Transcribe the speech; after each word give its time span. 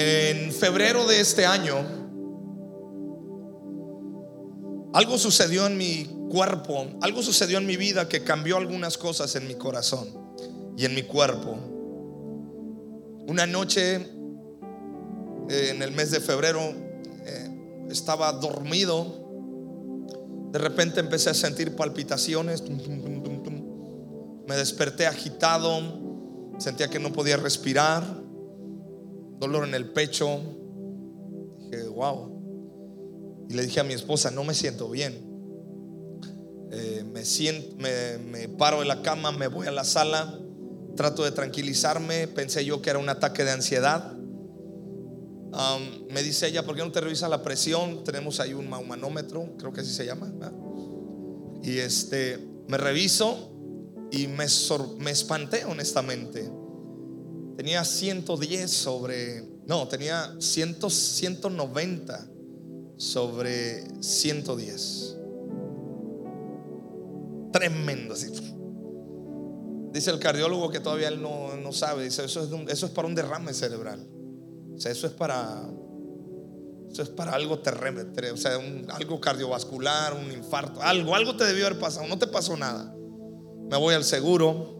En 0.00 0.52
febrero 0.52 1.08
de 1.08 1.18
este 1.18 1.44
año, 1.44 1.74
algo 4.94 5.18
sucedió 5.18 5.66
en 5.66 5.76
mi 5.76 6.04
cuerpo, 6.30 6.86
algo 7.00 7.20
sucedió 7.20 7.58
en 7.58 7.66
mi 7.66 7.76
vida 7.76 8.08
que 8.08 8.22
cambió 8.22 8.58
algunas 8.58 8.96
cosas 8.96 9.34
en 9.34 9.48
mi 9.48 9.56
corazón 9.56 10.06
y 10.76 10.84
en 10.84 10.94
mi 10.94 11.02
cuerpo. 11.02 11.58
Una 13.26 13.44
noche 13.48 13.96
eh, 13.96 15.70
en 15.70 15.82
el 15.82 15.90
mes 15.90 16.12
de 16.12 16.20
febrero 16.20 16.60
eh, 16.60 17.88
estaba 17.90 18.30
dormido. 18.34 19.26
De 20.52 20.60
repente 20.60 21.00
empecé 21.00 21.30
a 21.30 21.34
sentir 21.34 21.74
palpitaciones. 21.74 22.62
Me 24.46 24.56
desperté 24.56 25.08
agitado. 25.08 26.54
Sentía 26.58 26.88
que 26.88 27.00
no 27.00 27.12
podía 27.12 27.36
respirar. 27.36 28.27
Dolor 29.38 29.66
en 29.66 29.74
el 29.74 29.90
pecho. 29.90 30.40
Dije, 31.58 31.86
wow. 31.88 33.46
Y 33.48 33.54
le 33.54 33.62
dije 33.62 33.80
a 33.80 33.84
mi 33.84 33.94
esposa, 33.94 34.30
no 34.30 34.44
me 34.44 34.54
siento 34.54 34.90
bien. 34.90 35.26
Eh, 36.70 37.04
me, 37.12 37.24
siento, 37.24 37.76
me 37.78 38.48
paro 38.48 38.80
de 38.80 38.86
la 38.86 39.02
cama, 39.02 39.32
me 39.32 39.48
voy 39.48 39.66
a 39.66 39.70
la 39.70 39.84
sala 39.84 40.38
trato 40.98 41.22
de 41.22 41.30
tranquilizarme, 41.30 42.26
pensé 42.26 42.64
yo 42.64 42.82
que 42.82 42.90
era 42.90 42.98
un 42.98 43.08
ataque 43.08 43.44
de 43.44 43.52
ansiedad. 43.52 44.14
me 46.10 46.22
dice 46.24 46.48
ella, 46.48 46.66
¿por 46.66 46.74
qué 46.74 46.82
no 46.82 46.90
te 46.90 47.00
revisa 47.00 47.28
la 47.28 47.40
presión? 47.40 48.02
Tenemos 48.02 48.40
ahí 48.40 48.52
un 48.52 48.68
manómetro, 48.68 49.54
creo 49.58 49.72
que 49.72 49.82
así 49.82 49.92
se 49.92 50.04
llama. 50.04 50.32
Y 51.62 51.78
este, 51.78 52.44
me 52.66 52.76
reviso 52.78 53.52
y 54.10 54.26
me, 54.26 54.46
me 54.98 55.10
espanté 55.12 55.64
honestamente. 55.64 56.50
Tenía 57.58 57.84
110 57.84 58.70
sobre, 58.70 59.42
no, 59.66 59.88
tenía 59.88 60.32
100, 60.38 60.76
190 60.88 62.28
sobre 62.96 63.84
110. 64.00 65.16
Tremendo, 67.52 68.14
así. 68.14 68.28
Dice 69.90 70.10
el 70.12 70.20
cardiólogo 70.20 70.70
que 70.70 70.78
todavía 70.78 71.08
él 71.08 71.20
no, 71.20 71.72
sabe. 71.72 72.04
Dice, 72.04 72.26
eso 72.26 72.44
es, 72.44 72.70
eso 72.70 72.86
es 72.86 72.92
para 72.92 73.08
un 73.08 73.16
derrame 73.16 73.52
cerebral. 73.52 74.08
O 74.76 74.78
sea, 74.78 74.92
eso 74.92 75.08
es 75.08 75.12
para, 75.14 75.68
eso 76.92 77.02
es 77.02 77.08
para 77.08 77.32
algo 77.32 77.58
terrestre, 77.58 78.30
o 78.30 78.36
sea, 78.36 78.52
algo 78.90 79.20
cardiovascular, 79.20 80.14
un 80.14 80.30
infarto, 80.30 80.80
algo, 80.80 81.12
algo 81.16 81.36
te 81.36 81.42
debió 81.42 81.66
haber 81.66 81.80
pasado. 81.80 82.06
No 82.06 82.20
te 82.20 82.28
pasó 82.28 82.56
nada. 82.56 82.94
Me 83.68 83.76
voy 83.76 83.96
al 83.96 84.04
seguro. 84.04 84.77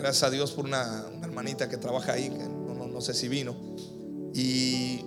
Gracias 0.00 0.24
a 0.24 0.30
Dios 0.30 0.52
por 0.52 0.64
una, 0.64 1.04
hermanita 1.22 1.68
que 1.68 1.76
trabaja 1.76 2.12
ahí, 2.12 2.30
que 2.30 2.48
no, 2.48 3.00
sé 3.00 3.14
si 3.14 3.28
vino. 3.28 3.56
Y 4.34 5.00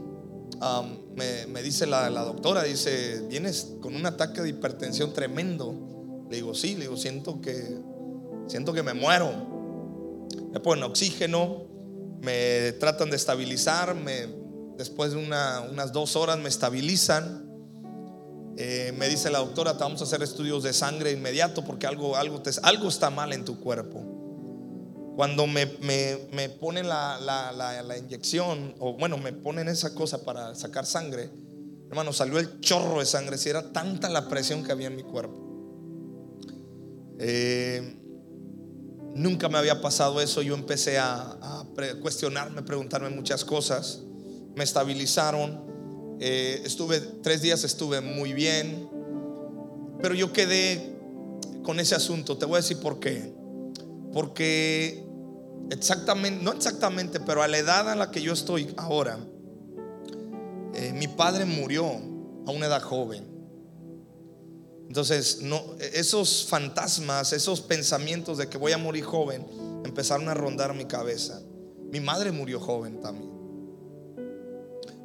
um, 0.61 1.15
me, 1.15 1.61
dice 1.61 1.85
la, 1.85 2.09
doctora, 2.09 2.63
dice, 2.63 3.25
vienes 3.29 3.75
con 3.81 3.95
un 3.95 4.05
ataque 4.05 4.41
de 4.41 4.49
hipertensión 4.49 5.13
tremendo 5.13 5.93
le 6.33 6.37
digo, 6.37 6.55
sí, 6.55 6.73
le 6.73 6.81
digo, 6.81 6.97
siento 6.97 7.41
que, 7.41 7.77
siento 8.47 8.73
que 8.73 8.81
me 8.81 8.95
muero. 8.95 9.31
Me 10.51 10.59
ponen 10.59 10.83
oxígeno, 10.83 11.67
me 12.21 12.71
tratan 12.79 13.11
de 13.11 13.17
estabilizar, 13.17 13.95
después 14.75 15.11
de 15.11 15.17
unas 15.17 15.91
dos 15.91 16.15
horas 16.15 16.39
me 16.39 16.49
estabilizan. 16.49 17.47
Eh, 18.57 18.93
me 18.97 19.09
dice 19.09 19.29
la 19.29 19.39
doctora, 19.39 19.77
te 19.77 19.83
vamos 19.83 20.01
a 20.01 20.05
hacer 20.05 20.23
estudios 20.23 20.63
de 20.63 20.73
sangre 20.73 21.11
inmediato 21.11 21.63
porque 21.63 21.85
algo, 21.85 22.15
algo, 22.15 22.41
algo 22.63 22.87
está 22.87 23.11
mal 23.11 23.31
en 23.31 23.45
tu 23.45 23.59
cuerpo. 23.59 24.03
Cuando 25.15 25.45
me, 25.45 25.65
me, 25.65 26.49
ponen 26.49 26.89
la, 26.89 27.19
la, 27.19 27.97
inyección, 27.97 28.75
o 28.79 28.93
bueno, 28.93 29.17
me 29.17 29.31
ponen 29.31 29.67
esa 29.67 29.93
cosa 29.93 30.23
para 30.23 30.55
sacar 30.55 30.85
sangre, 30.85 31.29
hermano, 31.89 32.11
salió 32.13 32.39
el 32.39 32.59
chorro 32.61 32.99
de 32.99 33.05
sangre, 33.05 33.37
si 33.37 33.49
era 33.49 33.71
tanta 33.71 34.09
la 34.09 34.27
presión 34.27 34.63
que 34.63 34.71
había 34.71 34.87
en 34.87 34.95
mi 34.95 35.03
cuerpo. 35.03 35.43
Eh, 37.19 37.95
nunca 39.15 39.49
me 39.49 39.57
había 39.57 39.81
pasado 39.81 40.19
eso. 40.19 40.41
Yo 40.41 40.55
empecé 40.55 40.97
a, 40.97 41.37
cuestionarme, 42.01 42.63
preguntarme 42.63 43.09
muchas 43.09 43.45
cosas. 43.45 44.01
Me 44.55 44.63
estabilizaron. 44.63 46.17
Eh, 46.19 46.61
estuve 46.65 46.99
tres 46.99 47.41
días, 47.41 47.63
estuve 47.63 48.01
muy 48.01 48.33
bien. 48.33 48.89
Pero 50.01 50.15
yo 50.15 50.33
quedé 50.33 50.97
con 51.63 51.79
ese 51.79 51.95
asunto. 51.95 52.37
Te 52.37 52.45
voy 52.45 52.55
a 52.55 52.57
decir 52.57 52.79
por 52.79 52.99
qué. 52.99 53.33
Porque 54.11 55.02
exactamente, 55.69 56.43
no 56.43 56.51
exactamente, 56.51 57.19
pero 57.19 57.43
a 57.43 57.47
la 57.47 57.57
edad 57.57 57.89
a 57.89 57.95
la 57.95 58.11
que 58.11 58.21
yo 58.21 58.33
estoy 58.33 58.73
ahora, 58.77 59.19
eh, 60.73 60.93
mi 60.93 61.07
padre 61.07 61.45
murió 61.45 61.85
a 61.85 62.51
una 62.51 62.65
edad 62.65 62.81
joven. 62.81 63.33
Entonces, 64.87 65.41
no, 65.41 65.61
esos 65.79 66.45
fantasmas, 66.45 67.33
esos 67.33 67.61
pensamientos 67.61 68.37
de 68.37 68.47
que 68.47 68.57
voy 68.57 68.73
a 68.73 68.77
morir 68.77 69.03
joven, 69.03 69.45
empezaron 69.85 70.29
a 70.29 70.33
rondar 70.33 70.73
mi 70.75 70.85
cabeza. 70.85 71.41
Mi 71.91 71.99
madre 71.99 72.31
murió 72.31 72.59
joven 72.59 73.01
también. 73.01 73.31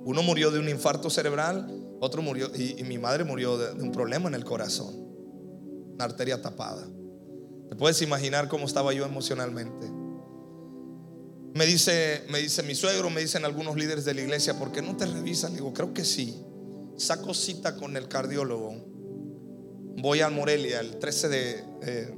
Uno 0.04 0.22
murió 0.22 0.50
de 0.50 0.58
un 0.58 0.68
infarto 0.68 1.10
cerebral, 1.10 1.70
otro 2.00 2.22
murió, 2.22 2.50
y, 2.54 2.82
mi 2.84 2.98
madre 2.98 3.24
murió 3.24 3.58
de, 3.58 3.82
un 3.82 3.92
problema 3.92 4.28
en 4.28 4.34
el 4.34 4.44
corazón, 4.44 4.94
una 5.94 6.04
arteria 6.04 6.40
tapada. 6.40 6.86
¿Te 7.68 7.76
puedes 7.76 8.00
imaginar 8.00 8.48
cómo 8.48 8.64
estaba 8.64 8.92
yo 8.92 9.04
emocionalmente? 9.04 9.86
Me 11.58 11.66
dice, 11.66 12.22
me 12.28 12.38
dice 12.38 12.62
mi 12.62 12.76
suegro, 12.76 13.10
me 13.10 13.20
dicen 13.20 13.44
algunos 13.44 13.76
líderes 13.76 14.04
de 14.04 14.14
la 14.14 14.20
iglesia, 14.20 14.56
¿por 14.56 14.70
qué 14.70 14.80
no 14.80 14.96
te 14.96 15.06
revisan? 15.06 15.54
Digo, 15.54 15.74
creo 15.74 15.92
que 15.92 16.04
sí. 16.04 16.40
Saco 16.96 17.34
cita 17.34 17.74
con 17.74 17.96
el 17.96 18.06
cardiólogo 18.06 18.88
voy 20.00 20.20
a 20.20 20.28
Morelia 20.28 20.80
el 20.80 20.98
13 20.98 21.64
eh, 21.82 22.14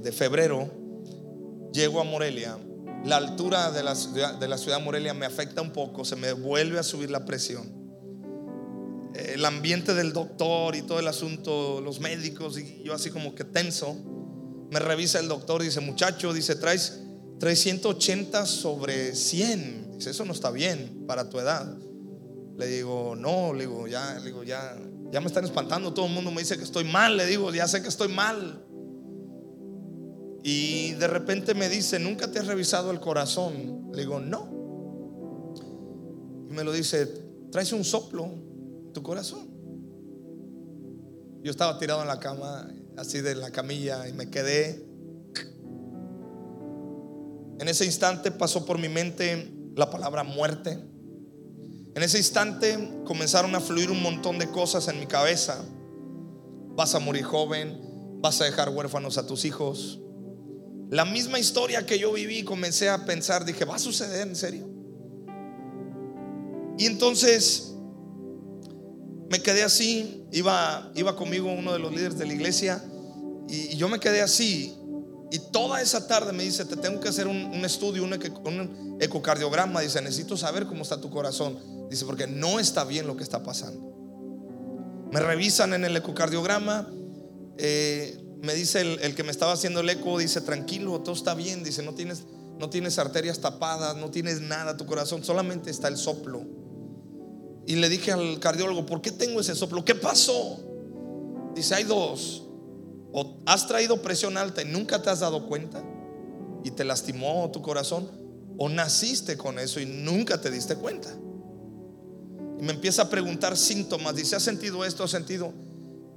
de, 0.00 0.12
febrero, 0.12 0.70
llego 1.72 2.00
a 2.00 2.04
Morelia, 2.04 2.56
la 3.04 3.16
altura 3.16 3.72
de 3.72 3.82
la, 3.82 3.94
ciudad, 3.94 4.34
de 4.34 4.48
la 4.48 4.58
ciudad 4.58 4.78
de 4.78 4.84
Morelia 4.84 5.14
me 5.14 5.26
afecta 5.26 5.60
un 5.60 5.72
poco, 5.72 6.04
se 6.04 6.16
me 6.16 6.32
vuelve 6.32 6.78
a 6.78 6.82
subir 6.82 7.10
la 7.10 7.24
presión. 7.24 7.74
El 9.14 9.44
ambiente 9.44 9.94
del 9.94 10.12
doctor 10.12 10.76
y 10.76 10.82
todo 10.82 11.00
el 11.00 11.08
asunto, 11.08 11.80
los 11.80 12.00
médicos, 12.00 12.58
y 12.58 12.82
yo 12.84 12.94
así 12.94 13.10
como 13.10 13.34
que 13.34 13.44
tenso, 13.44 13.96
me 14.70 14.78
revisa 14.78 15.18
el 15.18 15.28
doctor 15.28 15.62
dice, 15.62 15.80
muchacho, 15.80 16.32
dice, 16.32 16.54
traes 16.54 17.00
380 17.38 18.46
sobre 18.46 19.14
100. 19.14 19.92
Dice, 19.98 20.10
eso 20.10 20.24
no 20.24 20.32
está 20.32 20.50
bien 20.50 21.04
para 21.06 21.28
tu 21.28 21.38
edad. 21.38 21.76
Le 22.56 22.66
digo, 22.66 23.14
no, 23.16 23.52
le 23.52 23.60
digo, 23.60 23.86
ya, 23.86 24.18
le 24.18 24.26
digo, 24.26 24.42
ya, 24.42 24.78
ya 25.12 25.20
me 25.20 25.26
están 25.26 25.44
espantando, 25.44 25.92
todo 25.92 26.06
el 26.06 26.12
mundo 26.12 26.30
me 26.30 26.40
dice 26.40 26.56
que 26.56 26.64
estoy 26.64 26.84
mal, 26.84 27.16
le 27.16 27.26
digo, 27.26 27.52
ya 27.52 27.68
sé 27.68 27.82
que 27.82 27.88
estoy 27.88 28.08
mal. 28.08 28.64
Y 30.42 30.92
de 30.92 31.08
repente 31.08 31.54
me 31.54 31.68
dice, 31.68 31.98
¿nunca 31.98 32.30
te 32.30 32.38
has 32.38 32.46
revisado 32.46 32.92
el 32.92 33.00
corazón? 33.00 33.90
Le 33.92 34.02
digo, 34.02 34.20
no. 34.20 34.48
Y 36.48 36.52
me 36.52 36.62
lo 36.62 36.72
dice, 36.72 37.06
traes 37.50 37.72
un 37.72 37.84
soplo 37.84 38.26
en 38.26 38.92
tu 38.92 39.02
corazón. 39.02 39.48
Yo 41.42 41.50
estaba 41.50 41.78
tirado 41.78 42.00
en 42.02 42.08
la 42.08 42.20
cama, 42.20 42.72
así 42.96 43.20
de 43.20 43.34
la 43.34 43.50
camilla, 43.50 44.08
y 44.08 44.12
me 44.12 44.30
quedé. 44.30 44.85
En 47.58 47.68
ese 47.68 47.84
instante 47.84 48.30
pasó 48.30 48.64
por 48.64 48.78
mi 48.78 48.88
mente 48.88 49.52
la 49.74 49.90
palabra 49.90 50.22
muerte. 50.24 50.78
En 51.94 52.02
ese 52.02 52.18
instante 52.18 53.00
comenzaron 53.04 53.54
a 53.54 53.60
fluir 53.60 53.90
un 53.90 54.02
montón 54.02 54.38
de 54.38 54.50
cosas 54.50 54.88
en 54.88 55.00
mi 55.00 55.06
cabeza. 55.06 55.64
Vas 56.74 56.94
a 56.94 56.98
morir 56.98 57.24
joven, 57.24 57.80
vas 58.20 58.40
a 58.40 58.44
dejar 58.44 58.68
huérfanos 58.68 59.16
a 59.18 59.26
tus 59.26 59.44
hijos. 59.44 60.00
La 60.90 61.04
misma 61.04 61.38
historia 61.38 61.86
que 61.86 61.98
yo 61.98 62.12
viví, 62.12 62.44
comencé 62.44 62.88
a 62.88 63.04
pensar, 63.06 63.44
dije, 63.44 63.64
¿va 63.64 63.76
a 63.76 63.78
suceder 63.78 64.28
en 64.28 64.36
serio? 64.36 64.68
Y 66.78 66.86
entonces 66.86 67.74
me 69.30 69.40
quedé 69.40 69.62
así, 69.62 70.24
iba, 70.30 70.92
iba 70.94 71.16
conmigo 71.16 71.50
uno 71.50 71.72
de 71.72 71.78
los 71.78 71.90
líderes 71.90 72.18
de 72.18 72.26
la 72.26 72.34
iglesia 72.34 72.84
y, 73.48 73.76
yo 73.76 73.88
me 73.88 73.98
quedé 73.98 74.22
así. 74.22 74.76
Y 75.30 75.38
toda 75.38 75.82
esa 75.82 76.06
tarde 76.06 76.32
me 76.32 76.44
dice, 76.44 76.64
te 76.64 76.76
tengo 76.76 77.00
que 77.00 77.08
hacer 77.08 77.26
un, 77.26 77.52
estudio, 77.64 78.04
un, 78.04 78.12
un 78.12 78.98
ecocardiograma. 79.00 79.80
Dice, 79.80 80.00
necesito 80.00 80.36
saber 80.36 80.66
cómo 80.66 80.82
está 80.82 81.00
tu 81.00 81.10
corazón. 81.10 81.58
Dice, 81.90 82.04
porque 82.04 82.26
no 82.26 82.60
está 82.60 82.84
bien 82.84 83.06
lo 83.06 83.16
que 83.16 83.24
está 83.24 83.42
pasando. 83.42 83.96
Me 85.12 85.20
revisan 85.20 85.72
en 85.74 85.84
el 85.84 85.96
ecocardiograma. 85.96 86.88
Eh, 87.58 88.20
me 88.42 88.54
dice 88.54 88.80
el, 88.80 89.14
que 89.14 89.22
me 89.24 89.30
estaba 89.30 89.52
haciendo 89.52 89.80
el 89.80 89.88
eco, 89.88 90.18
dice, 90.18 90.40
tranquilo, 90.40 91.00
todo 91.00 91.14
está 91.14 91.34
bien. 91.34 91.64
Dice, 91.64 91.82
no 91.82 91.94
tienes, 91.94 92.24
no 92.58 92.70
tienes 92.70 92.98
arterias 92.98 93.40
tapadas, 93.40 93.96
no 93.96 94.10
tienes 94.10 94.40
nada, 94.40 94.76
tu 94.76 94.86
corazón, 94.86 95.24
solamente 95.24 95.70
está 95.70 95.88
el 95.88 95.96
soplo. 95.96 96.44
Y 97.66 97.76
le 97.76 97.88
dije 97.88 98.12
al 98.12 98.38
cardiólogo, 98.38 98.86
¿por 98.86 99.02
qué 99.02 99.10
tengo 99.10 99.40
ese 99.40 99.54
soplo? 99.56 99.84
¿Qué 99.84 99.94
pasó? 99.96 100.60
Dice, 101.54 101.74
hay 101.74 101.84
dos. 101.84 102.45
O 103.18 103.38
has 103.46 103.66
traído 103.66 104.02
presión 104.02 104.36
alta 104.36 104.60
y 104.60 104.66
nunca 104.66 105.00
te 105.00 105.08
has 105.08 105.20
dado 105.20 105.46
cuenta 105.46 105.82
y 106.62 106.70
te 106.70 106.84
lastimó 106.84 107.50
tu 107.50 107.62
corazón 107.62 108.10
o 108.58 108.68
naciste 108.68 109.38
con 109.38 109.58
eso 109.58 109.80
y 109.80 109.86
nunca 109.86 110.38
te 110.38 110.50
diste 110.50 110.76
cuenta. 110.76 111.08
Y 112.60 112.62
me 112.62 112.74
empieza 112.74 113.02
a 113.02 113.08
preguntar 113.08 113.56
síntomas, 113.56 114.16
dice, 114.16 114.36
¿has 114.36 114.42
sentido 114.42 114.84
esto? 114.84 115.02
¿Has 115.02 115.12
sentido? 115.12 115.54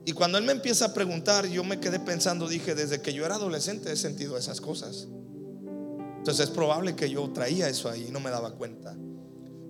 Y 0.04 0.12
cuando 0.12 0.38
él 0.38 0.44
me 0.44 0.52
empieza 0.52 0.88
a 0.88 0.94
preguntar, 0.94 1.48
yo 1.48 1.64
me 1.64 1.80
quedé 1.80 2.02
pensando, 2.02 2.50
dije, 2.50 2.76
desde 2.76 3.02
que 3.02 3.14
yo 3.14 3.26
era 3.26 3.36
adolescente 3.36 3.94
he 3.94 3.96
sentido 3.96 4.38
esas 4.38 4.60
cosas. 4.60 5.08
Entonces 6.18 6.50
es 6.50 6.52
probable 6.54 6.98
que 6.98 7.10
yo 7.10 7.30
traía 7.30 7.70
eso 7.70 7.88
ahí 7.90 8.08
y 8.10 8.12
no 8.12 8.20
me 8.20 8.30
daba 8.30 8.56
cuenta. 8.56 8.94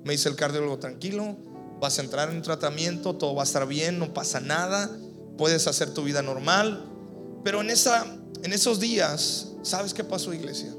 Me 0.04 0.14
dice 0.14 0.30
el 0.30 0.36
cardiólogo, 0.36 0.80
tranquilo, 0.80 1.38
vas 1.80 2.00
a 2.00 2.02
entrar 2.02 2.32
en 2.32 2.42
tratamiento, 2.42 3.18
todo 3.18 3.36
va 3.36 3.44
a 3.44 3.46
estar 3.46 3.68
bien, 3.68 4.00
no 4.00 4.16
pasa 4.16 4.40
nada, 4.40 4.90
puedes 5.38 5.68
hacer 5.68 5.94
tu 5.94 6.04
vida 6.04 6.24
normal. 6.24 6.89
Pero 7.44 7.62
en, 7.62 7.70
esa, 7.70 8.06
en 8.44 8.54
esos 8.54 8.80
días, 8.80 9.54
¿sabes 9.64 9.94
qué 9.94 10.04
pasó 10.04 10.34
iglesia? 10.34 10.74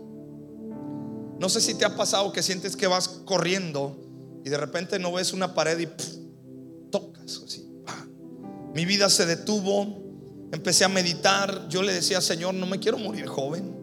No 1.39 1.49
sé 1.49 1.61
si 1.61 1.75
te 1.75 1.85
ha 1.85 1.97
pasado 1.97 2.33
que 2.33 2.43
sientes 2.43 2.77
que 2.77 2.87
vas 2.87 3.09
corriendo 3.09 3.97
y 4.45 4.51
de 4.51 4.59
repente 4.59 4.99
no 4.99 5.13
ves 5.13 5.33
una 5.33 5.55
pared 5.55 5.79
y 5.79 5.89
tocas 6.91 7.43
así. 7.45 7.67
Mi 8.75 8.85
vida 8.85 9.09
se 9.09 9.27
detuvo, 9.27 10.03
empecé 10.53 10.85
a 10.85 10.89
meditar, 10.89 11.67
yo 11.69 11.83
le 11.83 11.93
decía, 11.93 12.21
Señor, 12.21 12.55
no 12.55 12.67
me 12.67 12.79
quiero 12.79 12.99
morir 12.99 13.27
joven. 13.27 13.75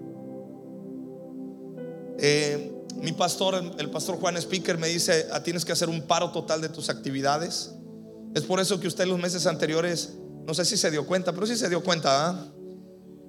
Eh, 2.19 2.73
mi 3.01 3.11
pastor, 3.11 3.75
el 3.77 3.89
pastor 3.89 4.17
Juan 4.17 4.37
Speaker, 4.37 4.77
me 4.77 4.87
dice, 4.87 5.27
ah, 5.31 5.43
tienes 5.43 5.65
que 5.65 5.71
hacer 5.71 5.89
un 5.89 6.03
paro 6.03 6.31
total 6.31 6.61
de 6.61 6.69
tus 6.69 6.89
actividades. 6.89 7.73
Es 8.33 8.43
por 8.43 8.59
eso 8.59 8.79
que 8.79 8.87
usted 8.87 9.05
los 9.05 9.19
meses 9.19 9.45
anteriores, 9.45 10.13
no 10.45 10.53
sé 10.53 10.63
si 10.63 10.77
se 10.77 10.89
dio 10.91 11.05
cuenta, 11.05 11.33
pero 11.33 11.45
sí 11.45 11.55
se 11.57 11.69
dio 11.69 11.83
cuenta, 11.83 12.29
¿ah? 12.29 12.47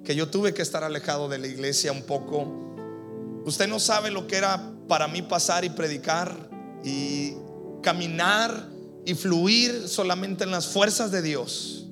Que 0.03 0.15
yo 0.15 0.29
tuve 0.29 0.53
que 0.53 0.61
estar 0.61 0.83
alejado 0.83 1.29
de 1.29 1.37
la 1.37 1.47
iglesia 1.47 1.91
un 1.91 2.03
poco. 2.03 3.41
Usted 3.45 3.67
no 3.67 3.79
sabe 3.79 4.11
lo 4.11 4.27
que 4.27 4.37
era 4.37 4.73
para 4.87 5.07
mí 5.07 5.21
pasar 5.21 5.65
y 5.65 5.69
predicar 5.69 6.49
y 6.83 7.33
caminar 7.81 8.69
y 9.05 9.15
fluir 9.15 9.87
solamente 9.87 10.43
en 10.43 10.51
las 10.51 10.67
fuerzas 10.67 11.11
de 11.11 11.21
Dios. 11.21 11.87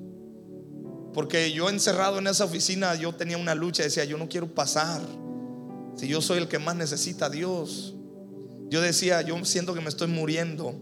Porque 1.14 1.52
yo 1.52 1.68
encerrado 1.68 2.18
en 2.18 2.26
esa 2.26 2.44
oficina, 2.44 2.94
yo 2.94 3.14
tenía 3.14 3.38
una 3.38 3.54
lucha, 3.54 3.82
decía, 3.82 4.04
yo 4.04 4.18
no 4.18 4.28
quiero 4.28 4.54
pasar. 4.54 5.00
Si 5.96 6.06
yo 6.06 6.20
soy 6.20 6.38
el 6.38 6.48
que 6.48 6.58
más 6.58 6.76
necesita 6.76 7.26
a 7.26 7.30
Dios. 7.30 7.94
Yo 8.68 8.80
decía, 8.80 9.22
yo 9.22 9.42
siento 9.44 9.74
que 9.74 9.80
me 9.80 9.88
estoy 9.88 10.08
muriendo, 10.08 10.74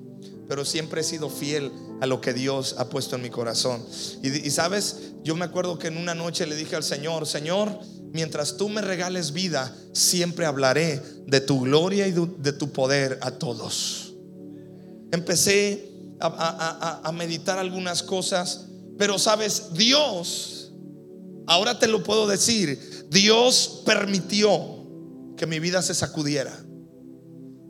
pero 0.48 0.64
siempre 0.64 1.00
he 1.00 1.04
sido 1.04 1.28
fiel 1.28 1.72
a 2.00 2.06
lo 2.06 2.20
que 2.20 2.32
Dios 2.32 2.76
ha 2.78 2.88
puesto 2.88 3.16
en 3.16 3.22
mi 3.22 3.30
corazón. 3.30 3.84
Y, 4.22 4.50
sabes, 4.50 5.12
yo 5.22 5.34
me 5.36 5.44
acuerdo 5.44 5.78
que 5.78 5.88
en 5.88 5.96
una 5.96 6.14
noche 6.14 6.46
le 6.46 6.56
dije 6.56 6.76
al 6.76 6.82
Señor, 6.82 7.26
Señor, 7.26 7.78
mientras 8.12 8.56
tú 8.56 8.68
me 8.68 8.80
regales 8.80 9.32
vida, 9.32 9.74
siempre 9.92 10.46
hablaré 10.46 11.02
de 11.26 11.40
tu 11.40 11.60
gloria 11.60 12.06
y 12.06 12.12
de 12.12 12.52
tu 12.52 12.70
poder 12.72 13.18
a 13.22 13.32
todos. 13.32 14.14
Empecé 15.12 15.90
a, 16.20 17.10
meditar 17.14 17.58
algunas 17.58 18.02
cosas, 18.02 18.66
pero 18.98 19.18
sabes, 19.18 19.74
Dios, 19.74 20.72
ahora 21.46 21.78
te 21.78 21.88
lo 21.88 22.02
puedo 22.02 22.26
decir, 22.26 23.06
Dios 23.10 23.82
permitió 23.84 24.86
que 25.36 25.46
mi 25.46 25.60
vida 25.60 25.82
se 25.82 25.94
sacudiera, 25.94 26.56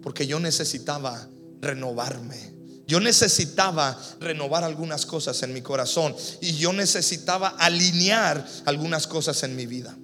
porque 0.02 0.26
yo 0.26 0.40
necesitaba 0.40 1.28
renovarme. 1.60 2.55
Yo 2.86 3.00
necesitaba 3.00 3.98
renovar 4.20 4.62
algunas 4.62 5.06
cosas 5.06 5.42
en 5.42 5.52
mi 5.52 5.60
corazón 5.60 6.14
y 6.40 6.52
yo 6.54 6.72
necesitaba 6.72 7.48
alinear 7.48 8.46
algunas 8.64 9.06
cosas 9.06 9.42
en 9.42 9.56
mi 9.56 9.66
vida. 9.66 9.96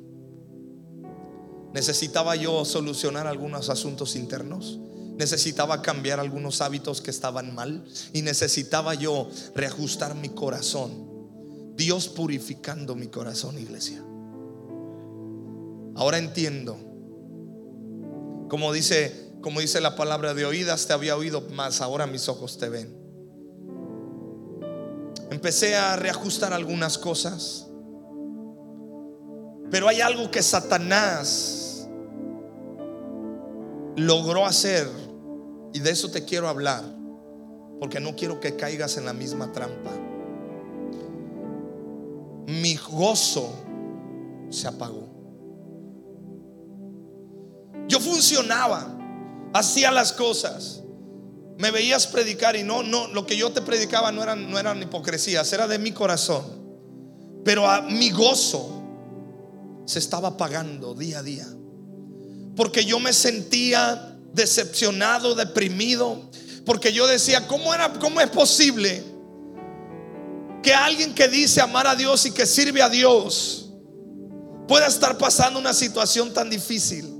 Necesitaba 1.73 2.37
yo 2.37 2.65
solucionar 2.65 3.27
algunos 3.27 3.71
asuntos 3.71 4.17
internos 4.17 4.79
necesitaba 5.17 5.83
cambiar 5.83 6.21
algunos 6.21 6.61
hábitos 6.61 7.01
que 7.01 7.11
estaban 7.11 7.55
mal 7.55 7.85
y 8.13 8.23
necesitaba 8.23 8.95
yo 8.95 9.29
reajustar 9.55 10.15
mi 10.15 10.31
corazón. 10.31 11.11
Dios 11.77 12.09
purificando 12.09 12.95
mi 12.95 13.07
corazón, 13.07 13.59
iglesia. 13.59 14.03
Ahora 15.95 16.19
entiendo. 16.19 16.77
Como 18.49 18.73
dice, 18.73 19.32
como 19.43 19.61
dice 19.61 19.81
la 19.81 19.97
palabra 19.97 20.35
de 20.35 20.47
oídas 20.47 20.87
te 20.87 20.93
había 20.93 21.17
oído, 21.17 21.43
más 21.53 21.81
ahora 21.81 22.07
mis 22.07 22.29
ojos 22.29 22.59
te 22.59 22.69
ven. 22.69 22.97
Empecé 25.31 25.77
a 25.77 25.97
reajustar 25.97 26.53
algunas 26.53 26.97
cosas. 26.97 27.67
Pero 29.71 29.89
hay 29.89 30.01
algo 30.01 30.31
que 30.31 30.43
Satanás 30.43 31.89
logró 33.97 34.47
hacer 34.47 34.89
y 35.73 35.81
de 35.81 35.91
eso 35.91 36.11
te 36.11 36.25
quiero 36.25 36.49
hablar, 36.49 36.85
porque 37.81 37.99
no 37.99 38.15
quiero 38.15 38.41
que 38.41 38.57
caigas 38.57 38.97
en 38.97 39.07
la 39.07 39.13
misma 39.13 39.51
trampa. 39.53 39.91
Mi 42.47 42.77
gozo 42.77 43.51
se 44.51 44.69
apagó. 44.69 45.09
Yo 47.89 47.99
funcionaba, 47.99 48.92
hacía 49.53 49.91
las 49.91 50.13
cosas. 50.13 50.81
Me 51.59 51.71
veías 51.71 52.07
predicar 52.07 52.57
y 52.57 52.63
no, 52.63 52.83
no, 52.83 53.09
lo 53.09 53.27
que 53.27 53.37
yo 53.37 53.53
te 53.53 53.63
predicaba 53.63 54.11
no 54.11 54.23
eran, 54.23 54.51
no 54.51 54.59
eran 54.59 54.83
hipocresías, 54.83 55.53
era 55.53 55.69
de 55.69 55.79
mi 55.79 55.93
corazón. 55.93 56.63
Pero 57.45 57.69
a 57.71 57.83
mi 57.83 58.11
gozo 58.11 58.83
se 59.87 59.99
estaba 59.99 60.29
apagando 60.29 60.95
día 60.95 61.19
a 61.19 61.23
día. 61.23 61.47
Porque 62.57 62.85
yo 62.85 63.01
me 63.01 63.13
sentía 63.13 64.17
decepcionado, 64.33 65.35
deprimido, 65.35 66.31
porque 66.65 66.93
yo 66.93 67.07
decía, 67.07 67.47
¿cómo, 67.47 67.75
era, 67.75 67.93
¿cómo 67.95 68.21
es 68.21 68.31
posible 68.31 69.03
que 70.63 70.73
alguien 70.73 71.15
que 71.15 71.29
dice 71.29 71.61
amar 71.61 71.87
a 71.87 71.95
Dios 71.95 72.25
y 72.27 72.31
que 72.31 72.47
sirve 72.47 72.83
a 72.83 72.89
Dios 72.89 73.71
pueda 74.69 74.87
estar 74.87 75.19
pasando 75.19 75.59
una 75.59 75.75
situación 75.75 76.33
tan 76.33 76.49
difícil? 76.49 77.12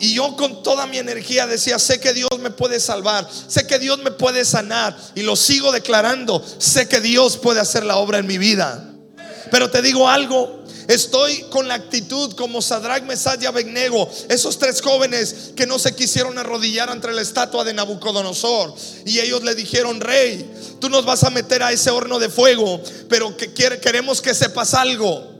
Y 0.00 0.14
yo 0.14 0.34
con 0.34 0.62
toda 0.62 0.86
mi 0.86 0.98
energía 0.98 1.46
decía, 1.46 1.78
sé 1.78 2.00
que 2.00 2.14
Dios 2.14 2.30
me 2.40 2.50
puede 2.50 2.80
salvar, 2.80 3.28
sé 3.48 3.66
que 3.66 3.78
Dios 3.78 3.98
me 3.98 4.10
puede 4.10 4.44
sanar. 4.44 4.96
Y 5.14 5.22
lo 5.22 5.36
sigo 5.36 5.72
declarando, 5.72 6.42
sé 6.58 6.88
que 6.88 7.00
Dios 7.00 7.36
puede 7.36 7.60
hacer 7.60 7.84
la 7.84 7.96
obra 7.96 8.18
en 8.18 8.26
mi 8.26 8.38
vida. 8.38 8.90
Pero 9.50 9.70
te 9.70 9.82
digo 9.82 10.08
algo, 10.08 10.60
Estoy 10.90 11.42
con 11.50 11.68
la 11.68 11.74
actitud 11.74 12.32
como 12.32 12.60
Sadrach, 12.60 13.04
Mesach 13.04 13.40
y 13.40 13.46
Abednego, 13.46 14.10
esos 14.28 14.58
tres 14.58 14.82
jóvenes 14.82 15.52
que 15.54 15.64
no 15.64 15.78
se 15.78 15.94
quisieron 15.94 16.36
arrodillar 16.36 16.90
ante 16.90 17.12
la 17.12 17.22
estatua 17.22 17.62
de 17.62 17.72
Nabucodonosor. 17.72 18.74
Y 19.06 19.20
ellos 19.20 19.44
le 19.44 19.54
dijeron, 19.54 20.00
rey, 20.00 20.50
tú 20.80 20.90
nos 20.90 21.04
vas 21.04 21.22
a 21.22 21.30
meter 21.30 21.62
a 21.62 21.70
ese 21.70 21.90
horno 21.90 22.18
de 22.18 22.28
fuego, 22.28 22.82
pero 23.08 23.36
que 23.36 23.52
queremos 23.52 24.20
que 24.20 24.34
sepas 24.34 24.74
algo. 24.74 25.39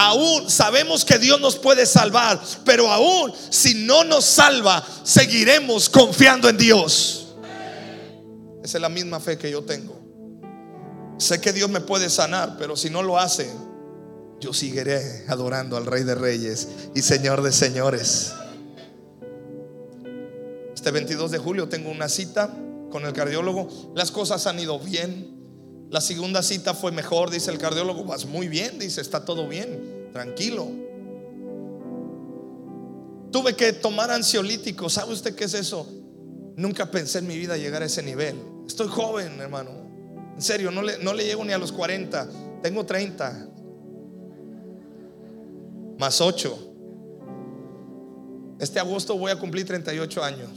Aún 0.00 0.48
sabemos 0.48 1.04
que 1.04 1.18
Dios 1.18 1.40
nos 1.40 1.56
puede 1.56 1.84
salvar, 1.84 2.40
pero 2.64 2.88
aún 2.88 3.32
si 3.50 3.74
no 3.84 4.04
nos 4.04 4.24
salva, 4.24 4.86
seguiremos 5.02 5.88
confiando 5.88 6.48
en 6.48 6.56
Dios. 6.56 7.34
Esa 8.62 8.78
es 8.78 8.80
la 8.80 8.88
misma 8.88 9.18
fe 9.18 9.36
que 9.36 9.50
yo 9.50 9.64
tengo. 9.64 10.00
Sé 11.18 11.40
que 11.40 11.52
Dios 11.52 11.68
me 11.68 11.80
puede 11.80 12.10
sanar, 12.10 12.54
pero 12.60 12.76
si 12.76 12.90
no 12.90 13.02
lo 13.02 13.18
hace, 13.18 13.50
yo 14.38 14.52
seguiré 14.52 15.24
adorando 15.26 15.76
al 15.76 15.84
Rey 15.84 16.04
de 16.04 16.14
Reyes 16.14 16.68
y 16.94 17.02
Señor 17.02 17.42
de 17.42 17.50
Señores. 17.50 18.34
Este 20.76 20.92
22 20.92 21.32
de 21.32 21.38
julio 21.38 21.68
tengo 21.68 21.90
una 21.90 22.08
cita 22.08 22.56
con 22.92 23.04
el 23.04 23.12
cardiólogo. 23.12 23.68
Las 23.96 24.12
cosas 24.12 24.46
han 24.46 24.60
ido 24.60 24.78
bien. 24.78 25.37
La 25.90 26.00
segunda 26.00 26.42
cita 26.42 26.74
fue 26.74 26.92
mejor, 26.92 27.30
dice 27.30 27.50
el 27.50 27.58
cardiólogo. 27.58 28.04
Vas 28.04 28.26
muy 28.26 28.48
bien, 28.48 28.78
dice, 28.78 29.00
está 29.00 29.24
todo 29.24 29.48
bien, 29.48 30.10
tranquilo. 30.12 30.68
Tuve 33.30 33.54
que 33.54 33.72
tomar 33.72 34.10
ansiolíticos. 34.10 34.94
¿Sabe 34.94 35.12
usted 35.12 35.34
qué 35.34 35.44
es 35.44 35.54
eso? 35.54 35.86
Nunca 36.56 36.90
pensé 36.90 37.20
en 37.20 37.26
mi 37.26 37.38
vida 37.38 37.56
llegar 37.56 37.82
a 37.82 37.86
ese 37.86 38.02
nivel. 38.02 38.36
Estoy 38.66 38.88
joven, 38.88 39.40
hermano. 39.40 39.70
En 40.34 40.42
serio, 40.42 40.70
no 40.70 40.82
le, 40.82 40.98
no 40.98 41.14
le 41.14 41.24
llego 41.24 41.44
ni 41.44 41.52
a 41.52 41.58
los 41.58 41.72
40. 41.72 42.28
Tengo 42.62 42.84
30 42.84 43.48
más 45.98 46.20
8. 46.20 46.68
Este 48.60 48.78
agosto 48.78 49.16
voy 49.16 49.30
a 49.30 49.38
cumplir 49.38 49.66
38 49.66 50.22
años. 50.22 50.50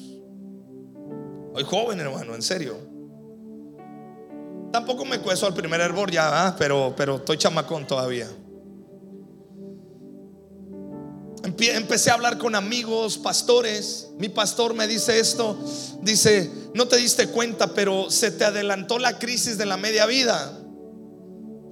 Soy 1.54 1.64
joven, 1.64 2.00
hermano, 2.00 2.36
en 2.36 2.42
serio. 2.42 2.91
Tampoco 4.72 5.04
me 5.06 5.20
cueso 5.20 5.46
al 5.46 5.54
primer 5.54 5.82
hervor 5.82 6.10
ya, 6.10 6.48
¿ah? 6.48 6.56
pero, 6.58 6.94
pero 6.96 7.18
estoy 7.18 7.38
chamacón 7.38 7.86
todavía. 7.86 8.28
Empecé 11.44 12.12
a 12.12 12.14
hablar 12.14 12.38
con 12.38 12.56
amigos, 12.56 13.18
pastores. 13.18 14.10
Mi 14.18 14.30
pastor 14.30 14.74
me 14.74 14.88
dice 14.88 15.20
esto. 15.20 15.58
Dice, 16.02 16.50
no 16.74 16.88
te 16.88 16.98
diste 16.98 17.28
cuenta, 17.28 17.74
pero 17.74 18.10
se 18.10 18.32
te 18.32 18.46
adelantó 18.46 19.00
la 19.00 19.20
crisis 19.20 19.58
de 19.58 19.66
la 19.66 19.78
media 19.78 20.06
vida. 20.06 20.58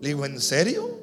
Le 0.01 0.09
digo, 0.09 0.25
¿en 0.25 0.41
serio? 0.41 0.99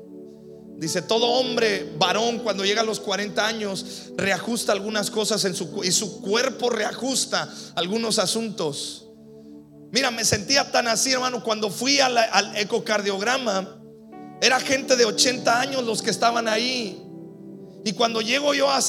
Dice, 0.76 1.00
todo 1.00 1.26
hombre 1.26 1.94
varón 1.98 2.40
cuando 2.40 2.64
llega 2.64 2.82
a 2.82 2.84
los 2.84 3.00
40 3.00 3.46
años 3.46 4.10
reajusta 4.16 4.72
algunas 4.72 5.10
cosas 5.10 5.44
en 5.46 5.54
su, 5.54 5.82
y 5.82 5.90
su 5.90 6.20
cuerpo 6.20 6.68
reajusta 6.68 7.52
algunos 7.74 8.18
asuntos. 8.18 9.05
Mira, 9.92 10.10
me 10.10 10.24
sentía 10.24 10.70
tan 10.70 10.88
así, 10.88 11.12
hermano, 11.12 11.42
cuando 11.42 11.70
fui 11.70 12.00
al 12.00 12.16
ecocardiograma, 12.56 13.80
era 14.40 14.60
gente 14.60 14.96
de 14.96 15.04
80 15.04 15.60
años 15.60 15.84
los 15.84 16.02
que 16.02 16.10
estaban 16.10 16.48
ahí. 16.48 17.02
Y 17.84 17.92
cuando 17.92 18.20
llego 18.20 18.52
yo 18.52 18.68
a, 18.68 18.80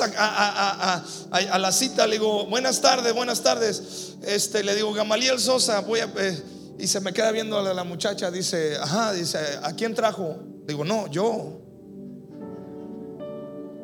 la 1.59 1.71
cita, 1.71 2.07
le 2.07 2.13
digo, 2.13 2.47
buenas 2.47 2.81
tardes, 2.81 3.13
buenas 3.13 3.43
tardes. 3.43 4.15
Este, 4.23 4.63
le 4.63 4.75
digo, 4.75 4.91
Gamaliel 4.91 5.39
Sosa, 5.39 5.81
voy 5.81 5.99
a... 5.99 6.11
Eh", 6.17 6.43
y 6.79 6.87
se 6.87 6.99
me 6.99 7.13
queda 7.13 7.31
viendo 7.31 7.57
a 7.59 7.73
la 7.73 7.83
muchacha, 7.83 8.31
dice, 8.31 8.75
ajá, 8.77 9.13
dice, 9.13 9.37
¿a 9.63 9.73
quién 9.73 9.93
trajo? 9.93 10.37
Digo, 10.65 10.83
no, 10.83 11.07
yo. 11.07 11.61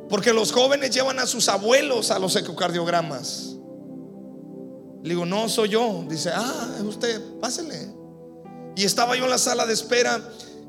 Porque 0.09 0.33
los 0.33 0.51
jóvenes 0.51 0.91
llevan 0.91 1.19
a 1.19 1.27
sus 1.27 1.47
abuelos 1.47 2.11
a 2.11 2.19
los 2.19 2.35
ecocardiogramas. 2.35 3.52
Le 5.03 5.09
digo, 5.09 5.25
no, 5.25 5.49
soy 5.49 5.69
yo. 5.69 6.05
Dice, 6.09 6.31
ah, 6.33 6.75
es 6.77 6.83
usted, 6.83 7.21
pásele. 7.39 7.93
Y 8.75 8.85
estaba 8.85 9.15
yo 9.15 9.25
en 9.25 9.29
la 9.29 9.37
sala 9.37 9.65
de 9.65 9.73
espera 9.73 10.21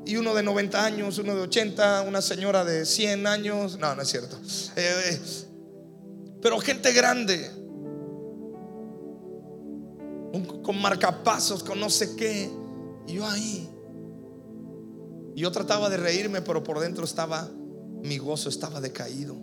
y 0.05 0.17
uno 0.17 0.35
de 0.35 0.43
90 0.43 0.85
años, 0.85 1.17
uno 1.17 1.33
de 1.33 1.41
80, 1.41 2.03
una 2.03 2.21
señora 2.21 2.63
de 2.63 2.85
100 2.85 3.25
años. 3.25 3.79
No, 3.79 3.95
no 3.95 4.01
es 4.01 4.09
cierto. 4.09 4.37
Eh, 4.75 5.19
pero 6.41 6.59
gente 6.59 6.93
grande. 6.93 7.49
Con 10.63 10.81
marcapasos, 10.81 11.63
con 11.63 11.79
no 11.79 11.89
sé 11.89 12.15
qué. 12.15 12.51
Y 13.07 13.13
yo 13.13 13.25
ahí. 13.25 13.69
Y 15.33 15.41
yo 15.41 15.51
trataba 15.51 15.89
de 15.89 15.97
reírme, 15.97 16.41
pero 16.41 16.63
por 16.63 16.79
dentro 16.79 17.05
estaba 17.05 17.49
mi 18.05 18.17
gozo 18.17 18.49
estaba 18.49 18.79
decaído. 18.79 19.35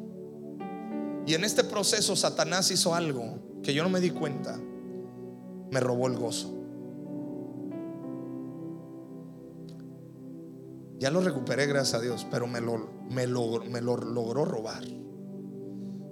Y 1.26 1.34
en 1.34 1.44
este 1.44 1.64
proceso 1.64 2.14
Satanás 2.16 2.70
hizo 2.70 2.94
algo 2.94 3.60
que 3.62 3.74
yo 3.74 3.82
no 3.82 3.88
me 3.88 4.00
di 4.00 4.10
cuenta. 4.10 4.58
Me 5.72 5.80
robó 5.80 6.06
el 6.06 6.16
gozo. 6.16 6.54
Ya 10.98 11.10
lo 11.10 11.20
recuperé, 11.20 11.66
gracias 11.66 11.94
a 11.94 12.00
Dios, 12.00 12.24
pero 12.30 12.46
me 12.46 12.60
lo, 12.60 12.88
me 13.10 13.26
me 13.26 13.80
lo 13.80 13.96
logró 13.96 14.44
robar. 14.44 14.84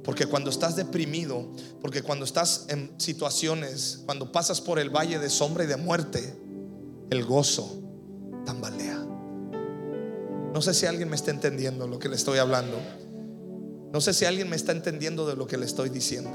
Porque 0.03 0.27
cuando 0.27 0.51
estás 0.51 0.77
deprimido, 0.77 1.47
porque 1.81 2.03
cuando 2.03 2.25
estás 2.25 2.67
en 2.71 2.93
situaciones, 2.99 4.03
cuando 4.07 4.33
pasas 4.33 4.61
por 4.61 4.79
el 4.79 4.91
valle 4.91 5.19
de 5.19 5.31
sombra 5.31 5.65
y 5.65 5.67
de 5.67 5.77
muerte, 5.77 6.35
el 7.11 7.25
gozo 7.25 7.83
tambalea. 8.45 8.99
No 10.55 10.63
sé 10.63 10.75
si 10.75 10.87
alguien 10.87 11.09
me 11.09 11.17
está 11.17 11.31
entendiendo 11.31 11.87
lo 11.87 11.99
que 11.99 12.09
le 12.09 12.17
estoy 12.17 12.39
hablando. 12.39 12.79
No 13.93 14.01
sé 14.01 14.15
si 14.15 14.25
alguien 14.25 14.49
me 14.49 14.57
está 14.57 14.73
entendiendo 14.73 15.27
de 15.27 15.37
lo 15.37 15.47
que 15.47 15.59
le 15.59 15.67
estoy 15.67 15.91
diciendo. 15.91 16.33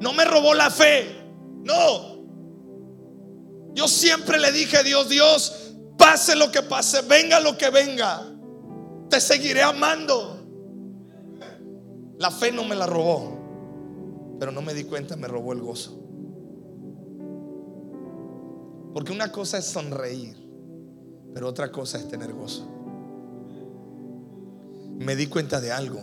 No 0.00 0.12
me 0.12 0.24
robó 0.24 0.52
la 0.52 0.70
fe. 0.70 1.27
No. 1.68 2.18
Yo 3.74 3.86
siempre 3.86 4.38
le 4.38 4.50
dije 4.50 4.78
a 4.78 4.82
Dios, 4.82 5.08
Dios, 5.08 5.74
pase 5.96 6.34
lo 6.34 6.50
que 6.50 6.62
pase, 6.62 7.02
venga 7.02 7.38
lo 7.40 7.56
que 7.56 7.70
venga. 7.70 8.22
Te 9.10 9.20
seguiré 9.20 9.62
amando. 9.62 10.46
La 12.18 12.30
fe 12.30 12.50
no 12.50 12.64
me 12.64 12.74
la 12.74 12.86
robó. 12.86 14.36
Pero 14.40 14.50
no 14.50 14.62
me 14.62 14.72
di 14.72 14.84
cuenta, 14.84 15.16
me 15.16 15.28
robó 15.28 15.52
el 15.52 15.60
gozo. 15.60 15.96
Porque 18.94 19.12
una 19.12 19.30
cosa 19.30 19.58
es 19.58 19.66
sonreír, 19.66 20.36
pero 21.34 21.48
otra 21.48 21.70
cosa 21.70 21.98
es 21.98 22.08
tener 22.08 22.32
gozo 22.32 22.78
me 24.98 25.14
di 25.14 25.28
cuenta 25.28 25.60
de 25.60 25.72
algo. 25.72 26.00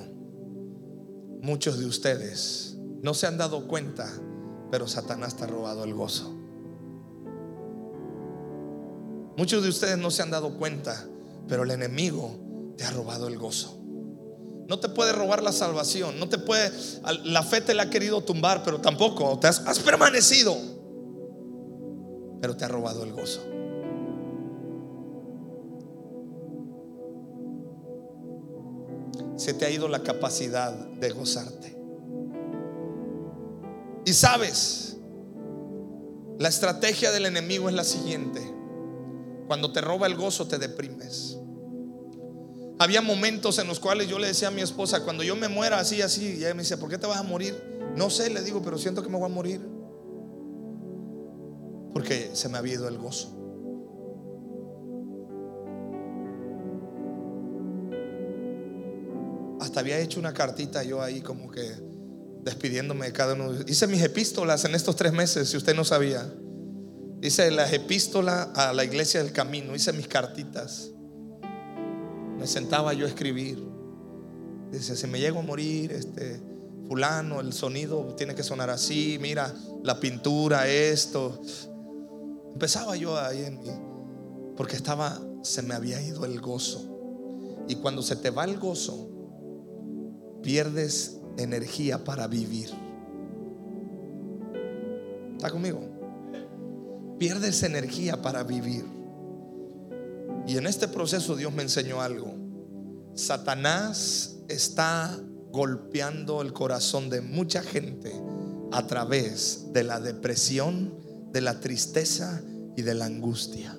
Muchos 1.41 1.77
de 1.77 1.86
ustedes 1.86 2.77
no 3.01 3.13
se 3.13 3.27
han 3.27 3.38
dado 3.38 3.67
cuenta, 3.67 4.10
pero 4.72 4.88
Satanás 4.88 5.36
te 5.36 5.43
ha 5.43 5.48
robado 5.48 5.84
el 5.84 5.93
gozo. 5.93 6.34
Muchos 9.38 9.63
de 9.63 9.69
ustedes 9.69 9.98
no 9.98 10.12
se 10.12 10.22
han 10.22 10.31
dado 10.31 10.57
cuenta, 10.57 11.05
pero 11.48 11.63
el 11.63 11.72
enemigo 11.72 12.38
te 12.77 12.84
ha 12.84 12.91
robado 12.91 13.27
el 13.27 13.38
gozo. 13.38 13.77
No 14.67 14.79
te 14.79 14.89
puede 14.89 15.12
robar 15.12 15.43
la 15.43 15.51
salvación, 15.51 16.19
no 16.19 16.29
te 16.29 16.38
puede, 16.38 16.72
la 17.24 17.43
fe 17.43 17.62
te 17.62 17.74
la 17.74 17.84
ha 17.84 17.89
querido 17.89 18.24
tumbar, 18.24 18.63
pero 18.63 18.81
tampoco, 18.81 19.38
te 19.39 19.48
has, 19.48 19.60
has 19.67 19.79
permanecido, 19.79 20.55
pero 22.41 22.57
te 22.57 22.65
ha 22.65 22.67
robado 22.67 23.03
el 23.03 23.12
gozo. 23.12 23.41
se 29.38 29.53
te 29.53 29.65
ha 29.65 29.69
ido 29.69 29.88
la 29.88 30.01
capacidad 30.03 30.74
de 30.74 31.10
gozarte. 31.12 31.75
Y 34.05 34.13
sabes, 34.13 34.97
la 36.38 36.47
estrategia 36.47 37.12
del 37.12 37.25
enemigo 37.25 37.69
es 37.69 37.75
la 37.75 37.83
siguiente. 37.83 38.41
Cuando 39.47 39.71
te 39.71 39.81
roba 39.81 40.07
el 40.07 40.15
gozo 40.15 40.47
te 40.47 40.57
deprimes. 40.57 41.38
Había 42.77 43.01
momentos 43.01 43.57
en 43.59 43.67
los 43.67 43.79
cuales 43.79 44.07
yo 44.07 44.19
le 44.19 44.27
decía 44.27 44.50
a 44.50 44.51
mi 44.51 44.62
esposa, 44.62 45.03
cuando 45.03 45.24
yo 45.24 45.35
me 45.35 45.47
muera 45.47 45.79
así, 45.79 46.01
así, 46.01 46.35
y 46.35 46.43
ella 46.43 46.53
me 46.53 46.63
dice, 46.63 46.77
¿por 46.77 46.89
qué 46.89 46.97
te 46.97 47.07
vas 47.07 47.17
a 47.17 47.24
morir? 47.24 47.55
No 47.95 48.09
sé, 48.09 48.29
le 48.29 48.41
digo, 48.41 48.62
pero 48.62 48.77
siento 48.77 49.01
que 49.01 49.09
me 49.09 49.17
voy 49.17 49.25
a 49.25 49.33
morir. 49.33 49.62
Porque 51.93 52.31
se 52.33 52.50
me 52.50 52.57
ha 52.57 52.67
ido 52.67 52.88
el 52.88 52.97
gozo. 52.97 53.35
había 59.79 60.00
hecho 60.00 60.19
una 60.19 60.33
cartita 60.33 60.83
yo 60.83 61.01
ahí 61.01 61.21
como 61.21 61.50
que 61.50 61.62
despidiéndome 62.46 63.08
de 63.08 63.12
cada 63.12 63.34
uno. 63.34 63.52
Hice 63.68 63.88
mis 63.88 64.04
epístolas 64.04 64.64
en 64.66 64.75
estos 64.75 64.96
tres 64.96 65.12
meses, 65.12 65.50
si 65.50 65.58
usted 65.58 65.75
no 65.75 65.84
sabía. 65.84 66.32
Hice 67.22 67.50
las 67.50 67.74
epístolas 67.74 68.50
a 68.56 68.72
la 68.72 68.84
iglesia 68.84 69.22
del 69.22 69.34
camino, 69.34 69.75
hice 69.75 69.92
mis 69.92 70.08
cartitas. 70.08 70.92
Me 72.38 72.46
sentaba 72.46 72.94
yo 72.94 73.06
a 73.06 73.10
escribir. 73.10 73.58
Dice, 74.72 74.96
si 74.96 75.08
me 75.08 75.20
llego 75.20 75.40
a 75.40 75.42
morir, 75.42 75.92
este, 75.92 76.40
fulano, 76.88 77.40
el 77.40 77.52
sonido 77.52 78.14
tiene 78.16 78.36
que 78.36 78.44
sonar 78.44 78.70
así, 78.70 79.18
mira, 79.20 79.52
la 79.84 80.00
pintura, 80.00 80.68
esto. 80.68 81.42
Empezaba 82.54 82.96
yo 82.96 83.18
ahí 83.18 83.44
en 83.44 83.60
mí, 83.60 83.72
porque 84.56 84.75
estaba, 84.75 85.20
se 85.42 85.64
me 85.64 85.74
había 85.74 86.00
ido 86.00 86.25
el 86.25 86.40
gozo. 86.40 86.92
Y 87.68 87.75
cuando 87.75 88.04
se 88.04 88.16
te 88.18 88.30
va 88.30 88.46
el 88.46 88.60
gozo, 88.60 89.10
pierdes 90.44 91.18
energía 91.38 92.04
para 92.04 92.27
vivir. 92.27 92.70
¿Está 95.36 95.50
conmigo? 95.50 95.82
Pierdes 97.20 97.63
energía 97.63 98.22
para 98.22 98.44
vivir. 98.44 98.86
Y 100.48 100.58
en 100.58 100.68
este 100.68 100.88
proceso 100.88 101.36
Dios 101.36 101.54
me 101.54 101.63
enseñó 101.63 102.01
algo. 102.01 102.36
Satanás 103.15 104.38
está 104.48 105.18
golpeando 105.51 106.42
el 106.42 106.54
corazón 106.54 107.10
de 107.10 107.22
mucha 107.22 107.62
gente 107.62 108.12
a 108.72 108.86
través 108.88 109.72
de 109.72 109.84
la 109.84 110.00
depresión, 110.00 110.94
de 111.32 111.42
la 111.42 111.60
tristeza 111.60 112.42
y 112.75 112.82
de 112.82 112.94
la 112.94 113.06
angustia. 113.06 113.77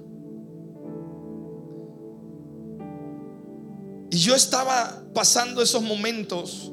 Y 4.11 4.19
yo 4.19 4.35
estaba 4.35 5.05
pasando 5.13 5.63
esos 5.63 5.83
momentos 5.83 6.73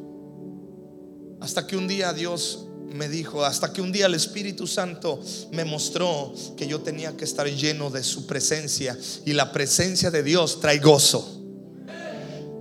hasta 1.44 1.68
que 1.68 1.76
un 1.76 1.90
día 1.90 2.14
Dios 2.14 2.68
me 2.94 3.10
dijo, 3.10 3.44
hasta 3.44 3.74
que 3.74 3.82
un 3.82 3.92
día 3.92 4.06
el 4.06 4.14
Espíritu 4.14 4.66
Santo 4.66 5.20
me 5.52 5.66
mostró 5.66 6.34
que 6.56 6.66
yo 6.68 6.80
tenía 6.80 7.18
que 7.18 7.26
estar 7.26 7.46
lleno 7.50 7.90
de 7.90 8.02
su 8.02 8.26
presencia 8.26 8.98
y 9.26 9.34
la 9.34 9.52
presencia 9.52 10.10
de 10.10 10.24
Dios 10.24 10.62
trae 10.62 10.80
gozo. 10.80 11.42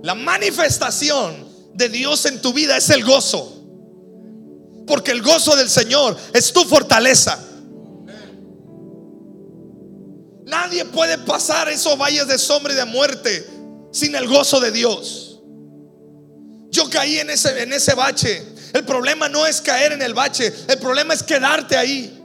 La 0.01 0.15
manifestación 0.15 1.47
de 1.73 1.87
Dios 1.87 2.25
en 2.25 2.41
tu 2.41 2.51
vida 2.51 2.75
es 2.75 2.89
el 2.89 3.05
gozo. 3.05 3.63
Porque 4.85 5.11
el 5.11 5.21
gozo 5.21 5.55
del 5.55 5.69
Señor 5.69 6.17
es 6.33 6.51
tu 6.51 6.65
fortaleza. 6.65 7.41
Nadie 10.45 10.83
puede 10.83 11.19
pasar 11.19 11.69
esos 11.69 11.97
valles 11.97 12.27
de 12.27 12.37
sombra 12.37 12.73
y 12.73 12.75
de 12.75 12.85
muerte 12.85 13.47
sin 13.93 14.13
el 14.13 14.27
gozo 14.27 14.59
de 14.59 14.71
Dios. 14.71 15.39
Yo 16.69 16.89
caí 16.89 17.19
en 17.19 17.29
ese, 17.29 17.61
en 17.61 17.71
ese 17.71 17.93
bache. 17.93 18.52
El 18.73 18.85
problema 18.85 19.29
no 19.29 19.45
es 19.45 19.61
caer 19.61 19.91
en 19.91 20.01
el 20.01 20.13
bache, 20.15 20.51
el 20.67 20.79
problema 20.79 21.13
es 21.13 21.21
quedarte 21.21 21.77
ahí. 21.77 22.19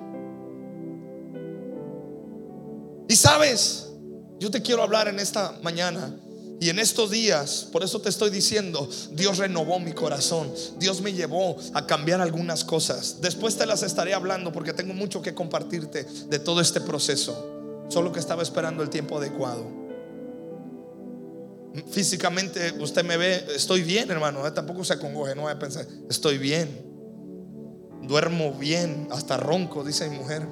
Y 3.06 3.16
sabes, 3.16 3.88
yo 4.38 4.50
te 4.50 4.62
quiero 4.62 4.82
hablar 4.82 5.08
en 5.08 5.20
esta 5.20 5.58
mañana 5.62 6.14
y 6.60 6.70
en 6.70 6.78
estos 6.78 7.10
días, 7.10 7.68
por 7.70 7.84
eso 7.84 8.00
te 8.00 8.08
estoy 8.08 8.30
diciendo, 8.30 8.88
Dios 9.12 9.38
renovó 9.38 9.78
mi 9.78 9.92
corazón, 9.92 10.52
Dios 10.78 11.00
me 11.02 11.12
llevó 11.12 11.56
a 11.74 11.86
cambiar 11.86 12.20
algunas 12.20 12.64
cosas. 12.64 13.20
Después 13.20 13.56
te 13.56 13.66
las 13.66 13.82
estaré 13.82 14.14
hablando 14.14 14.50
porque 14.50 14.72
tengo 14.72 14.94
mucho 14.94 15.22
que 15.22 15.34
compartirte 15.34 16.04
de 16.04 16.38
todo 16.38 16.60
este 16.60 16.80
proceso, 16.80 17.86
solo 17.88 18.10
que 18.12 18.20
estaba 18.20 18.42
esperando 18.42 18.82
el 18.82 18.90
tiempo 18.90 19.18
adecuado. 19.18 19.87
Físicamente 21.90 22.72
usted 22.80 23.04
me 23.04 23.16
ve, 23.16 23.44
estoy 23.54 23.82
bien, 23.82 24.10
hermano. 24.10 24.46
eh, 24.46 24.50
Tampoco 24.50 24.84
se 24.84 24.94
acongoje, 24.94 25.34
no 25.34 25.44
vaya 25.44 25.56
a 25.56 25.58
pensar, 25.58 25.86
estoy 26.08 26.38
bien. 26.38 26.86
Duermo 28.02 28.54
bien, 28.54 29.08
hasta 29.10 29.36
ronco, 29.36 29.84
dice 29.84 30.08
mi 30.08 30.16
mujer. 30.16 30.46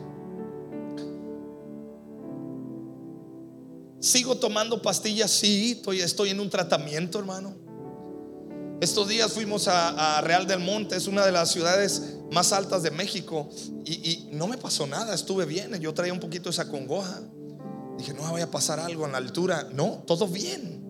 Sigo 3.98 4.36
tomando 4.36 4.82
pastillas, 4.82 5.30
sí, 5.30 5.82
estoy, 6.00 6.30
en 6.30 6.38
un 6.38 6.50
tratamiento, 6.50 7.18
hermano. 7.18 7.56
Estos 8.80 9.08
días 9.08 9.32
fuimos 9.32 9.68
a, 9.68 10.20
Real 10.20 10.46
del 10.46 10.60
Monte, 10.60 10.96
es 10.96 11.08
una 11.08 11.24
de 11.24 11.32
las 11.32 11.50
ciudades 11.50 12.18
más 12.30 12.52
altas 12.52 12.82
de 12.82 12.90
México, 12.90 13.48
y, 13.84 13.94
y 13.94 14.28
no 14.32 14.46
me 14.46 14.58
pasó 14.58 14.86
nada, 14.86 15.14
estuve 15.14 15.46
bien. 15.46 15.72
Yo 15.80 15.94
traía 15.94 16.12
un 16.12 16.20
poquito 16.20 16.50
esa 16.50 16.68
congoja. 16.68 17.20
Dije, 17.96 18.12
no 18.12 18.30
vaya 18.30 18.44
a 18.44 18.50
pasar 18.50 18.78
algo 18.78 19.06
en 19.06 19.12
la 19.12 19.18
altura. 19.18 19.70
No, 19.72 20.04
todo 20.06 20.28
bien. 20.28 20.85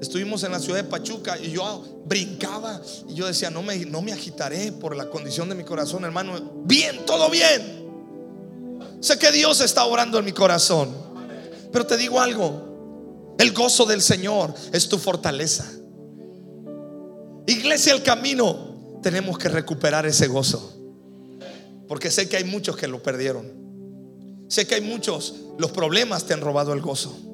Estuvimos 0.00 0.42
en 0.42 0.52
la 0.52 0.60
ciudad 0.60 0.82
de 0.82 0.84
Pachuca 0.84 1.38
y 1.38 1.52
yo 1.52 2.02
brincaba 2.04 2.80
y 3.08 3.14
yo 3.14 3.26
decía, 3.26 3.50
no 3.50 3.62
me, 3.62 3.76
no 3.86 4.02
me 4.02 4.12
agitaré 4.12 4.72
por 4.72 4.96
la 4.96 5.08
condición 5.08 5.48
de 5.48 5.54
mi 5.54 5.64
corazón, 5.64 6.04
hermano. 6.04 6.62
Bien, 6.64 7.04
todo 7.06 7.30
bien. 7.30 7.84
Sé 9.00 9.18
que 9.18 9.30
Dios 9.32 9.60
está 9.60 9.84
orando 9.84 10.18
en 10.18 10.24
mi 10.24 10.32
corazón. 10.32 10.94
Pero 11.72 11.86
te 11.86 11.96
digo 11.96 12.20
algo, 12.20 13.34
el 13.38 13.52
gozo 13.52 13.84
del 13.86 14.00
Señor 14.00 14.54
es 14.72 14.88
tu 14.88 14.98
fortaleza. 14.98 15.70
Iglesia, 17.46 17.92
el 17.92 18.02
camino, 18.02 18.98
tenemos 19.02 19.38
que 19.38 19.48
recuperar 19.48 20.06
ese 20.06 20.26
gozo. 20.26 20.72
Porque 21.88 22.10
sé 22.10 22.28
que 22.28 22.36
hay 22.36 22.44
muchos 22.44 22.76
que 22.76 22.88
lo 22.88 23.02
perdieron. 23.02 23.52
Sé 24.48 24.66
que 24.66 24.76
hay 24.76 24.80
muchos, 24.80 25.34
los 25.58 25.70
problemas 25.72 26.24
te 26.24 26.34
han 26.34 26.40
robado 26.40 26.72
el 26.72 26.80
gozo. 26.80 27.33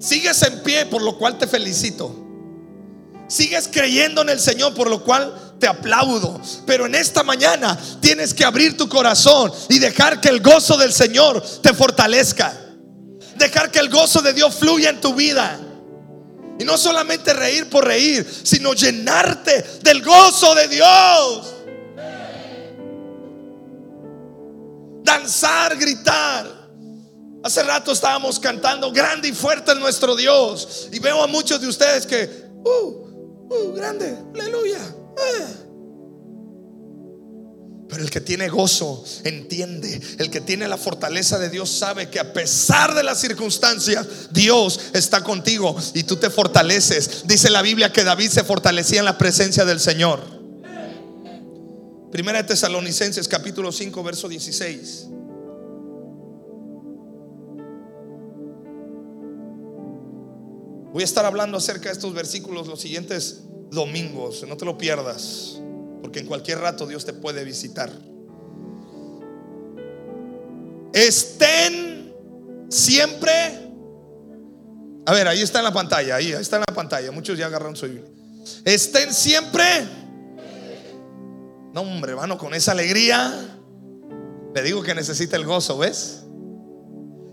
Sigues 0.00 0.42
en 0.42 0.62
pie, 0.62 0.86
por 0.86 1.02
lo 1.02 1.18
cual 1.18 1.36
te 1.36 1.46
felicito. 1.46 2.16
Sigues 3.28 3.68
creyendo 3.68 4.22
en 4.22 4.30
el 4.30 4.40
Señor, 4.40 4.74
por 4.74 4.88
lo 4.88 5.04
cual 5.04 5.54
te 5.60 5.68
aplaudo. 5.68 6.40
Pero 6.66 6.86
en 6.86 6.94
esta 6.94 7.22
mañana 7.22 7.78
tienes 8.00 8.32
que 8.32 8.44
abrir 8.44 8.76
tu 8.76 8.88
corazón 8.88 9.52
y 9.68 9.78
dejar 9.78 10.20
que 10.20 10.30
el 10.30 10.40
gozo 10.40 10.78
del 10.78 10.92
Señor 10.92 11.44
te 11.62 11.74
fortalezca. 11.74 12.58
Dejar 13.36 13.70
que 13.70 13.78
el 13.78 13.90
gozo 13.90 14.22
de 14.22 14.32
Dios 14.32 14.54
fluya 14.54 14.88
en 14.88 15.00
tu 15.00 15.14
vida. 15.14 15.60
Y 16.58 16.64
no 16.64 16.76
solamente 16.78 17.32
reír 17.34 17.68
por 17.68 17.86
reír, 17.86 18.26
sino 18.42 18.72
llenarte 18.72 19.80
del 19.82 20.02
gozo 20.02 20.54
de 20.54 20.68
Dios. 20.68 21.54
Danzar, 25.04 25.76
gritar. 25.76 26.59
Hace 27.42 27.62
rato 27.62 27.92
estábamos 27.92 28.38
cantando 28.38 28.92
grande 28.92 29.28
y 29.28 29.32
fuerte 29.32 29.72
es 29.72 29.78
nuestro 29.78 30.14
Dios. 30.14 30.88
Y 30.92 30.98
veo 30.98 31.22
a 31.22 31.26
muchos 31.26 31.60
de 31.60 31.68
ustedes 31.68 32.06
que, 32.06 32.28
uh, 32.64 33.48
uh, 33.48 33.72
grande, 33.74 34.16
aleluya. 34.34 34.78
eh. 34.78 35.66
Pero 37.88 38.04
el 38.04 38.10
que 38.10 38.20
tiene 38.20 38.48
gozo 38.48 39.02
entiende, 39.24 40.00
el 40.18 40.30
que 40.30 40.40
tiene 40.40 40.68
la 40.68 40.76
fortaleza 40.76 41.40
de 41.40 41.50
Dios 41.50 41.68
sabe 41.70 42.08
que 42.08 42.20
a 42.20 42.32
pesar 42.32 42.94
de 42.94 43.02
las 43.02 43.20
circunstancias, 43.20 44.06
Dios 44.30 44.78
está 44.92 45.24
contigo 45.24 45.76
y 45.94 46.04
tú 46.04 46.16
te 46.16 46.30
fortaleces. 46.30 47.26
Dice 47.26 47.50
la 47.50 47.62
Biblia 47.62 47.92
que 47.92 48.04
David 48.04 48.30
se 48.30 48.44
fortalecía 48.44 49.00
en 49.00 49.06
la 49.06 49.18
presencia 49.18 49.64
del 49.64 49.80
Señor. 49.80 50.20
Primera 52.12 52.42
de 52.42 52.48
Tesalonicenses 52.48 53.26
capítulo 53.26 53.72
5 53.72 54.02
verso 54.04 54.28
16. 54.28 55.06
Voy 60.92 61.02
a 61.02 61.04
estar 61.04 61.24
hablando 61.24 61.58
acerca 61.58 61.88
de 61.88 61.92
estos 61.92 62.12
versículos 62.12 62.66
los 62.66 62.80
siguientes 62.80 63.42
domingos, 63.70 64.44
no 64.48 64.56
te 64.56 64.64
lo 64.64 64.76
pierdas, 64.76 65.60
porque 66.02 66.18
en 66.18 66.26
cualquier 66.26 66.58
rato 66.58 66.86
Dios 66.86 67.04
te 67.04 67.12
puede 67.12 67.44
visitar. 67.44 67.90
Estén 70.92 72.12
siempre, 72.68 73.32
a 75.06 75.12
ver, 75.12 75.28
ahí 75.28 75.40
está 75.40 75.58
en 75.60 75.64
la 75.64 75.72
pantalla, 75.72 76.16
ahí, 76.16 76.32
está 76.32 76.56
en 76.56 76.64
la 76.68 76.74
pantalla, 76.74 77.12
muchos 77.12 77.38
ya 77.38 77.46
agarraron 77.46 77.76
su 77.76 77.86
Biblia. 77.86 78.04
Estén 78.64 79.14
siempre, 79.14 79.64
no 81.72 81.82
hombre, 81.82 82.10
hermano, 82.10 82.36
con 82.36 82.52
esa 82.52 82.72
alegría, 82.72 83.60
le 84.52 84.62
digo 84.62 84.82
que 84.82 84.96
necesita 84.96 85.36
el 85.36 85.44
gozo, 85.44 85.78
¿ves? 85.78 86.24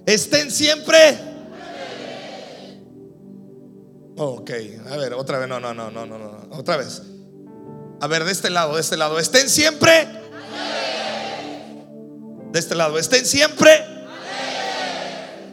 Estén 0.05 0.51
siempre. 0.51 1.26
Ok, 4.19 4.49
a 4.89 4.97
ver, 4.97 5.13
otra 5.13 5.37
vez, 5.37 5.47
no, 5.47 5.59
no, 5.59 5.75
no, 5.75 5.91
no, 5.91 6.07
no, 6.07 6.17
no, 6.17 6.47
otra 6.57 6.75
vez. 6.77 7.03
A 8.01 8.07
ver, 8.07 8.23
de 8.23 8.31
este 8.31 8.49
lado, 8.49 8.73
de 8.73 8.81
este 8.81 8.97
lado, 8.97 9.19
estén 9.19 9.47
siempre. 9.47 10.07
De 12.51 12.57
este 12.57 12.73
lado, 12.73 12.97
estén 12.97 13.27
siempre. 13.27 13.85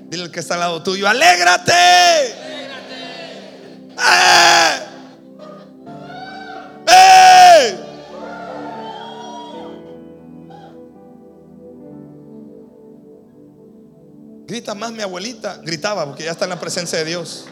Dile 0.09 0.23
al 0.25 0.31
que 0.31 0.41
está 0.41 0.55
al 0.55 0.61
lado 0.61 0.83
tuyo, 0.83 1.07
alégrate. 1.07 1.73
¡Eh! 3.99 4.79
¡Eh! 6.89 7.79
Grita 14.47 14.75
más 14.75 14.91
mi 14.91 15.03
abuelita, 15.03 15.61
gritaba 15.63 16.07
porque 16.07 16.25
ya 16.25 16.31
está 16.31 16.45
en 16.45 16.51
la 16.51 16.61
presencia 16.61 16.99
de 16.99 17.05
Dios. 17.05 17.47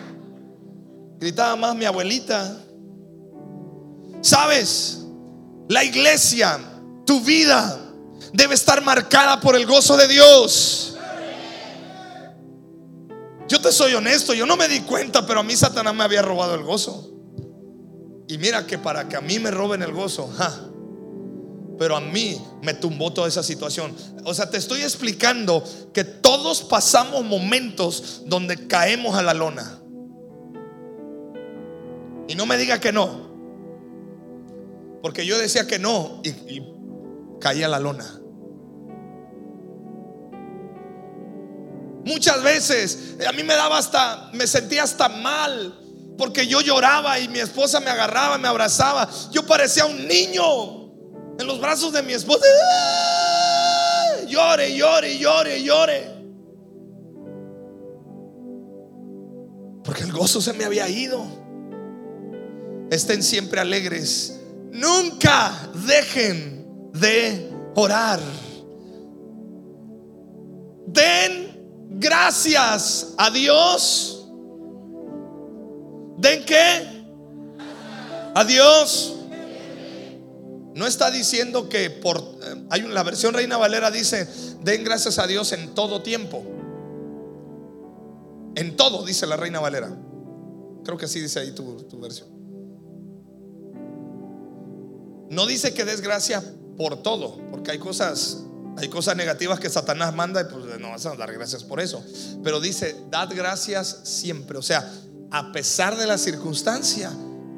Gritaba 1.23 1.55
más 1.55 1.77
mi 1.77 1.85
abuelita. 1.85 2.53
¿Sabes? 4.23 5.05
La 5.69 5.85
iglesia, 5.85 6.59
tu 7.07 7.21
vida, 7.21 7.79
debe 8.33 8.57
estar 8.57 8.83
marcada 8.83 9.41
por 9.41 9.55
el 9.55 9.65
gozo 9.65 9.97
de 9.97 10.09
Dios. 10.09 10.97
Yo 13.47 13.61
te 13.61 13.71
soy 13.71 13.95
honesto, 13.95 14.35
yo 14.35 14.47
no 14.47 14.57
me 14.57 14.67
di 14.67 14.81
cuenta, 14.81 15.25
pero 15.25 15.39
a 15.39 15.43
mí 15.45 15.55
Satanás 15.55 15.95
me 15.95 16.03
había 16.03 16.23
robado 16.23 16.57
el 16.57 16.65
gozo. 16.65 17.09
Y 18.27 18.37
mira 18.39 18.67
que 18.67 18.79
para 18.79 19.09
que 19.09 19.15
a 19.15 19.21
mí 19.21 19.39
me 19.39 19.53
roben 19.53 19.85
el 19.85 19.93
gozo, 19.93 20.29
ja, 20.37 20.53
pero 21.79 21.95
a 21.95 22.01
mí 22.01 22.37
me 22.63 22.75
tumbó 22.75 23.13
toda 23.13 23.29
esa 23.29 23.45
situación. 23.45 23.95
O 24.25 24.35
sea, 24.35 24.51
te 24.51 24.57
estoy 24.57 24.83
explicando 24.83 25.63
que 25.95 26.03
todos 26.03 26.63
pasamos 26.63 27.25
momentos 27.25 28.23
donde 28.27 28.67
caemos 28.67 29.15
a 29.15 29.23
la 29.23 29.35
lona. 29.35 29.82
Y 32.29 32.35
no 32.35 32.47
me 32.47 32.57
diga 32.57 32.81
que 32.81 32.93
no. 32.93 33.31
Porque 35.03 35.27
yo 35.27 35.39
decía 35.39 35.67
que 35.67 35.79
no 35.79 36.21
y, 36.23 36.29
y 36.29 36.67
caí 37.41 37.63
a 37.63 37.69
la 37.69 37.79
lona. 37.79 38.23
Muchas 42.05 42.43
veces 42.43 43.17
a 43.27 43.33
mí 43.33 43.43
me 43.43 43.55
daba 43.55 43.79
hasta, 43.79 44.31
me 44.33 44.47
sentía 44.47 44.83
hasta 44.83 45.09
mal. 45.09 45.79
Porque 46.19 46.47
yo 46.47 46.61
lloraba 46.61 47.19
y 47.19 47.29
mi 47.29 47.39
esposa 47.39 47.81
me 47.81 47.91
agarraba, 47.91 48.39
me 48.39 48.49
abrazaba. 48.49 49.09
Yo 49.31 49.47
parecía 49.47 49.87
un 49.87 50.07
niño 50.07 50.83
en 51.39 51.47
los 51.47 51.61
brazos 51.61 51.93
de 51.93 52.03
mi 52.03 52.13
esposa. 52.13 52.45
Llore, 54.29 54.75
llore, 54.77 55.19
llore, 55.19 55.63
llore. 55.63 56.23
Porque 59.85 60.03
el 60.05 60.13
gozo 60.13 60.41
se 60.41 60.53
me 60.53 60.65
había 60.65 60.89
ido. 60.89 61.42
Estén 62.93 63.23
siempre 63.23 63.59
alegres. 63.59 64.39
Nunca 64.71 65.51
dejen 65.87 66.93
de 66.93 67.51
orar. 67.75 68.21
Den 70.89 71.89
gracias 71.99 73.15
a 73.17 73.31
Dios. 73.31 74.29
¿Den 76.19 76.45
qué? 76.45 77.07
A 78.35 78.45
Dios. 78.45 79.17
No 80.75 80.87
está 80.87 81.11
diciendo 81.11 81.71
que 81.71 81.89
por 81.89 82.19
eh, 82.19 82.67
hay 82.69 82.83
la 82.83 83.03
versión 83.05 83.33
Reina 83.33 83.57
Valera 83.57 83.91
dice, 83.91 84.29
den 84.63 84.85
gracias 84.85 85.19
a 85.19 85.27
Dios 85.27 85.53
en 85.53 85.75
todo 85.75 86.03
tiempo. 86.03 86.45
En 88.55 88.77
todo 88.77 89.03
dice 89.03 89.27
la 89.27 89.39
Reina 89.39 89.61
Valera. 89.61 89.97
Creo 90.85 90.99
que 90.99 91.09
sí 91.09 91.21
dice 91.21 91.41
ahí 91.41 91.53
tu, 91.53 91.85
tu 91.85 91.99
versión. 91.99 92.42
No 95.33 95.47
dice 95.47 95.73
que 95.73 95.87
des 95.87 96.03
gracias 96.03 96.45
por 96.77 97.03
todo, 97.03 97.41
porque 97.51 97.71
hay 97.71 97.79
cosas, 97.79 98.43
hay 98.77 98.89
cosas 98.89 99.17
negativas 99.17 99.59
que 99.59 99.71
Satanás 99.71 100.15
manda 100.15 100.43
y 100.43 100.45
pues 100.45 100.79
no 100.79 100.91
vas 100.91 101.07
a 101.07 101.17
dar 101.17 101.33
gracias 101.33 101.65
por 101.65 101.81
eso. 101.81 102.05
Pero 102.45 102.61
dice, 102.61 102.95
dad 103.11 103.31
gracias 103.35 104.01
siempre. 104.05 104.59
O 104.59 104.63
sea, 104.63 104.93
a 105.31 105.51
pesar 105.51 105.97
de 105.97 106.07
la 106.07 106.19
circunstancia, 106.19 107.11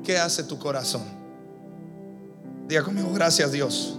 ¿qué 0.05 0.19
hace 0.19 0.45
tu 0.45 0.57
corazón? 0.57 1.03
Diga 2.69 2.85
conmigo, 2.85 3.13
gracias 3.13 3.51
Dios. 3.51 3.99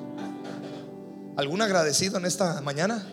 ¿Algún 1.35 1.61
agradecido 1.61 2.17
en 2.17 2.27
esta 2.27 2.61
mañana? 2.61 3.05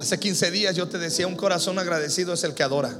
Hace 0.00 0.20
15 0.20 0.52
días 0.52 0.76
yo 0.76 0.86
te 0.86 0.98
decía, 0.98 1.26
un 1.26 1.34
corazón 1.34 1.80
agradecido 1.80 2.32
es 2.32 2.44
el 2.44 2.54
que 2.54 2.62
adora. 2.62 2.94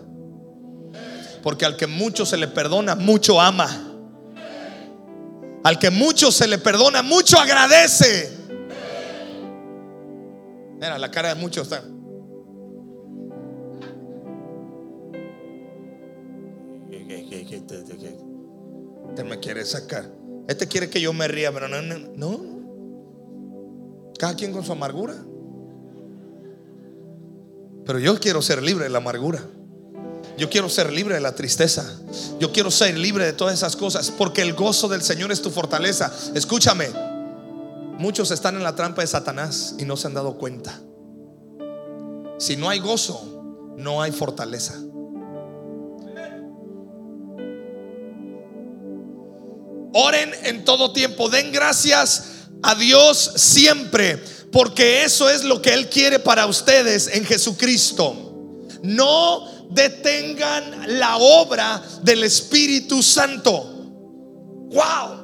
Porque 1.45 1.65
al 1.65 1.77
que 1.77 1.87
mucho 1.87 2.27
se 2.27 2.37
le 2.37 2.49
perdona, 2.49 2.97
mucho 2.97 3.41
ama. 3.41 3.91
Al 5.65 5.79
que 5.79 5.91
mucho 5.91 6.33
se 6.33 6.49
le 6.49 6.59
perdona, 6.59 7.03
mucho 7.03 7.39
agradece. 7.39 8.31
Mira, 10.75 10.99
la 10.99 11.11
cara 11.11 11.29
de 11.29 11.35
muchos 11.37 11.65
está. 11.65 11.85
Te 19.15 19.25
me 19.25 19.39
quiere 19.39 19.65
sacar. 19.65 20.11
Este 20.49 20.67
quiere 20.67 20.91
que 20.91 21.01
yo 21.01 21.13
me 21.13 21.29
ría, 21.29 21.53
pero 21.53 21.69
no, 21.69 21.81
no, 21.83 21.99
no. 22.17 22.41
Cada 24.19 24.35
quien 24.35 24.53
con 24.53 24.65
su 24.65 24.73
amargura. 24.73 25.15
Pero 27.85 27.99
yo 27.99 28.19
quiero 28.19 28.43
ser 28.43 28.63
libre 28.63 28.85
de 28.85 28.91
la 28.91 28.99
amargura. 28.99 29.41
Yo 30.39 30.49
quiero 30.49 30.69
ser 30.69 30.93
libre 30.93 31.15
de 31.15 31.21
la 31.21 31.35
tristeza. 31.35 31.85
Yo 32.41 32.53
quiero 32.53 32.71
ser 32.71 32.97
libre 32.97 33.25
de 33.25 33.33
todas 33.33 33.55
esas 33.55 33.77
cosas. 33.77 34.11
Porque 34.11 34.43
el 34.43 34.55
gozo 34.55 34.89
del 34.89 35.03
Señor 35.03 35.31
es 35.31 35.43
tu 35.43 35.51
fortaleza. 35.51 36.13
Escúchame. 36.35 36.89
Muchos 37.99 38.31
están 38.31 38.57
en 38.57 38.63
la 38.63 38.75
trampa 38.75 39.03
de 39.03 39.07
Satanás 39.07 39.75
y 39.79 39.85
no 39.85 39.97
se 39.97 40.07
han 40.07 40.15
dado 40.15 40.39
cuenta. 40.39 40.81
Si 42.39 42.57
no 42.57 42.69
hay 42.69 42.79
gozo, 42.79 43.75
no 43.77 44.03
hay 44.03 44.11
fortaleza. 44.11 44.75
Oren 49.95 50.33
en 50.45 50.65
todo 50.65 50.93
tiempo. 50.93 51.29
Den 51.29 51.53
gracias 51.53 52.25
a 52.63 52.75
Dios 52.75 53.33
siempre. 53.37 54.23
Porque 54.51 55.05
eso 55.05 55.31
es 55.31 55.45
lo 55.45 55.63
que 55.63 55.73
Él 55.73 55.89
quiere 55.89 56.19
para 56.19 56.47
ustedes 56.47 57.09
en 57.09 57.25
Jesucristo. 57.25 58.15
No 58.83 59.52
detengan 59.75 60.99
la 60.99 61.17
obra 61.17 61.83
del 62.03 62.25
Espíritu 62.25 63.03
Santo. 63.03 63.63
Wow. 64.71 65.23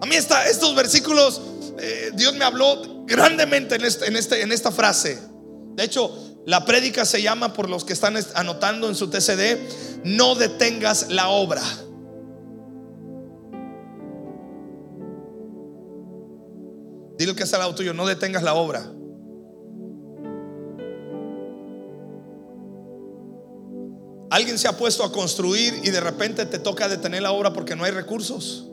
A 0.00 0.06
mí 0.06 0.14
estos 0.14 0.74
versículos, 0.74 1.40
eh, 1.78 2.10
Dios 2.14 2.34
me 2.34 2.44
habló 2.44 3.04
grandemente 3.06 3.76
en, 3.76 3.84
este, 3.84 4.06
en, 4.06 4.16
este, 4.16 4.42
en 4.42 4.52
esta 4.52 4.70
frase. 4.70 5.18
De 5.74 5.84
hecho, 5.84 6.12
la 6.46 6.64
prédica 6.64 7.04
se 7.04 7.20
llama, 7.20 7.52
por 7.52 7.68
los 7.68 7.84
que 7.84 7.92
están 7.92 8.16
anotando 8.34 8.88
en 8.88 8.94
su 8.94 9.10
TCD, 9.10 9.58
no 10.04 10.34
detengas 10.34 11.10
la 11.10 11.28
obra. 11.28 11.62
Dile 17.18 17.34
que 17.34 17.42
está 17.42 17.56
al 17.56 17.62
lado 17.62 17.74
tuyo, 17.74 17.92
no 17.94 18.06
detengas 18.06 18.42
la 18.44 18.54
obra. 18.54 18.88
Alguien 24.30 24.58
se 24.58 24.68
ha 24.68 24.76
puesto 24.76 25.04
a 25.04 25.12
construir 25.12 25.80
y 25.82 25.90
de 25.90 26.00
repente 26.00 26.44
te 26.44 26.58
toca 26.58 26.88
detener 26.88 27.22
la 27.22 27.32
obra 27.32 27.52
porque 27.52 27.74
no 27.74 27.84
hay 27.84 27.92
recursos. 27.92 28.68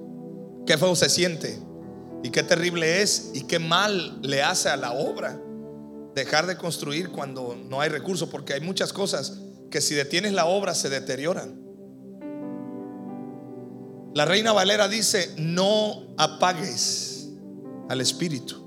Qué 0.65 0.77
feo 0.77 0.95
se 0.95 1.09
siente 1.09 1.59
y 2.23 2.29
qué 2.29 2.43
terrible 2.43 3.01
es 3.01 3.31
y 3.33 3.43
qué 3.43 3.59
mal 3.59 4.19
le 4.21 4.43
hace 4.43 4.67
a 4.67 4.75
la 4.75 4.91
obra 4.91 5.39
dejar 6.15 6.47
de 6.47 6.57
construir 6.57 7.09
cuando 7.09 7.55
no 7.55 7.81
hay 7.81 7.89
recursos 7.89 8.27
porque 8.29 8.53
hay 8.53 8.61
muchas 8.61 8.91
cosas 8.91 9.39
que 9.69 9.79
si 9.79 9.93
detienes 9.93 10.33
la 10.33 10.45
obra 10.45 10.73
se 10.73 10.89
deterioran. 10.89 11.61
La 14.13 14.25
reina 14.25 14.53
Valera 14.53 14.87
dice, 14.87 15.33
no 15.37 16.15
apagues 16.17 17.29
al 17.89 17.99
Espíritu. 18.01 18.63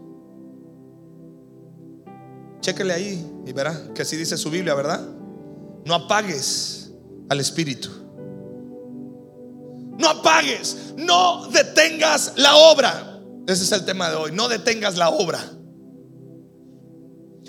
Chéquele 2.61 2.93
ahí 2.93 3.27
y 3.47 3.53
verá 3.53 3.93
que 3.95 4.03
así 4.03 4.17
dice 4.17 4.37
su 4.37 4.51
Biblia, 4.51 4.75
¿verdad? 4.75 5.01
No 5.87 5.95
apagues 5.95 6.78
al 7.29 7.41
Espíritu. 7.41 7.89
No 9.99 10.09
apagues, 10.09 10.95
no 10.97 11.49
detengas 11.49 12.35
la 12.37 12.57
obra. 12.57 13.21
Ese 13.47 13.65
es 13.65 13.73
el 13.73 13.85
tema 13.85 14.11
de 14.11 14.17
hoy. 14.17 14.33
No 14.33 14.49
detengas 14.49 14.97
la 14.97 15.11
obra. 15.11 15.41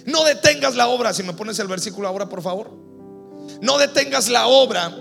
No 0.05 0.23
detengas 0.23 0.75
la 0.75 0.87
obra. 0.87 1.13
Si 1.13 1.23
me 1.23 1.33
pones 1.33 1.59
el 1.59 1.67
versículo 1.67 2.07
ahora, 2.07 2.27
por 2.27 2.41
favor. 2.41 2.71
No 3.61 3.77
detengas 3.77 4.29
la 4.29 4.47
obra. 4.47 4.95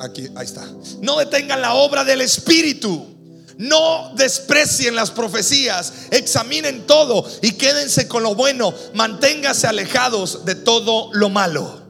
Aquí, 0.00 0.28
ahí 0.34 0.44
está. 0.44 0.66
No 1.00 1.18
detengas 1.18 1.58
la 1.58 1.74
obra 1.74 2.04
del 2.04 2.20
Espíritu. 2.20 3.16
No 3.58 4.12
desprecien 4.14 4.94
las 4.94 5.10
profecías, 5.10 5.90
examinen 6.10 6.86
todo 6.86 7.26
y 7.40 7.52
quédense 7.52 8.06
con 8.06 8.22
lo 8.22 8.34
bueno, 8.34 8.74
manténgase 8.92 9.66
alejados 9.66 10.44
de 10.44 10.56
todo 10.56 11.08
lo 11.14 11.30
malo. 11.30 11.85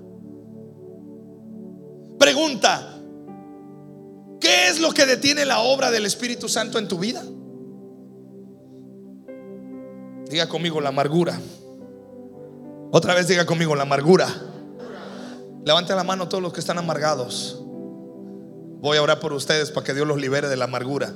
Pregunta, 2.19 2.99
¿qué 4.41 4.69
es 4.69 4.81
lo 4.81 4.93
que 4.93 5.07
detiene 5.07 5.45
la 5.45 5.61
obra 5.61 5.91
del 5.91 6.07
Espíritu 6.07 6.49
Santo 6.49 6.79
en 6.79 6.89
tu 6.89 6.99
vida? 6.99 7.23
Diga 10.29 10.49
conmigo 10.49 10.81
la 10.81 10.89
amargura. 10.89 11.39
Otra 12.91 13.15
vez 13.15 13.29
diga 13.29 13.45
conmigo 13.47 13.75
la 13.77 13.83
amargura. 13.83 14.29
Levante 15.65 15.95
la 15.95 16.05
mano 16.05 16.29
todos 16.29 16.43
los 16.43 16.53
que 16.53 16.61
están 16.61 16.79
amargados. 16.79 17.61
Voy 18.81 18.97
a 18.97 19.03
orar 19.03 19.21
por 19.21 19.33
ustedes 19.33 19.71
para 19.71 19.85
que 19.85 19.95
Dios 19.95 20.07
los 20.07 20.21
libere 20.21 20.49
de 20.49 20.57
la 20.57 20.65
amargura. 20.65 21.13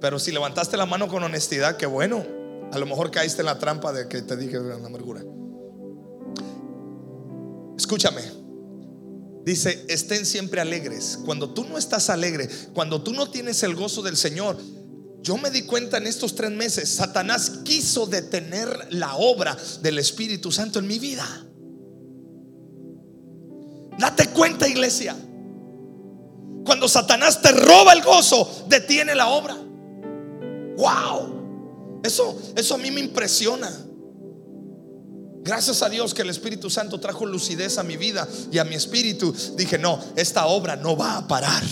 Pero 0.00 0.18
si 0.18 0.32
levantaste 0.32 0.76
la 0.76 0.86
mano 0.86 1.08
con 1.08 1.22
honestidad, 1.22 1.76
qué 1.76 1.86
bueno. 1.86 2.24
A 2.72 2.78
lo 2.78 2.86
mejor 2.86 3.10
caíste 3.10 3.42
en 3.42 3.46
la 3.46 3.58
trampa 3.58 3.92
de 3.92 4.08
que 4.08 4.22
te 4.22 4.36
dije 4.36 4.58
la 4.58 4.74
amargura. 4.76 5.22
Escúchame. 7.76 8.39
Dice, 9.44 9.84
estén 9.88 10.26
siempre 10.26 10.60
alegres. 10.60 11.18
Cuando 11.24 11.50
tú 11.50 11.64
no 11.64 11.78
estás 11.78 12.10
alegre, 12.10 12.48
cuando 12.74 13.02
tú 13.02 13.12
no 13.12 13.30
tienes 13.30 13.62
el 13.62 13.74
gozo 13.74 14.02
del 14.02 14.16
Señor, 14.16 14.58
yo 15.22 15.36
me 15.36 15.50
di 15.50 15.62
cuenta 15.62 15.98
en 15.98 16.06
estos 16.06 16.34
tres 16.34 16.50
meses, 16.50 16.88
Satanás 16.88 17.50
quiso 17.64 18.06
detener 18.06 18.88
la 18.90 19.16
obra 19.16 19.56
del 19.82 19.98
Espíritu 19.98 20.50
Santo 20.50 20.78
en 20.78 20.86
mi 20.86 20.98
vida. 20.98 21.26
Date 23.98 24.28
cuenta, 24.30 24.66
iglesia. 24.66 25.14
Cuando 26.64 26.88
Satanás 26.88 27.42
te 27.42 27.52
roba 27.52 27.92
el 27.92 28.02
gozo, 28.02 28.66
detiene 28.68 29.14
la 29.14 29.28
obra. 29.28 29.56
Wow. 30.76 32.00
Eso, 32.02 32.40
eso 32.56 32.74
a 32.74 32.78
mí 32.78 32.90
me 32.90 33.00
impresiona. 33.00 33.70
Gracias 35.42 35.82
a 35.82 35.88
Dios 35.88 36.12
que 36.12 36.22
el 36.22 36.30
Espíritu 36.30 36.68
Santo 36.68 37.00
trajo 37.00 37.24
lucidez 37.24 37.78
a 37.78 37.82
mi 37.82 37.96
vida 37.96 38.28
y 38.52 38.58
a 38.58 38.64
mi 38.64 38.74
espíritu. 38.74 39.34
Dije, 39.56 39.78
no, 39.78 39.98
esta 40.16 40.46
obra 40.46 40.76
no 40.76 40.96
va 40.96 41.16
a 41.16 41.26
parar. 41.26 41.62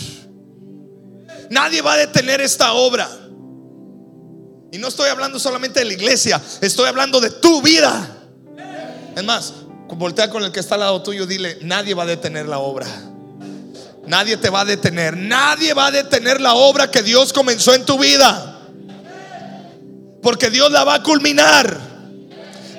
Nadie 1.51 1.81
va 1.81 1.93
a 1.93 1.97
detener 1.97 2.41
esta 2.41 2.73
obra. 2.73 3.07
Y 4.71 4.77
no 4.77 4.87
estoy 4.87 5.09
hablando 5.09 5.39
solamente 5.39 5.79
de 5.79 5.85
la 5.85 5.93
iglesia, 5.93 6.41
estoy 6.61 6.87
hablando 6.87 7.19
de 7.19 7.29
tu 7.29 7.61
vida. 7.61 8.17
Es 9.15 9.23
más, 9.23 9.53
voltea 9.87 10.29
con 10.29 10.43
el 10.43 10.51
que 10.51 10.59
está 10.59 10.75
al 10.75 10.81
lado 10.81 11.01
tuyo, 11.01 11.25
dile, 11.25 11.57
nadie 11.61 11.93
va 11.93 12.03
a 12.03 12.07
detener 12.07 12.47
la 12.47 12.59
obra. 12.59 12.87
Nadie 14.05 14.37
te 14.37 14.49
va 14.49 14.61
a 14.61 14.65
detener. 14.65 15.15
Nadie 15.15 15.73
va 15.75 15.87
a 15.87 15.91
detener 15.91 16.41
la 16.41 16.55
obra 16.55 16.89
que 16.89 17.03
Dios 17.03 17.31
comenzó 17.31 17.75
en 17.75 17.85
tu 17.85 17.99
vida. 17.99 18.59
Porque 20.23 20.49
Dios 20.49 20.71
la 20.71 20.83
va 20.83 20.95
a 20.95 21.03
culminar. 21.03 21.88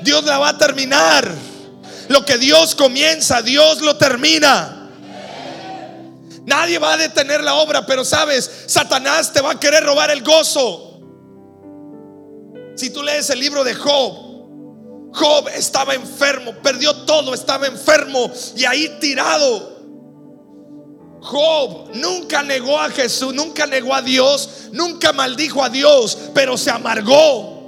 Dios 0.03 0.25
la 0.25 0.39
va 0.39 0.51
a 0.51 0.59
terminar. 0.59 1.31
Lo 2.09 2.25
que 2.25 2.39
Dios 2.39 2.75
comienza, 2.75 3.41
Dios 3.43 3.81
lo 3.81 3.97
termina. 3.97 4.91
Nadie 6.47 6.79
va 6.79 6.95
a 6.95 6.97
detener 6.97 7.43
la 7.45 7.55
obra, 7.55 7.87
pero 7.87 8.05
sabes, 8.05 8.51
Satanás 8.67 9.33
te 9.33 9.41
va 9.41 9.53
a 9.53 9.61
querer 9.61 9.85
robar 9.85 10.11
el 10.11 10.23
gozo. 10.23 11.01
Si 12.75 12.91
tú 12.91 13.03
lees 13.03 13.31
el 13.31 13.39
libro 13.39 13.63
de 13.63 13.75
Job, 13.75 14.31
Job 15.13 15.49
estaba 15.55 15.95
enfermo, 15.95 16.55
perdió 16.63 16.95
todo, 17.05 17.35
estaba 17.35 17.67
enfermo 17.67 18.31
y 18.57 18.65
ahí 18.65 18.97
tirado. 19.01 19.79
Job 21.21 21.91
nunca 21.95 22.43
negó 22.43 22.79
a 22.81 22.89
Jesús, 22.91 23.35
nunca 23.35 23.67
negó 23.67 23.95
a 23.95 24.03
Dios, 24.03 24.69
nunca 24.73 25.13
maldijo 25.13 25.63
a 25.63 25.69
Dios, 25.69 26.17
pero 26.35 26.57
se 26.57 26.71
amargó. 26.71 27.60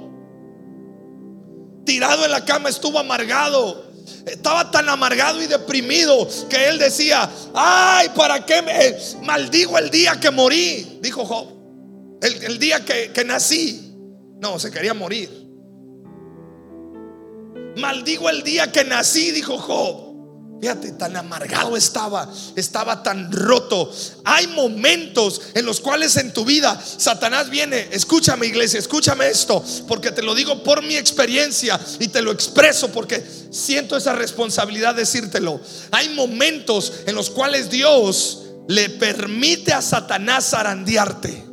Tirado 1.85 2.25
en 2.25 2.31
la 2.31 2.45
cama 2.45 2.69
estuvo 2.69 2.99
amargado. 2.99 3.91
Estaba 4.25 4.71
tan 4.71 4.87
amargado 4.89 5.41
y 5.41 5.47
deprimido 5.47 6.27
que 6.49 6.67
él 6.67 6.77
decía, 6.77 7.29
ay, 7.53 8.09
¿para 8.15 8.45
qué 8.45 8.61
me 8.61 8.95
maldigo 9.21 9.77
el 9.77 9.89
día 9.89 10.19
que 10.19 10.31
morí? 10.31 10.99
Dijo 11.01 11.25
Job. 11.25 11.47
El, 12.21 12.57
día 12.57 12.85
que, 12.85 13.11
que 13.11 13.23
nací. 13.25 13.93
No, 14.39 14.59
se 14.59 14.71
quería 14.71 14.93
morir. 14.93 15.29
Maldigo 17.77 18.29
el 18.29 18.43
día 18.43 18.71
que 18.71 18.83
nací, 18.83 19.31
dijo 19.31 19.57
Job. 19.57 20.02
Fíjate, 20.63 20.93
tan 20.93 21.17
amargado 21.17 21.75
estaba, 21.75 22.31
estaba 22.55 23.03
tan 23.03 23.29
roto. 23.33 23.91
Hay 24.23 24.47
momentos 24.47 25.41
en 25.55 25.65
los 25.65 25.81
cuales 25.81 26.15
en 26.15 26.31
tu 26.31 26.45
vida 26.45 26.81
Satanás 26.81 27.49
viene, 27.49 27.89
escúchame 27.91 28.45
iglesia, 28.45 28.79
escúchame 28.79 29.27
esto, 29.27 29.61
porque 29.89 30.13
te 30.13 30.21
lo 30.21 30.33
digo 30.33 30.63
por 30.63 30.81
mi 30.81 30.95
experiencia 30.95 31.77
y 31.99 32.07
te 32.07 32.21
lo 32.21 32.31
expreso 32.31 32.93
porque 32.93 33.21
siento 33.51 33.97
esa 33.97 34.15
responsabilidad 34.15 34.95
de 34.95 35.01
decírtelo. 35.01 35.59
Hay 35.91 36.07
momentos 36.15 36.93
en 37.07 37.15
los 37.15 37.29
cuales 37.29 37.69
Dios 37.69 38.43
le 38.69 38.89
permite 38.89 39.73
a 39.73 39.81
Satanás 39.81 40.51
zarandearte. 40.51 41.43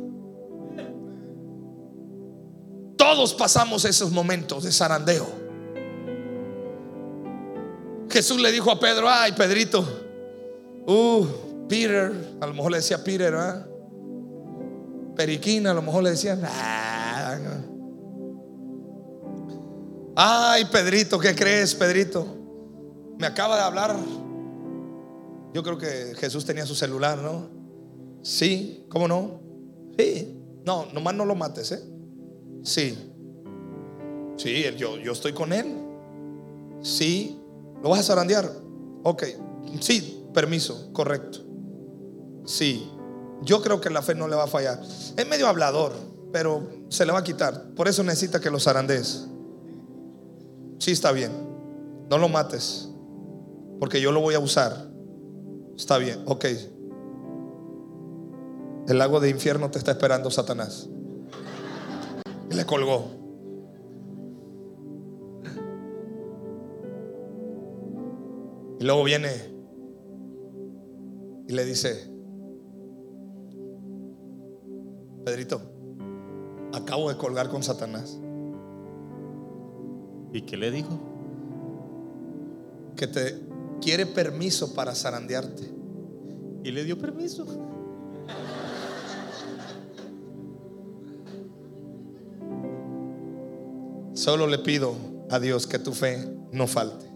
Todos 2.97 3.33
pasamos 3.33 3.83
esos 3.83 4.11
momentos 4.11 4.63
de 4.63 4.71
zarandeo. 4.71 5.50
Jesús 8.11 8.39
le 8.41 8.51
dijo 8.51 8.71
a 8.71 8.79
Pedro, 8.79 9.09
ay 9.09 9.31
Pedrito, 9.31 9.83
uh, 10.85 11.25
Peter, 11.67 12.11
a 12.39 12.45
lo 12.45 12.53
mejor 12.53 12.71
le 12.71 12.77
decía 12.77 13.03
Peter, 13.03 13.33
¿ah? 13.35 13.65
Periquina, 15.15 15.71
a 15.71 15.73
lo 15.73 15.81
mejor 15.81 16.03
le 16.03 16.11
decía 16.11 16.37
Ay, 20.15 20.65
Pedrito, 20.65 21.17
¿qué 21.19 21.33
crees, 21.33 21.73
Pedrito? 21.73 22.25
Me 23.17 23.27
acaba 23.27 23.55
de 23.55 23.61
hablar. 23.61 23.95
Yo 25.53 25.63
creo 25.63 25.77
que 25.77 26.13
Jesús 26.17 26.45
tenía 26.45 26.65
su 26.65 26.75
celular, 26.75 27.17
¿no? 27.19 27.49
Sí, 28.21 28.85
¿cómo 28.89 29.07
no? 29.07 29.41
Sí. 29.97 30.37
No, 30.65 30.87
nomás 30.93 31.15
no 31.15 31.25
lo 31.25 31.35
mates, 31.35 31.71
¿eh? 31.71 31.81
Sí. 32.63 32.97
Sí, 34.37 34.63
yo, 34.77 34.97
yo 34.97 35.11
estoy 35.11 35.33
con 35.33 35.53
él. 35.53 35.75
Sí, 36.81 37.40
¿Lo 37.81 37.89
vas 37.89 37.99
a 38.01 38.03
zarandear? 38.03 38.51
Ok, 39.03 39.23
sí, 39.79 40.25
permiso, 40.33 40.91
correcto. 40.93 41.39
Sí, 42.45 42.89
yo 43.41 43.61
creo 43.61 43.81
que 43.81 43.89
la 43.89 44.01
fe 44.01 44.15
no 44.15 44.27
le 44.27 44.35
va 44.35 44.43
a 44.43 44.47
fallar. 44.47 44.81
Es 45.17 45.27
medio 45.27 45.47
hablador, 45.47 45.93
pero 46.31 46.67
se 46.89 47.05
le 47.05 47.11
va 47.11 47.19
a 47.19 47.23
quitar. 47.23 47.73
Por 47.75 47.87
eso 47.87 48.03
necesita 48.03 48.39
que 48.39 48.51
lo 48.51 48.59
zarandees. 48.59 49.27
Sí, 50.79 50.91
está 50.91 51.11
bien. 51.11 51.31
No 52.09 52.17
lo 52.17 52.29
mates, 52.29 52.89
porque 53.79 54.01
yo 54.01 54.11
lo 54.11 54.21
voy 54.21 54.35
a 54.35 54.39
usar. 54.39 54.89
Está 55.77 55.97
bien, 55.97 56.21
ok. 56.25 56.45
El 58.87 58.97
lago 58.97 59.19
de 59.19 59.29
infierno 59.29 59.71
te 59.71 59.79
está 59.79 59.91
esperando 59.91 60.29
Satanás. 60.29 60.87
Y 62.49 62.55
le 62.55 62.65
colgó. 62.65 63.20
Y 68.81 68.83
luego 68.83 69.03
viene 69.03 69.29
y 71.47 71.53
le 71.53 71.65
dice, 71.65 72.11
Pedrito, 75.23 75.61
acabo 76.73 77.09
de 77.09 77.15
colgar 77.15 77.49
con 77.49 77.61
Satanás. 77.61 78.19
¿Y 80.33 80.41
qué 80.41 80.57
le 80.57 80.71
dijo? 80.71 80.99
Que 82.95 83.05
te 83.05 83.39
quiere 83.81 84.07
permiso 84.07 84.73
para 84.73 84.95
zarandearte. 84.95 85.71
Y 86.63 86.71
le 86.71 86.83
dio 86.83 86.97
permiso. 86.97 87.45
Solo 94.13 94.47
le 94.47 94.57
pido 94.57 94.95
a 95.29 95.39
Dios 95.39 95.67
que 95.67 95.77
tu 95.77 95.91
fe 95.91 96.27
no 96.51 96.65
falte. 96.65 97.10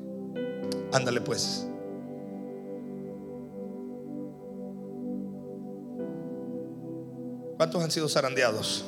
Ándale 0.96 1.20
pues. 1.20 1.68
¿Cuántos 7.58 7.84
han 7.84 7.92
sido 7.92 8.08
zarandeados? 8.08 8.86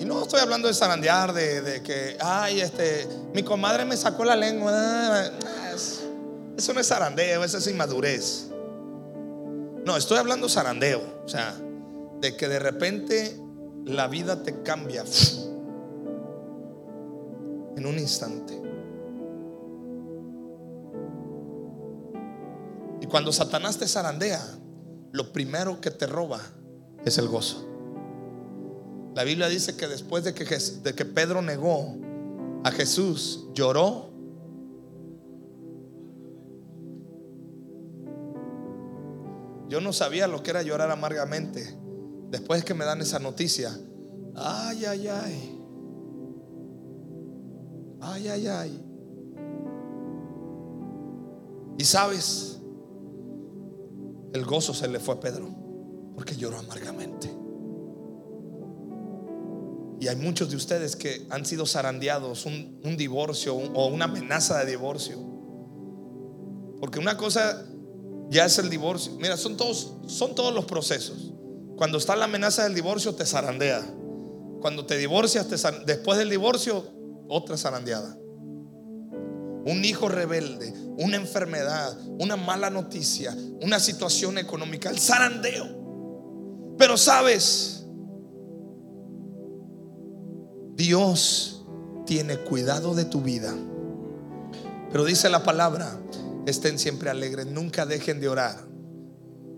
Y 0.00 0.04
no 0.04 0.22
estoy 0.22 0.40
hablando 0.40 0.66
de 0.66 0.74
zarandear, 0.74 1.32
de, 1.32 1.80
que, 1.84 2.16
ay, 2.20 2.60
este, 2.60 3.06
mi 3.32 3.44
comadre 3.44 3.84
me 3.84 3.96
sacó 3.96 4.24
la 4.24 4.34
lengua. 4.34 4.72
Ah, 4.74 5.30
eso 6.56 6.72
no 6.72 6.80
es 6.80 6.88
zarandeo, 6.88 7.44
eso 7.44 7.58
es 7.58 7.66
inmadurez. 7.68 8.48
No, 9.84 9.96
estoy 9.96 10.18
hablando 10.18 10.48
zarandeo. 10.48 11.22
O 11.24 11.28
sea, 11.28 11.54
de 12.20 12.36
que 12.36 12.48
de 12.48 12.58
repente 12.58 13.40
la 13.84 14.08
vida 14.08 14.42
te 14.42 14.60
cambia 14.64 15.04
en 17.76 17.86
un 17.86 17.96
instante. 17.96 18.60
Cuando 23.06 23.32
Satanás 23.32 23.78
te 23.78 23.86
zarandea, 23.86 24.42
lo 25.12 25.32
primero 25.32 25.80
que 25.80 25.90
te 25.90 26.06
roba 26.06 26.40
es 27.04 27.18
el 27.18 27.28
gozo. 27.28 27.66
La 29.14 29.24
Biblia 29.24 29.48
dice 29.48 29.76
que 29.76 29.88
después 29.88 30.24
de 30.24 30.34
que, 30.34 30.44
de 30.44 30.94
que 30.94 31.04
Pedro 31.04 31.42
negó 31.42 31.96
a 32.64 32.70
Jesús, 32.70 33.46
lloró. 33.54 34.10
Yo 39.68 39.80
no 39.80 39.92
sabía 39.92 40.26
lo 40.26 40.42
que 40.42 40.50
era 40.50 40.62
llorar 40.62 40.90
amargamente. 40.90 41.76
Después 42.30 42.64
que 42.64 42.74
me 42.74 42.84
dan 42.84 43.00
esa 43.00 43.18
noticia, 43.18 43.76
ay, 44.34 44.84
ay, 44.84 45.08
ay. 45.08 45.60
Ay, 48.00 48.28
ay, 48.28 48.46
ay. 48.46 48.84
Y 51.78 51.84
sabes, 51.84 52.57
el 54.32 54.44
gozo 54.44 54.74
se 54.74 54.88
le 54.88 55.00
fue 55.00 55.14
a 55.14 55.20
Pedro 55.20 55.48
porque 56.14 56.36
lloró 56.36 56.58
amargamente. 56.58 57.30
Y 60.00 60.06
hay 60.06 60.16
muchos 60.16 60.50
de 60.50 60.56
ustedes 60.56 60.94
que 60.96 61.26
han 61.30 61.44
sido 61.44 61.66
zarandeados, 61.66 62.46
un, 62.46 62.96
divorcio 62.96 63.56
o 63.56 63.86
una 63.86 64.04
amenaza 64.04 64.58
de 64.58 64.70
divorcio. 64.70 65.18
Porque 66.80 67.00
una 67.00 67.16
cosa 67.16 67.66
ya 68.30 68.44
es 68.44 68.58
el 68.58 68.70
divorcio. 68.70 69.14
Mira, 69.18 69.36
son 69.36 69.56
todos, 69.56 69.94
son 70.06 70.34
todos 70.34 70.54
los 70.54 70.66
procesos. 70.66 71.32
Cuando 71.76 71.98
está 71.98 72.14
la 72.14 72.26
amenaza 72.26 72.62
del 72.64 72.74
divorcio, 72.74 73.14
te 73.14 73.26
zarandea. 73.26 73.82
Cuando 74.60 74.86
te 74.86 74.96
divorcias, 74.96 75.48
después 75.84 76.18
del 76.18 76.30
divorcio, 76.30 76.84
otra 77.28 77.56
zarandeada 77.56 78.16
un 79.68 79.84
hijo 79.84 80.08
rebelde, 80.08 80.72
una 80.98 81.16
enfermedad, 81.16 81.96
una 82.18 82.36
mala 82.36 82.70
noticia, 82.70 83.34
una 83.62 83.78
situación 83.78 84.36
económica, 84.36 84.90
el 84.90 84.98
zarandeo. 84.98 85.66
Pero 86.76 86.96
sabes, 86.96 87.86
Dios 90.74 91.64
tiene 92.04 92.38
cuidado 92.38 92.94
de 92.94 93.04
tu 93.04 93.20
vida. 93.20 93.54
Pero 94.90 95.04
dice 95.04 95.28
la 95.28 95.44
palabra, 95.44 96.00
estén 96.46 96.78
siempre 96.78 97.10
alegres, 97.10 97.46
nunca 97.46 97.86
dejen 97.86 98.20
de 98.20 98.28
orar. 98.28 98.66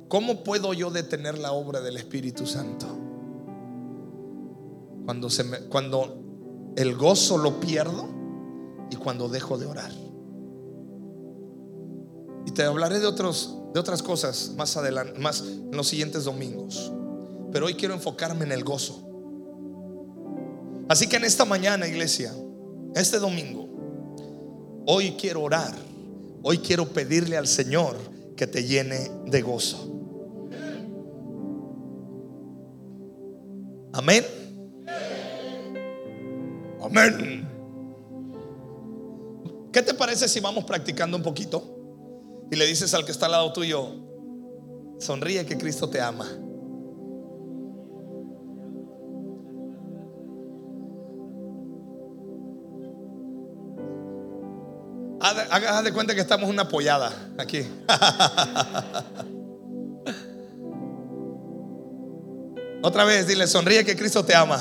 ¿Cómo 0.09 0.45
puedo 0.45 0.75
yo 0.75 0.91
detener 0.91 1.39
la 1.39 1.53
obra 1.53 1.81
del 1.81 1.97
Espíritu 1.97 2.47
Santo? 2.47 2.87
Cuando, 5.07 5.31
se 5.31 5.45
cuando 5.69 6.73
el 6.77 6.97
gozo 6.97 7.39
lo 7.39 7.61
pierdo 7.61 8.09
y 8.91 8.97
cuando 8.97 9.29
dejo 9.29 9.57
de 9.57 9.67
orar. 9.67 10.10
Y 12.47 12.53
te 12.53 12.63
hablaré 12.63 13.01
de, 13.01 13.07
otros, 13.07 13.57
de 13.75 13.81
otras 13.81 14.03
cosas 14.03 14.53
más 14.57 14.77
adelante, 14.77 15.19
más 15.19 15.41
en 15.41 15.77
los 15.77 15.89
siguientes 15.89 16.25
domingos. 16.25 16.93
Pero 17.53 17.67
hoy 17.67 17.75
quiero 17.75 17.95
enfocarme 17.95 18.45
en 18.45 18.53
el 18.53 18.65
gozo. 18.65 19.07
Así 20.89 21.09
que 21.09 21.17
en 21.17 21.25
esta 21.25 21.45
mañana, 21.45 21.87
iglesia, 21.87 22.35
este 22.95 23.19
domingo, 23.19 23.69
hoy 24.87 25.13
quiero 25.13 25.43
orar. 25.43 25.75
Hoy 26.43 26.59
quiero 26.59 26.89
pedirle 26.89 27.37
al 27.37 27.47
Señor 27.47 27.97
que 28.37 28.47
te 28.47 28.65
llene 28.65 29.11
de 29.27 29.43
gozo. 29.43 29.91
Amén. 33.93 34.25
Amén. 36.83 37.49
¿Qué 39.73 39.83
te 39.83 39.95
parece 39.95 40.29
si 40.29 40.41
vamos 40.41 40.65
practicando 40.65 41.17
un 41.17 41.23
poquito? 41.23 41.80
Y 42.51 42.57
le 42.57 42.67
dices 42.67 42.93
al 42.95 43.05
que 43.05 43.13
está 43.13 43.27
al 43.27 43.33
lado 43.33 43.53
tuyo, 43.53 43.91
sonríe 44.99 45.47
que 45.47 45.57
Cristo 45.57 45.89
te 45.89 46.01
ama. 46.01 46.27
Haga 55.21 55.83
de 55.83 55.93
cuenta 55.93 56.15
que 56.15 56.21
estamos 56.21 56.49
una 56.49 56.63
apoyada 56.63 57.13
aquí. 57.39 57.61
Otra 62.83 63.05
vez, 63.05 63.27
dile, 63.27 63.47
sonríe 63.47 63.85
que 63.85 63.95
Cristo 63.95 64.25
te 64.25 64.35
ama. 64.35 64.59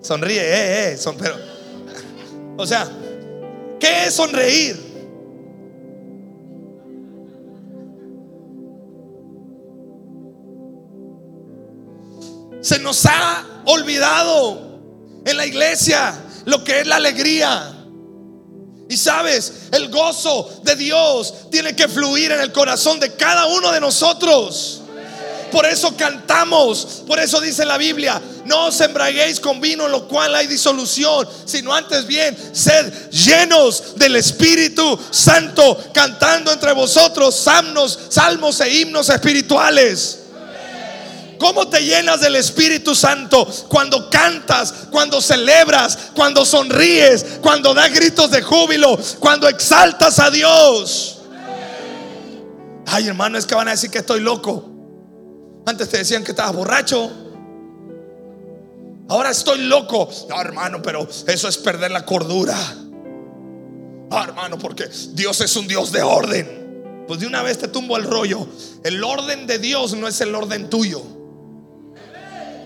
Sonríe, 0.00 0.40
eh, 0.40 0.94
eh, 0.94 0.98
pero 1.18 1.34
o 2.58 2.66
sea, 2.66 2.88
¿Qué 3.84 4.06
es 4.06 4.14
sonreír? 4.14 4.83
Se 12.64 12.78
nos 12.78 13.04
ha 13.04 13.44
olvidado 13.66 14.80
en 15.26 15.36
la 15.36 15.44
iglesia 15.44 16.14
lo 16.46 16.64
que 16.64 16.80
es 16.80 16.86
la 16.86 16.96
alegría. 16.96 17.74
Y 18.88 18.96
sabes, 18.96 19.68
el 19.70 19.90
gozo 19.90 20.62
de 20.62 20.74
Dios 20.74 21.50
tiene 21.50 21.76
que 21.76 21.88
fluir 21.88 22.32
en 22.32 22.40
el 22.40 22.52
corazón 22.52 22.98
de 23.00 23.14
cada 23.16 23.44
uno 23.44 23.70
de 23.70 23.80
nosotros. 23.80 24.80
Por 25.52 25.66
eso 25.66 25.94
cantamos, 25.94 27.02
por 27.06 27.20
eso 27.20 27.38
dice 27.38 27.66
la 27.66 27.76
Biblia, 27.76 28.18
no 28.46 28.68
os 28.68 28.80
embraguéis 28.80 29.40
con 29.40 29.60
vino 29.60 29.84
en 29.84 29.92
lo 29.92 30.08
cual 30.08 30.34
hay 30.34 30.46
disolución, 30.46 31.28
sino 31.44 31.74
antes 31.74 32.06
bien, 32.06 32.34
sed 32.54 33.10
llenos 33.10 33.94
del 33.96 34.16
Espíritu 34.16 34.98
Santo, 35.10 35.78
cantando 35.92 36.50
entre 36.50 36.72
vosotros 36.72 37.36
salmos, 37.36 37.98
salmos 38.08 38.58
e 38.62 38.80
himnos 38.80 39.10
espirituales. 39.10 40.23
¿Cómo 41.44 41.68
te 41.68 41.84
llenas 41.84 42.22
del 42.22 42.36
Espíritu 42.36 42.94
Santo? 42.94 43.46
Cuando 43.68 44.08
cantas, 44.08 44.86
cuando 44.90 45.20
celebras, 45.20 46.12
cuando 46.14 46.42
sonríes, 46.42 47.38
cuando 47.42 47.74
das 47.74 47.92
gritos 47.92 48.30
de 48.30 48.40
júbilo, 48.40 48.98
cuando 49.20 49.46
exaltas 49.46 50.18
a 50.20 50.30
Dios. 50.30 51.18
Ay, 52.86 53.08
hermano, 53.08 53.36
es 53.36 53.44
que 53.44 53.54
van 53.54 53.68
a 53.68 53.72
decir 53.72 53.90
que 53.90 53.98
estoy 53.98 54.20
loco. 54.20 54.70
Antes 55.66 55.90
te 55.90 55.98
decían 55.98 56.24
que 56.24 56.30
estabas 56.30 56.54
borracho. 56.54 57.12
Ahora 59.10 59.28
estoy 59.28 59.58
loco. 59.66 60.08
No, 60.30 60.40
hermano, 60.40 60.80
pero 60.80 61.06
eso 61.26 61.46
es 61.46 61.58
perder 61.58 61.90
la 61.90 62.06
cordura. 62.06 62.56
Ah, 64.10 64.24
hermano, 64.26 64.56
porque 64.56 64.88
Dios 65.12 65.42
es 65.42 65.54
un 65.56 65.68
Dios 65.68 65.92
de 65.92 66.02
orden. 66.02 67.04
Pues 67.06 67.20
de 67.20 67.26
una 67.26 67.42
vez 67.42 67.58
te 67.58 67.68
tumbo 67.68 67.98
el 67.98 68.04
rollo. 68.04 68.48
El 68.82 69.04
orden 69.04 69.46
de 69.46 69.58
Dios 69.58 69.92
no 69.92 70.08
es 70.08 70.22
el 70.22 70.34
orden 70.34 70.70
tuyo. 70.70 71.13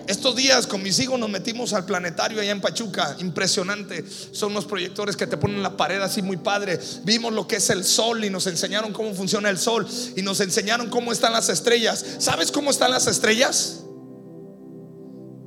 Estos 0.09 0.35
días 0.35 0.65
con 0.65 0.81
mis 0.81 0.97
hijos 0.97 1.19
nos 1.19 1.29
metimos 1.29 1.71
al 1.71 1.85
planetario 1.85 2.41
allá 2.41 2.49
en 2.49 2.61
Pachuca, 2.61 3.15
impresionante. 3.19 4.03
Son 4.31 4.49
unos 4.49 4.65
proyectores 4.65 5.15
que 5.15 5.27
te 5.27 5.37
ponen 5.37 5.61
la 5.61 5.77
pared 5.77 6.01
así 6.01 6.23
muy 6.23 6.37
padre. 6.37 6.79
Vimos 7.03 7.31
lo 7.31 7.47
que 7.47 7.57
es 7.57 7.69
el 7.69 7.83
sol 7.83 8.25
y 8.25 8.31
nos 8.31 8.47
enseñaron 8.47 8.91
cómo 8.91 9.13
funciona 9.13 9.51
el 9.51 9.59
sol 9.59 9.87
y 10.15 10.23
nos 10.23 10.39
enseñaron 10.39 10.89
cómo 10.89 11.11
están 11.11 11.31
las 11.31 11.49
estrellas. 11.49 12.03
¿Sabes 12.17 12.51
cómo 12.51 12.71
están 12.71 12.89
las 12.89 13.05
estrellas? 13.05 13.81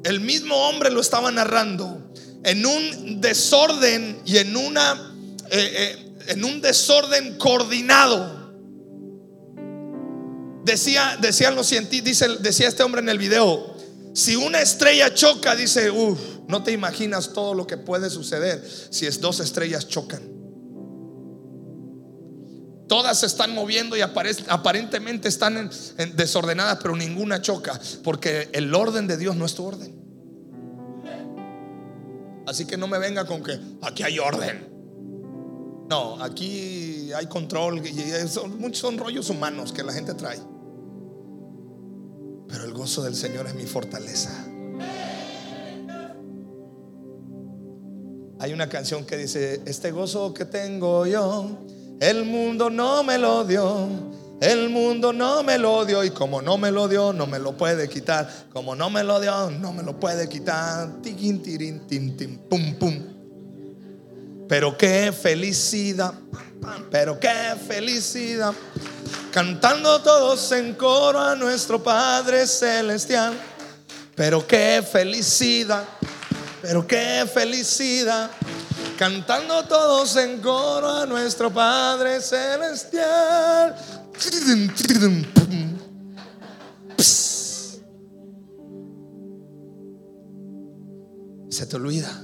El 0.04 0.20
mismo 0.20 0.54
hombre 0.68 0.92
lo 0.92 1.00
estaba 1.00 1.32
narrando 1.32 2.12
en 2.44 2.64
un 2.64 3.20
desorden 3.20 4.22
y 4.24 4.36
en 4.36 4.56
una 4.56 4.92
eh, 5.50 5.72
eh, 5.76 6.12
en 6.28 6.44
un 6.44 6.60
desorden 6.60 7.36
coordinado. 7.36 8.40
Decía, 10.64 11.18
decían 11.20 11.56
los 11.56 11.66
científicos, 11.66 12.40
decía 12.40 12.68
este 12.68 12.84
hombre 12.84 13.00
en 13.00 13.08
el 13.08 13.18
video, 13.18 13.71
si 14.14 14.36
una 14.36 14.60
estrella 14.60 15.14
choca, 15.14 15.54
dice, 15.56 15.90
uff, 15.90 16.20
no 16.48 16.62
te 16.62 16.72
imaginas 16.72 17.32
todo 17.32 17.54
lo 17.54 17.66
que 17.66 17.78
puede 17.78 18.10
suceder 18.10 18.62
si 18.90 19.06
es 19.06 19.20
dos 19.20 19.40
estrellas 19.40 19.88
chocan. 19.88 20.22
Todas 22.88 23.20
se 23.20 23.26
están 23.26 23.54
moviendo 23.54 23.96
y 23.96 24.02
aparentemente 24.02 25.28
están 25.28 25.70
desordenadas, 26.14 26.78
pero 26.82 26.94
ninguna 26.94 27.40
choca, 27.40 27.80
porque 28.04 28.50
el 28.52 28.74
orden 28.74 29.06
de 29.06 29.16
Dios 29.16 29.34
no 29.34 29.46
es 29.46 29.54
tu 29.54 29.64
orden. 29.64 30.02
Así 32.46 32.66
que 32.66 32.76
no 32.76 32.88
me 32.88 32.98
venga 32.98 33.24
con 33.24 33.42
que 33.42 33.58
aquí 33.80 34.02
hay 34.02 34.18
orden. 34.18 34.68
No, 35.88 36.22
aquí 36.22 37.12
hay 37.14 37.26
control 37.26 37.86
y 37.86 38.28
son, 38.28 38.58
muchos 38.58 38.78
son 38.78 38.98
rollos 38.98 39.30
humanos 39.30 39.72
que 39.72 39.82
la 39.82 39.92
gente 39.92 40.12
trae. 40.12 40.38
Pero 42.48 42.64
el 42.64 42.72
gozo 42.72 43.02
del 43.02 43.14
Señor 43.14 43.46
es 43.46 43.54
mi 43.54 43.64
fortaleza. 43.64 44.30
Hay 48.38 48.52
una 48.52 48.68
canción 48.68 49.04
que 49.04 49.16
dice, 49.16 49.62
este 49.66 49.92
gozo 49.92 50.34
que 50.34 50.44
tengo 50.44 51.06
yo, 51.06 51.58
el 52.00 52.24
mundo 52.24 52.70
no 52.70 53.04
me 53.04 53.16
lo 53.16 53.44
dio. 53.44 53.86
El 54.40 54.70
mundo 54.70 55.12
no 55.12 55.44
me 55.44 55.56
lo 55.56 55.84
dio 55.84 56.02
y 56.02 56.10
como 56.10 56.42
no 56.42 56.58
me 56.58 56.72
lo 56.72 56.88
dio, 56.88 57.12
no 57.12 57.28
me 57.28 57.38
lo 57.38 57.56
puede 57.56 57.88
quitar. 57.88 58.28
Como 58.52 58.74
no 58.74 58.90
me 58.90 59.04
lo 59.04 59.20
dio, 59.20 59.52
no 59.52 59.72
me 59.72 59.84
lo 59.84 60.00
puede 60.00 60.28
quitar. 60.28 61.00
Tiquín, 61.00 61.40
tirín, 61.40 61.86
tin, 61.86 62.16
tin, 62.16 62.38
pum, 62.38 62.74
pum. 62.74 62.98
Pero 64.48 64.76
qué 64.76 65.12
felicidad, 65.12 66.12
pero 66.90 67.18
qué 67.18 67.56
felicidad 67.66 68.54
cantando 69.32 70.02
todos 70.02 70.52
en 70.52 70.74
coro 70.74 71.18
a 71.18 71.34
nuestro 71.34 71.82
Padre 71.82 72.46
Celestial. 72.46 73.32
Pero 74.14 74.46
qué 74.46 74.84
felicidad, 74.88 75.84
pero 76.60 76.86
qué 76.86 77.26
felicidad, 77.32 78.30
cantando 78.98 79.64
todos 79.64 80.14
en 80.16 80.40
coro 80.40 80.88
a 80.90 81.06
nuestro 81.06 81.50
Padre 81.52 82.20
Celestial. 82.20 83.74
Se 91.48 91.66
te 91.66 91.76
olvida 91.76 92.22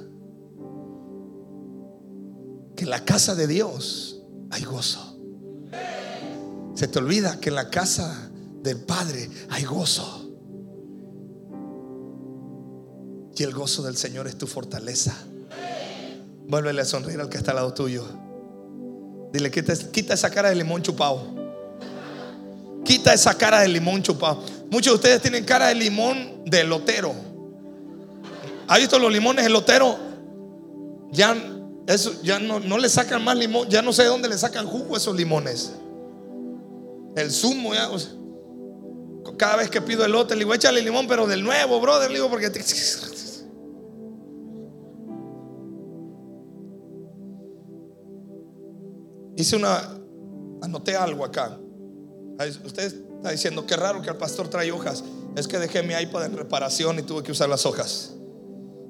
que 2.77 2.85
la 2.85 3.05
casa 3.05 3.35
de 3.35 3.46
Dios 3.46 4.17
hay 4.50 4.64
gozo. 4.64 5.16
Se 6.74 6.88
te 6.88 6.98
olvida 6.98 7.40
que 7.40 7.48
en 7.48 7.56
la 7.56 7.70
casa 7.70 8.30
del 8.62 8.78
Padre 8.80 9.28
hay 9.50 9.64
gozo. 9.64 10.30
Y 13.37 13.42
el 13.42 13.52
gozo 13.52 13.82
del 13.82 13.96
Señor 13.96 14.26
es 14.26 14.37
tu 14.37 14.46
fortaleza. 14.46 15.14
Vuélvele 16.46 16.80
a 16.80 16.84
sonreír 16.84 17.20
al 17.20 17.28
que 17.28 17.37
está 17.37 17.52
al 17.52 17.56
lado 17.56 17.74
tuyo. 17.74 18.04
Dile, 19.32 19.50
quita, 19.50 19.74
quita 19.92 20.14
esa 20.14 20.30
cara 20.30 20.48
de 20.48 20.56
limón 20.56 20.82
chupado. 20.82 21.22
Quita 22.84 23.12
esa 23.12 23.37
cara 23.37 23.61
de 23.61 23.68
limón 23.68 24.02
chupado. 24.02 24.42
Muchos 24.70 24.92
de 24.92 24.94
ustedes 24.94 25.22
tienen 25.22 25.44
cara 25.44 25.68
de 25.68 25.74
limón 25.74 26.44
de 26.46 26.64
lotero. 26.64 27.14
¿Ha 28.66 28.78
visto 28.78 28.98
los 28.98 29.12
limones 29.12 29.44
de 29.44 29.50
lotero? 29.50 29.96
Ya, 31.11 31.37
eso, 31.88 32.12
ya 32.22 32.38
no, 32.38 32.61
no 32.61 32.79
le 32.79 32.88
sacan 32.88 33.24
más 33.24 33.37
limón. 33.37 33.68
Ya 33.68 33.83
no 33.83 33.92
sé 33.92 34.03
de 34.03 34.09
dónde 34.09 34.29
le 34.29 34.38
sacan 34.38 34.66
jugo 34.66 34.96
esos 34.96 35.16
limones 35.16 35.72
el 37.20 37.31
zumo. 37.31 37.74
Ya, 37.74 37.90
cada 39.37 39.57
vez 39.57 39.70
que 39.70 39.81
pido 39.81 40.05
elote, 40.05 40.35
le 40.35 40.40
digo, 40.40 40.55
échale 40.55 40.83
limón, 40.83 41.07
pero 41.07 41.27
del 41.27 41.42
nuevo, 41.42 41.81
brother. 41.81 42.11
Le 42.11 42.16
digo, 42.16 42.31
porque. 42.31 42.51
Hice 49.37 49.57
una. 49.57 49.94
Anoté 50.62 50.96
algo 50.96 51.24
acá. 51.24 51.59
Usted 52.64 52.92
está 53.16 53.31
diciendo, 53.31 53.66
qué 53.66 53.77
raro 53.77 54.03
que 54.03 54.11
el 54.11 54.16
pastor 54.16 54.48
trae 54.48 54.72
hojas. 54.72 55.05
Es 55.37 55.46
que 55.46 55.59
dejé 55.59 55.83
mi 55.83 55.94
iPad 55.94 56.27
en 56.27 56.37
reparación 56.37 56.98
y 56.98 57.03
tuve 57.03 57.22
que 57.22 57.33
usar 57.33 57.48
las 57.48 57.64
hojas. 57.64 58.17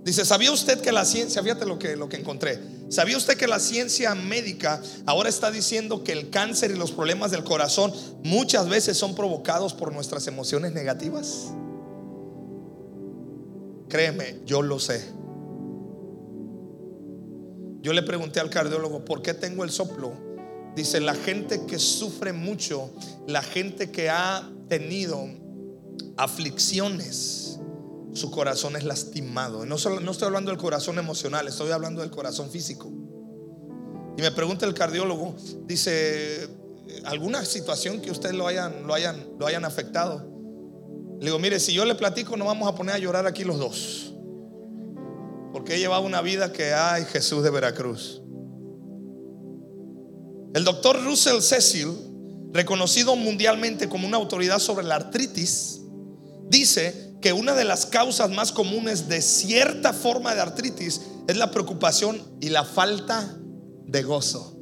Dice, 0.04 0.24
¿sabía 0.24 0.52
usted 0.52 0.80
que 0.80 0.92
la 0.92 1.04
ciencia, 1.04 1.42
fíjate 1.42 1.66
lo 1.66 1.78
que, 1.78 1.96
lo 1.96 2.08
que 2.08 2.16
encontré, 2.16 2.60
¿sabía 2.88 3.16
usted 3.16 3.36
que 3.36 3.46
la 3.46 3.58
ciencia 3.58 4.14
médica 4.14 4.80
ahora 5.06 5.28
está 5.28 5.50
diciendo 5.50 6.02
que 6.02 6.12
el 6.12 6.30
cáncer 6.30 6.70
y 6.70 6.76
los 6.76 6.92
problemas 6.92 7.30
del 7.30 7.44
corazón 7.44 7.92
muchas 8.24 8.68
veces 8.68 8.96
son 8.96 9.14
provocados 9.14 9.74
por 9.74 9.92
nuestras 9.92 10.26
emociones 10.26 10.72
negativas? 10.72 11.48
Créeme, 13.88 14.40
yo 14.44 14.62
lo 14.62 14.78
sé. 14.78 15.02
Yo 17.80 17.92
le 17.92 18.02
pregunté 18.02 18.40
al 18.40 18.50
cardiólogo, 18.50 19.04
¿por 19.04 19.22
qué 19.22 19.34
tengo 19.34 19.64
el 19.64 19.70
soplo? 19.70 20.12
Dice, 20.74 21.00
la 21.00 21.14
gente 21.14 21.64
que 21.66 21.78
sufre 21.78 22.32
mucho, 22.32 22.90
la 23.26 23.42
gente 23.42 23.90
que 23.90 24.10
ha 24.10 24.50
tenido 24.68 25.26
aflicciones, 26.16 27.47
su 28.12 28.30
corazón 28.30 28.76
es 28.76 28.84
lastimado. 28.84 29.64
No, 29.66 29.76
estoy 29.76 30.26
hablando 30.26 30.50
del 30.50 30.58
corazón 30.58 30.98
emocional, 30.98 31.46
estoy 31.48 31.70
hablando 31.70 32.00
del 32.00 32.10
corazón 32.10 32.50
físico. 32.50 32.90
Y 34.16 34.22
me 34.22 34.32
pregunta 34.32 34.66
el 34.66 34.74
cardiólogo, 34.74 35.36
dice, 35.66 36.48
¿alguna 37.04 37.44
situación 37.44 38.00
que 38.00 38.10
usted 38.10 38.32
lo 38.32 38.46
hayan, 38.46 38.86
lo 38.86 38.94
hayan, 38.94 39.24
lo 39.38 39.46
hayan 39.46 39.64
afectado? 39.64 40.26
Le 41.20 41.26
digo, 41.26 41.38
mire, 41.38 41.60
si 41.60 41.72
yo 41.72 41.84
le 41.84 41.94
platico, 41.94 42.36
no 42.36 42.44
vamos 42.44 42.68
a 42.68 42.74
poner 42.74 42.94
a 42.94 42.98
llorar 42.98 43.26
aquí 43.26 43.44
los 43.44 43.58
dos. 43.58 44.14
Porque 45.52 45.74
he 45.74 45.78
llevado 45.78 46.02
una 46.02 46.20
vida 46.20 46.52
que 46.52 46.72
hay 46.72 47.04
Jesús 47.04 47.42
de 47.42 47.50
Veracruz. 47.50 48.22
El 50.54 50.64
doctor 50.64 51.04
Russell 51.04 51.40
Cecil, 51.40 51.92
reconocido 52.52 53.14
mundialmente 53.16 53.88
como 53.88 54.06
una 54.06 54.16
autoridad 54.16 54.58
sobre 54.58 54.86
la 54.86 54.96
artritis, 54.96 55.82
dice 56.48 57.07
que 57.20 57.32
una 57.32 57.54
de 57.54 57.64
las 57.64 57.86
causas 57.86 58.30
más 58.30 58.52
comunes 58.52 59.08
de 59.08 59.20
cierta 59.22 59.92
forma 59.92 60.34
de 60.34 60.40
artritis 60.40 61.00
es 61.26 61.36
la 61.36 61.50
preocupación 61.50 62.22
y 62.40 62.50
la 62.50 62.64
falta 62.64 63.36
de 63.84 64.02
gozo. 64.02 64.54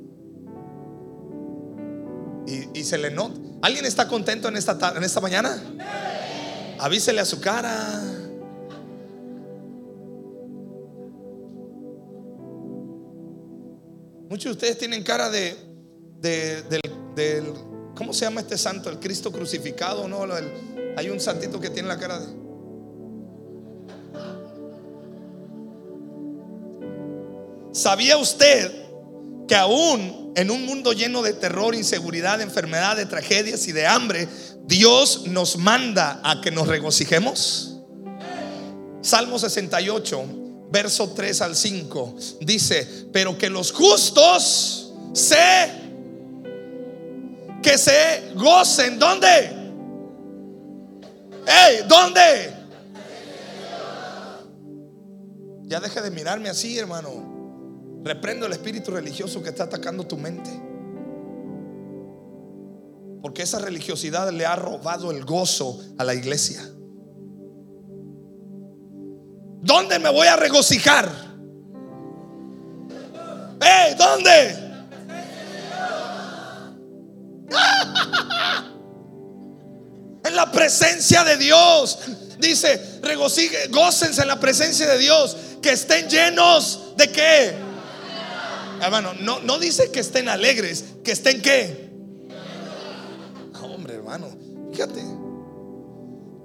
Y, 2.46 2.78
y 2.78 2.84
se 2.84 2.98
le 2.98 3.11
nota. 3.11 3.38
¿Alguien 3.62 3.84
está 3.84 4.07
contento 4.09 4.48
en 4.48 4.57
esta, 4.57 4.94
en 4.96 5.02
esta 5.02 5.20
mañana? 5.20 5.61
Avísele 6.78 7.20
a 7.20 7.24
su 7.24 7.40
cara. 7.40 8.02
Muchos 14.28 14.44
de 14.44 14.50
ustedes 14.50 14.78
tienen 14.78 15.02
cara 15.02 15.30
de, 15.30 15.57
del, 16.20 17.52
¿cómo 17.94 18.12
se 18.12 18.24
llama 18.24 18.40
este 18.40 18.59
santo? 18.59 18.90
El 18.90 18.98
Cristo 18.98 19.32
crucificado, 19.32 20.09
¿no? 20.09 20.24
hay 20.96 21.11
un 21.11 21.20
santito 21.20 21.61
que 21.61 21.70
tiene 21.70 21.88
la 21.88 21.98
cara 21.98 22.18
de... 22.18 22.45
¿Sabía 27.77 28.16
usted 28.16 28.72
que 29.47 29.55
aún 29.55 30.33
en 30.35 30.51
un 30.51 30.64
mundo 30.64 30.95
lleno 30.95 31.20
de 31.20 31.35
terror, 31.35 31.74
inseguridad, 31.74 32.41
enfermedad, 32.41 32.97
de 32.97 33.05
tragedias 33.05 33.68
y 33.68 33.72
de 33.72 33.87
hambre, 33.87 34.27
Dios 34.64 35.27
nos 35.27 35.59
manda 35.59 36.18
a 36.24 36.41
que 36.41 36.51
nos 36.51 36.68
regocijemos? 36.68 37.77
Salmo 39.03 39.39
68, 39.39 40.24
verso 40.72 41.11
3 41.11 41.43
al 41.43 41.55
5, 41.55 42.16
dice, 42.41 43.09
pero 43.12 43.37
que 43.37 43.51
los 43.51 43.72
justos 43.72 44.95
se, 45.12 45.37
que 47.62 47.77
se 47.77 48.33
gocen, 48.37 48.99
¿dónde? 48.99 49.29
¡Ey! 51.47 51.85
¿Dónde? 51.87 52.55
Ya 55.64 55.79
deje 55.79 56.01
de 56.01 56.11
mirarme 56.11 56.49
así, 56.49 56.79
hermano. 56.79 57.26
Reprendo 58.07 58.46
el 58.46 58.52
espíritu 58.52 58.92
religioso 58.92 59.42
que 59.42 59.48
está 59.48 59.64
atacando 59.64 60.07
tu 60.07 60.16
mente. 60.16 60.48
Porque 63.20 63.42
esa 63.42 63.59
religiosidad 63.59 64.30
le 64.30 64.46
ha 64.46 64.54
robado 64.54 65.11
el 65.11 65.24
gozo 65.24 65.80
a 65.98 66.04
la 66.04 66.14
iglesia. 66.14 66.62
¿Dónde 69.61 69.98
me 69.98 70.09
voy 70.09 70.28
a 70.28 70.36
regocijar? 70.36 71.11
¿Eh? 73.61 73.96
¿Dónde? 73.98 74.57
en 80.26 80.36
la 80.36 80.52
presencia 80.52 81.24
de 81.24 81.38
Dios. 81.38 81.98
Dice, 82.38 83.00
regocijen, 83.02 83.72
gócense 83.72 84.22
en 84.22 84.28
la 84.28 84.38
presencia 84.38 84.86
de 84.86 84.98
Dios. 84.98 85.36
Que 85.61 85.72
estén 85.72 86.09
llenos 86.09 86.92
de 86.96 87.11
qué? 87.11 87.65
Hermano, 88.81 89.14
no, 89.20 89.41
no 89.41 89.59
dice 89.59 89.91
que 89.91 90.01
estén 90.01 90.29
alegres, 90.29 90.85
que 91.05 91.12
estén 91.12 91.41
qué. 91.41 91.91
hombre, 93.62 93.95
hermano, 93.95 94.29
fíjate. 94.72 95.03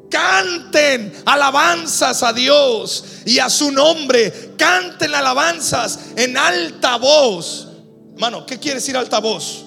Canten 0.10 1.14
alabanzas 1.26 2.22
a 2.22 2.34
Dios 2.34 3.06
y 3.26 3.40
a 3.40 3.50
su 3.50 3.72
nombre. 3.72 4.54
Canten 4.58 5.16
alabanzas 5.16 6.00
en 6.18 6.38
alta 6.38 6.98
voz. 6.98 7.70
Hermano, 8.14 8.46
¿qué 8.46 8.60
quiere 8.60 8.76
decir 8.76 8.98
alta 8.98 9.20
voz? 9.20 9.66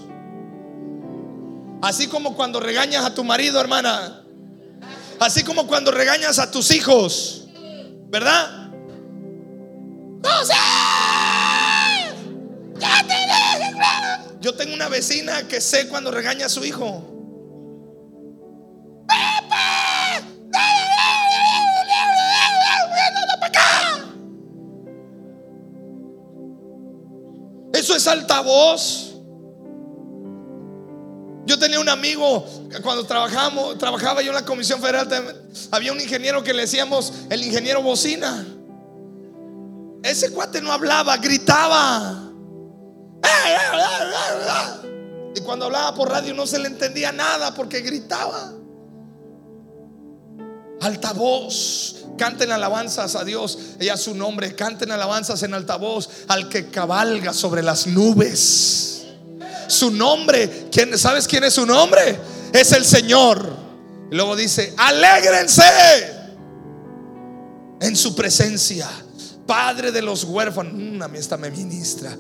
Así 1.81 2.07
como 2.09 2.35
cuando 2.35 2.61
regañas 2.61 3.05
a 3.05 3.15
tu 3.15 3.25
marido, 3.25 3.61
hermana. 3.61 4.23
Así 5.19 5.43
como 5.43 5.67
cuando 5.67 5.91
regañas 5.91 6.39
a 6.39 6.51
tus 6.51 6.71
hijos. 6.71 7.47
¿Verdad? 8.09 8.71
Yo 14.41 14.55
tengo 14.55 14.75
una 14.75 14.89
vecina 14.89 15.49
que 15.49 15.61
sé 15.61 15.89
cuando 15.89 16.11
regaña 16.11 16.47
a 16.47 16.49
su 16.49 16.65
hijo. 16.65 17.11
Eso 27.73 27.97
es 27.97 28.07
altavoz. 28.07 29.15
Yo 31.47 31.59
tenía 31.59 31.81
un 31.81 31.89
amigo 31.89 32.47
cuando 32.83 33.05
trabajamos, 33.05 33.77
trabajaba 33.79 34.23
yo 34.23 34.29
en 34.29 34.35
la 34.35 34.45
Comisión 34.45 34.81
Federal, 34.81 35.09
había 35.71 35.93
un 35.93 36.01
ingeniero 36.01 36.43
que 36.43 36.55
le 36.55 36.63
decíamos 36.63 37.13
el 37.29 37.43
ingeniero 37.43 37.83
bocina. 37.83 38.47
Ese 40.03 40.31
cuate 40.31 40.63
no 40.63 40.73
hablaba, 40.73 41.17
gritaba. 41.19 42.24
Y 45.35 45.41
cuando 45.41 45.67
hablaba 45.67 45.95
por 45.95 46.09
radio 46.09 46.33
no 46.35 46.47
se 46.47 46.59
le 46.59 46.69
entendía 46.69 47.13
nada 47.13 47.55
porque 47.55 47.81
gritaba. 47.81 48.53
Altavoz. 50.81 51.97
Canten 52.17 52.53
alabanzas 52.53 53.17
a 53.17 53.25
Dios 53.25 53.59
y 53.81 53.89
a 53.89 53.97
su 53.97 54.15
nombre. 54.15 54.55
Canten 54.55 54.93
alabanzas 54.93 55.43
en 55.43 55.55
altavoz 55.55 56.09
al 56.29 56.49
que 56.49 56.71
cabalga 56.71 57.33
sobre 57.33 57.63
las 57.63 57.87
nubes. 57.87 59.07
Su 59.67 59.91
nombre, 59.91 60.69
¿quién, 60.71 60.97
¿sabes 60.99 61.27
quién 61.27 61.43
es 61.45 61.55
su 61.55 61.67
nombre? 61.67 62.19
Es 62.53 62.73
el 62.73 62.85
Señor. 62.85 63.65
luego 64.11 64.37
dice, 64.37 64.75
alégrense 64.77 65.63
en 67.81 67.97
su 67.97 68.15
presencia. 68.15 68.89
Padre 69.47 69.91
de 69.91 70.03
los 70.03 70.25
huérfanos. 70.25 70.73
Mm, 70.75 71.03
a 71.03 71.09
mí 71.09 71.19
esta 71.19 71.37
me 71.37 71.51
ministra. 71.51 72.17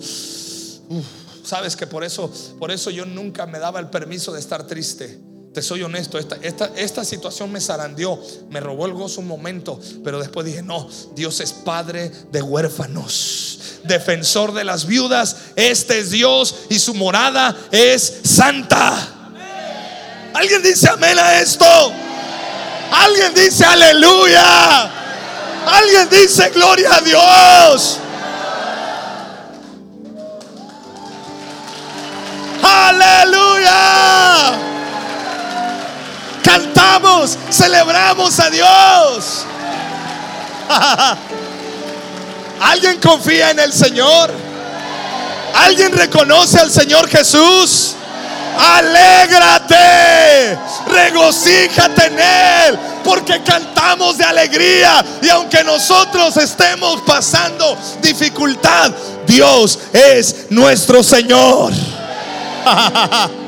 Sabes 1.44 1.76
que 1.76 1.86
por 1.86 2.04
eso, 2.04 2.32
por 2.58 2.70
eso 2.70 2.90
yo 2.90 3.04
nunca 3.04 3.46
me 3.46 3.58
daba 3.58 3.78
el 3.78 3.90
permiso 3.90 4.32
de 4.32 4.40
estar 4.40 4.66
triste. 4.66 5.20
Te 5.52 5.62
soy 5.62 5.82
honesto, 5.82 6.18
esta, 6.18 6.36
esta, 6.42 6.70
esta 6.74 7.04
situación 7.04 7.52
me 7.52 7.60
zarandeó, 7.60 8.20
me 8.50 8.58
robó 8.58 8.86
el 8.86 8.92
gozo 8.92 9.20
un 9.20 9.28
momento, 9.28 9.78
pero 10.02 10.18
después 10.18 10.44
dije, 10.46 10.62
no, 10.62 10.88
Dios 11.14 11.38
es 11.40 11.52
padre 11.52 12.10
de 12.32 12.42
huérfanos, 12.42 13.78
defensor 13.84 14.52
de 14.52 14.64
las 14.64 14.86
viudas, 14.86 15.36
este 15.54 16.00
es 16.00 16.10
Dios 16.10 16.56
y 16.70 16.80
su 16.80 16.94
morada 16.94 17.56
es 17.70 18.20
santa. 18.24 19.30
¿Alguien 20.34 20.60
dice 20.60 20.88
amén 20.88 21.16
a 21.16 21.38
esto? 21.38 21.64
¿Alguien 22.90 23.32
dice 23.34 23.64
aleluya? 23.64 24.90
¿Alguien 25.66 26.08
dice 26.10 26.50
gloria 26.50 26.96
a 26.96 27.00
Dios? 27.00 28.00
Aleluya. 33.02 34.58
Cantamos, 36.42 37.38
celebramos 37.50 38.40
a 38.40 38.50
Dios. 38.50 39.44
¿Alguien 42.60 43.00
confía 43.00 43.50
en 43.50 43.60
el 43.60 43.72
Señor? 43.72 44.30
¿Alguien 45.54 45.92
reconoce 45.92 46.58
al 46.58 46.70
Señor 46.70 47.08
Jesús? 47.08 47.94
Alégrate, 48.56 50.56
regocíjate 50.86 52.06
en 52.06 52.20
Él, 52.20 52.78
porque 53.02 53.42
cantamos 53.42 54.16
de 54.16 54.24
alegría. 54.24 55.04
Y 55.22 55.28
aunque 55.28 55.64
nosotros 55.64 56.36
estemos 56.36 57.02
pasando 57.02 57.76
dificultad, 58.00 58.92
Dios 59.26 59.78
es 59.92 60.46
nuestro 60.50 61.02
Señor. 61.02 61.72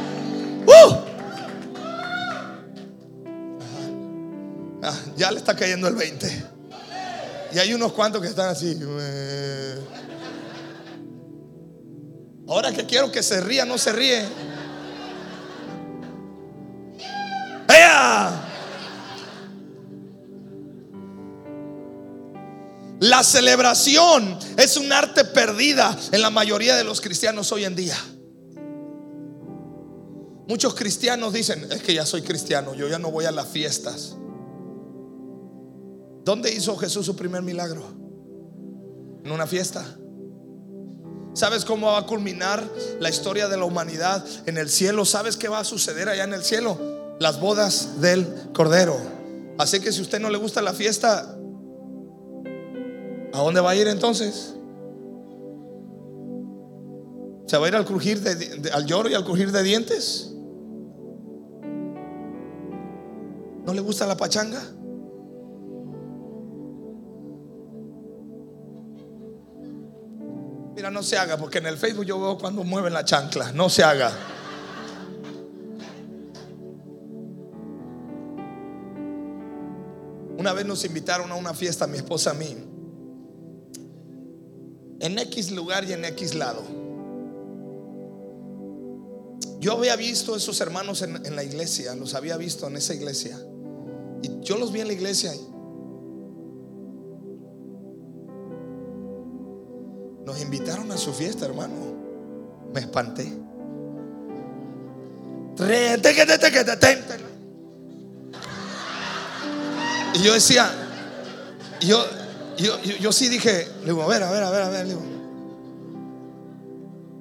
Uh. 0.69 0.97
Ah, 4.83 4.95
ya 5.17 5.31
le 5.31 5.39
está 5.39 5.55
cayendo 5.55 5.87
el 5.87 5.95
20. 5.95 6.45
Y 7.53 7.59
hay 7.61 7.73
unos 7.73 7.93
cuantos 7.93 8.21
que 8.21 8.27
están 8.27 8.49
así. 8.49 8.77
Ahora 12.49 12.73
que 12.73 12.85
quiero 12.85 13.13
que 13.13 13.23
se 13.23 13.41
ría, 13.41 13.65
no 13.65 13.79
se 13.79 13.93
ríe. 13.93 14.25
La 23.01 23.23
celebración 23.23 24.39
es 24.57 24.77
un 24.77 24.91
arte 24.93 25.25
perdida 25.25 25.97
en 26.13 26.23
la 26.23 26.31
mayoría 26.31 26.77
de 26.77 26.85
los 26.85 27.01
cristianos 27.01 27.53
hoy 27.53 27.65
en 27.65 27.77
día. 27.77 27.97
Muchos 30.49 30.75
cristianos 30.75 31.33
dicen, 31.33 31.67
es 31.71 31.83
que 31.83 31.93
ya 31.95 32.07
soy 32.07 32.23
cristiano, 32.23 32.75
yo 32.75 32.87
ya 32.89 32.99
no 32.99 33.11
voy 33.11 33.25
a 33.25 33.33
las 33.33 33.49
fiestas. 33.49 34.17
¿Dónde 36.25 36.53
hizo 36.53 36.77
Jesús 36.77 37.07
su 37.07 37.17
primer 37.17 37.43
milagro? 37.43 37.83
En 39.25 39.33
una 39.33 39.47
fiesta. 39.47 39.85
¿Sabes 41.35 41.65
cómo 41.65 41.89
va 41.89 41.99
a 41.99 42.07
culminar 42.07 42.63
la 43.01 43.11
historia 43.11 43.49
de 43.49 43.57
la 43.57 43.65
humanidad 43.65 44.25
en 44.47 44.57
el 44.57 44.69
cielo? 44.71 45.05
¿Sabes 45.05 45.37
qué 45.37 45.49
va 45.49 45.59
a 45.61 45.65
suceder 45.65 46.09
allá 46.09 46.25
en 46.25 46.33
el 46.33 46.43
cielo? 46.43 46.79
Las 47.21 47.41
bodas 47.41 48.01
del 48.01 48.27
Cordero. 48.55 48.97
Así 49.59 49.81
que 49.81 49.91
si 49.93 50.01
usted 50.01 50.21
no 50.21 50.31
le 50.31 50.39
gusta 50.39 50.63
la 50.63 50.73
fiesta, 50.73 51.37
¿a 53.33 53.39
dónde 53.43 53.61
va 53.61 53.71
a 53.71 53.77
ir 53.77 53.89
entonces? 53.89 54.55
¿Se 57.47 57.59
va 57.59 57.67
a 57.67 57.69
ir 57.69 57.77
al 57.77 57.85
crujir 57.85 58.21
de, 58.23 58.35
de- 58.35 58.71
al 58.71 58.87
lloro 58.87 59.09
y 59.09 59.15
al 59.15 59.25
crujir 59.25 59.53
de 59.53 59.63
dientes? 59.63 60.33
¿No 63.67 63.75
le 63.75 63.81
gusta 63.81 64.07
la 64.07 64.17
pachanga? 64.17 64.63
Mira, 70.77 70.91
no 70.93 71.03
se 71.03 71.17
haga, 71.17 71.37
porque 71.37 71.59
en 71.59 71.67
el 71.67 71.77
Facebook 71.77 72.05
yo 72.05 72.21
veo 72.21 72.39
cuando 72.39 72.63
mueven 72.63 72.93
la 72.93 73.05
chancla. 73.05 73.51
No 73.51 73.69
se 73.69 73.83
haga. 73.83 74.13
Una 80.39 80.53
vez 80.53 80.65
nos 80.65 80.85
invitaron 80.85 81.33
a 81.33 81.35
una 81.35 81.53
fiesta, 81.53 81.89
mi 81.89 81.97
esposa 81.97 82.31
a 82.31 82.35
mí, 82.35 82.57
en 85.01 85.19
X 85.19 85.51
lugar 85.51 85.83
y 85.85 85.93
en 85.93 86.05
X 86.05 86.37
lado. 86.37 86.63
Yo 89.59 89.73
había 89.73 89.97
visto 89.97 90.35
a 90.35 90.37
esos 90.37 90.61
hermanos 90.61 91.03
en, 91.03 91.27
en 91.27 91.35
la 91.35 91.43
iglesia, 91.43 91.97
los 91.97 92.15
había 92.15 92.37
visto 92.37 92.69
en 92.69 92.77
esa 92.77 92.95
iglesia. 92.95 93.37
Y 94.27 94.41
yo 94.41 94.59
los 94.59 94.73
vi 94.73 94.81
en 94.81 94.89
la 94.89 94.93
iglesia. 94.93 95.33
Nos 100.25 100.43
invitaron 100.43 100.91
a 100.91 100.97
su 100.97 101.13
fiesta, 101.13 101.47
hermano. 101.47 101.75
Me 102.75 102.81
espanté. 102.81 103.33
Y 110.15 110.19
yo 110.19 110.35
decía, 110.35 110.71
yo, 111.81 112.05
yo, 112.59 112.83
yo, 112.83 112.97
yo 112.97 113.13
sí 113.13 113.29
dije, 113.29 113.69
le 113.81 113.87
digo, 113.87 114.03
a 114.03 114.09
ver, 114.09 114.25
a 114.25 114.31
ver, 114.33 114.43
a 114.43 114.51
ver, 114.51 114.63
a 114.63 114.69
ver, 114.71 114.87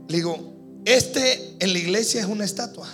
le 0.07 0.15
digo, 0.15 0.37
este 0.85 1.55
en 1.59 1.71
la 1.71 1.79
iglesia 1.79 2.21
es 2.21 2.27
una 2.27 2.45
estatua, 2.45 2.87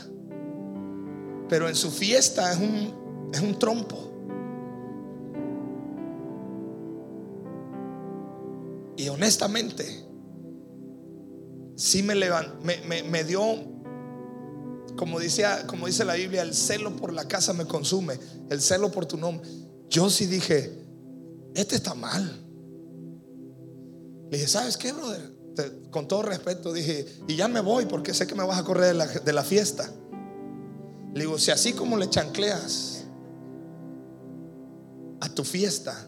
pero 1.48 1.70
en 1.70 1.76
su 1.76 1.92
fiesta 1.92 2.52
es 2.52 2.58
un, 2.58 3.01
es 3.34 3.42
un 3.42 3.58
trompo. 3.58 3.98
Y 8.98 9.08
honestamente, 9.10 10.06
sí 11.76 12.04
me 12.04 12.14
levan, 12.16 12.60
me, 12.64 12.78
me- 12.88 13.04
me 13.04 13.24
dio, 13.24 13.42
como 14.96 15.20
dice, 15.20 15.44
como 15.68 15.88
dice 15.88 16.06
la 16.06 16.14
Biblia, 16.16 16.42
el 16.44 16.54
celo 16.54 16.96
por 16.96 17.12
la 17.14 17.28
casa 17.28 17.54
me 17.54 17.66
consume, 17.66 18.20
el 18.50 18.62
celo 18.62 18.92
por 18.92 19.06
tu 19.06 19.18
nombre. 19.18 19.50
Yo 19.90 20.10
sí 20.10 20.26
dije, 20.28 20.86
este 21.56 21.76
está 21.76 21.96
mal. 21.96 22.46
Le 24.30 24.38
dije, 24.38 24.48
¿sabes 24.48 24.78
qué, 24.78 24.94
brother? 24.94 25.34
Con 25.90 26.08
todo 26.08 26.22
respeto 26.22 26.72
dije, 26.72 27.06
y 27.28 27.36
ya 27.36 27.48
me 27.48 27.60
voy 27.60 27.86
porque 27.86 28.14
sé 28.14 28.26
que 28.28 28.36
me 28.36 28.46
vas 28.46 28.60
a 28.60 28.64
correr 28.64 28.86
de 28.88 28.94
la, 28.94 29.08
de 29.08 29.34
la 29.34 29.44
fiesta. 29.44 29.90
Le 31.14 31.22
digo, 31.22 31.38
si 31.40 31.52
así 31.52 31.74
como 31.74 31.98
le 31.98 32.10
chancleas 32.10 32.91
a 35.22 35.30
tu 35.30 35.44
fiesta, 35.44 36.08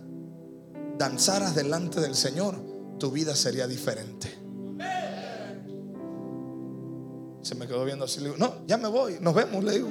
danzaras 0.97 1.55
delante 1.55 1.99
del 2.01 2.16
Señor, 2.16 2.55
tu 2.99 3.11
vida 3.11 3.36
sería 3.36 3.68
diferente. 3.68 4.39
Se 7.41 7.55
me 7.55 7.68
quedó 7.68 7.84
viendo 7.86 8.05
así, 8.05 8.20
le 8.20 8.26
digo, 8.32 8.38
no, 8.38 8.66
ya 8.68 8.78
me 8.78 8.88
voy, 8.88 9.18
nos 9.20 9.34
vemos, 9.34 9.64
le 9.64 9.72
digo. 9.74 9.89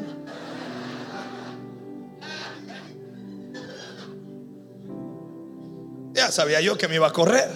Ya 6.14 6.30
sabía 6.30 6.60
yo 6.60 6.76
que 6.76 6.88
me 6.88 6.96
iba 6.96 7.08
a 7.08 7.12
correr. 7.12 7.50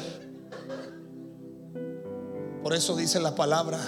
Por 2.62 2.74
eso 2.74 2.96
dice 2.96 3.20
la 3.20 3.34
palabra. 3.34 3.78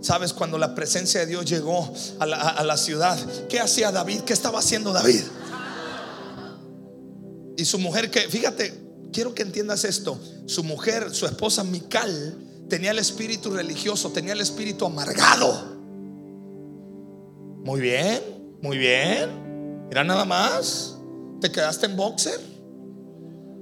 ¿Sabes 0.00 0.32
cuando 0.32 0.56
la 0.58 0.74
presencia 0.74 1.20
de 1.20 1.26
Dios 1.26 1.44
llegó 1.44 1.92
a 2.18 2.26
la, 2.26 2.36
a- 2.40 2.64
la 2.64 2.76
ciudad? 2.78 3.18
¿Qué 3.48 3.60
hacía 3.60 3.92
David? 3.92 4.20
¿Qué 4.22 4.32
estaba 4.32 4.58
haciendo 4.58 4.92
David? 4.92 5.20
Y 7.60 7.66
su 7.66 7.78
mujer 7.78 8.10
que, 8.10 8.20
fíjate, 8.20 8.72
quiero 9.12 9.34
que 9.34 9.42
entiendas 9.42 9.84
esto. 9.84 10.18
Su 10.46 10.64
mujer, 10.64 11.14
su 11.14 11.26
esposa 11.26 11.62
Mical, 11.62 12.34
tenía 12.70 12.92
el 12.92 12.98
espíritu 12.98 13.50
religioso, 13.50 14.10
tenía 14.12 14.32
el 14.32 14.40
espíritu 14.40 14.86
amargado. 14.86 15.76
Muy 17.62 17.82
bien, 17.82 18.22
muy 18.62 18.78
bien. 18.78 19.88
Mira 19.90 20.04
nada 20.04 20.24
más. 20.24 20.96
¿Te 21.42 21.52
quedaste 21.52 21.84
en 21.84 21.96
boxer? 21.96 22.40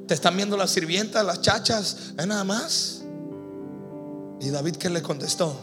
Te 0.06 0.14
están 0.14 0.36
viendo 0.36 0.56
las 0.56 0.70
sirvientas, 0.70 1.24
las 1.24 1.42
chachas, 1.42 2.12
es 2.16 2.26
nada 2.28 2.44
más. 2.44 3.02
Y 4.40 4.50
David 4.50 4.76
que 4.76 4.90
le 4.90 5.02
contestó, 5.02 5.60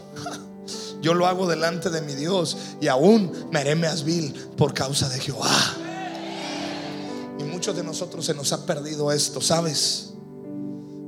yo 1.00 1.14
lo 1.14 1.26
hago 1.26 1.48
delante 1.48 1.88
de 1.88 2.02
mi 2.02 2.14
Dios 2.14 2.58
y 2.82 2.88
aún 2.88 3.48
me 3.50 3.60
haré 3.60 3.74
vil 4.04 4.34
por 4.58 4.74
causa 4.74 5.08
de 5.08 5.20
Jehová. 5.20 5.85
De 7.74 7.82
nosotros 7.82 8.24
se 8.24 8.32
nos 8.32 8.52
ha 8.52 8.64
perdido 8.64 9.10
esto, 9.10 9.40
¿sabes? 9.40 10.10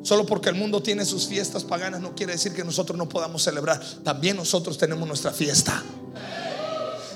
Solo 0.02 0.26
porque 0.26 0.48
el 0.48 0.56
mundo 0.56 0.82
tiene 0.82 1.04
sus 1.04 1.26
fiestas 1.26 1.62
paganas 1.62 2.00
no 2.00 2.14
quiere 2.16 2.32
decir 2.32 2.52
que 2.52 2.64
nosotros 2.64 2.98
no 2.98 3.08
podamos 3.08 3.42
celebrar. 3.44 3.80
También 4.02 4.36
nosotros 4.36 4.76
tenemos 4.76 5.06
nuestra 5.06 5.32
fiesta. 5.32 5.82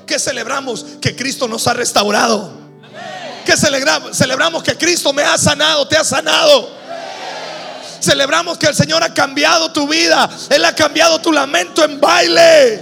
¿Qué 0.07 0.19
celebramos? 0.19 0.85
Que 1.01 1.17
Cristo 1.17 1.49
nos 1.49 1.67
ha 1.67 1.73
restaurado. 1.73 2.53
Que 3.45 3.57
celebramos, 3.57 4.17
celebramos 4.17 4.63
que 4.63 4.77
Cristo 4.77 5.13
me 5.13 5.23
ha 5.23 5.37
sanado, 5.37 5.89
te 5.89 5.97
ha 5.97 6.05
sanado. 6.05 6.69
Celebramos 8.01 8.59
que 8.59 8.67
el 8.67 8.75
Señor 8.75 9.03
ha 9.03 9.13
cambiado 9.13 9.73
tu 9.73 9.89
vida. 9.89 10.31
Él 10.51 10.65
ha 10.65 10.75
cambiado 10.75 11.21
tu 11.21 11.33
lamento 11.33 11.85
en 11.85 12.01
baile. 12.01 12.81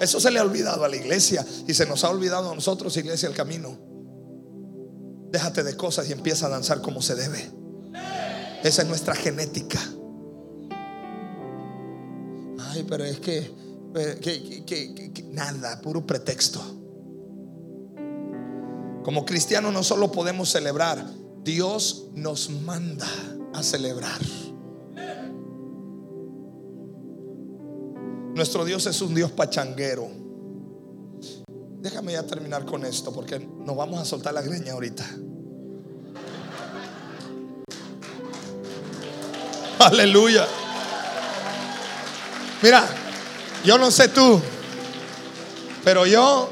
Eso 0.00 0.18
se 0.18 0.30
le 0.30 0.40
ha 0.40 0.42
olvidado 0.42 0.84
a 0.84 0.88
la 0.88 0.96
iglesia 0.96 1.44
y 1.68 1.74
se 1.74 1.86
nos 1.86 2.02
ha 2.02 2.10
olvidado 2.10 2.50
a 2.50 2.54
nosotros, 2.54 2.96
iglesia, 2.96 3.28
el 3.28 3.34
camino. 3.34 3.89
Déjate 5.30 5.62
de 5.62 5.76
cosas 5.76 6.08
y 6.08 6.12
empieza 6.12 6.46
a 6.46 6.48
danzar 6.48 6.80
como 6.80 7.00
se 7.02 7.14
debe. 7.14 7.50
Esa 8.64 8.82
es 8.82 8.88
nuestra 8.88 9.14
genética. 9.14 9.78
Ay, 12.58 12.84
pero 12.88 13.04
es 13.04 13.20
que, 13.20 13.50
que- 14.20 15.12
que- 15.12 15.22
nada, 15.30 15.80
puro 15.80 16.04
pretexto. 16.06 16.60
Como 19.04 19.24
cristianos 19.24 19.72
no 19.72 19.82
solo 19.82 20.12
podemos 20.12 20.50
celebrar, 20.50 21.04
Dios 21.42 22.08
nos 22.14 22.50
manda 22.50 23.06
a 23.54 23.62
celebrar. 23.62 24.20
Nuestro 28.34 28.64
Dios 28.64 28.86
es 28.86 29.00
un 29.02 29.14
Dios 29.14 29.30
pachanguero. 29.32 30.08
Déjame 31.80 32.12
ya 32.12 32.22
terminar 32.24 32.66
con 32.66 32.84
esto 32.84 33.12
porque 33.12 33.38
nos 33.38 33.74
vamos 33.74 33.98
a 34.00 34.04
soltar 34.04 34.34
la 34.34 34.42
greña 34.42 34.74
ahorita. 34.74 35.04
Aleluya. 39.78 40.46
Mira, 42.62 42.86
yo 43.64 43.78
no 43.78 43.90
sé 43.90 44.08
tú, 44.08 44.38
pero 45.82 46.04
yo 46.04 46.50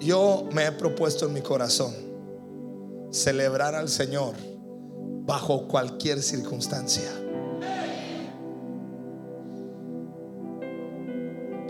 yo 0.00 0.46
me 0.52 0.66
he 0.66 0.72
propuesto 0.72 1.24
en 1.26 1.32
mi 1.32 1.40
corazón 1.40 1.94
celebrar 3.10 3.74
al 3.74 3.88
Señor 3.88 4.34
bajo 5.24 5.66
cualquier 5.66 6.22
circunstancia. 6.22 7.10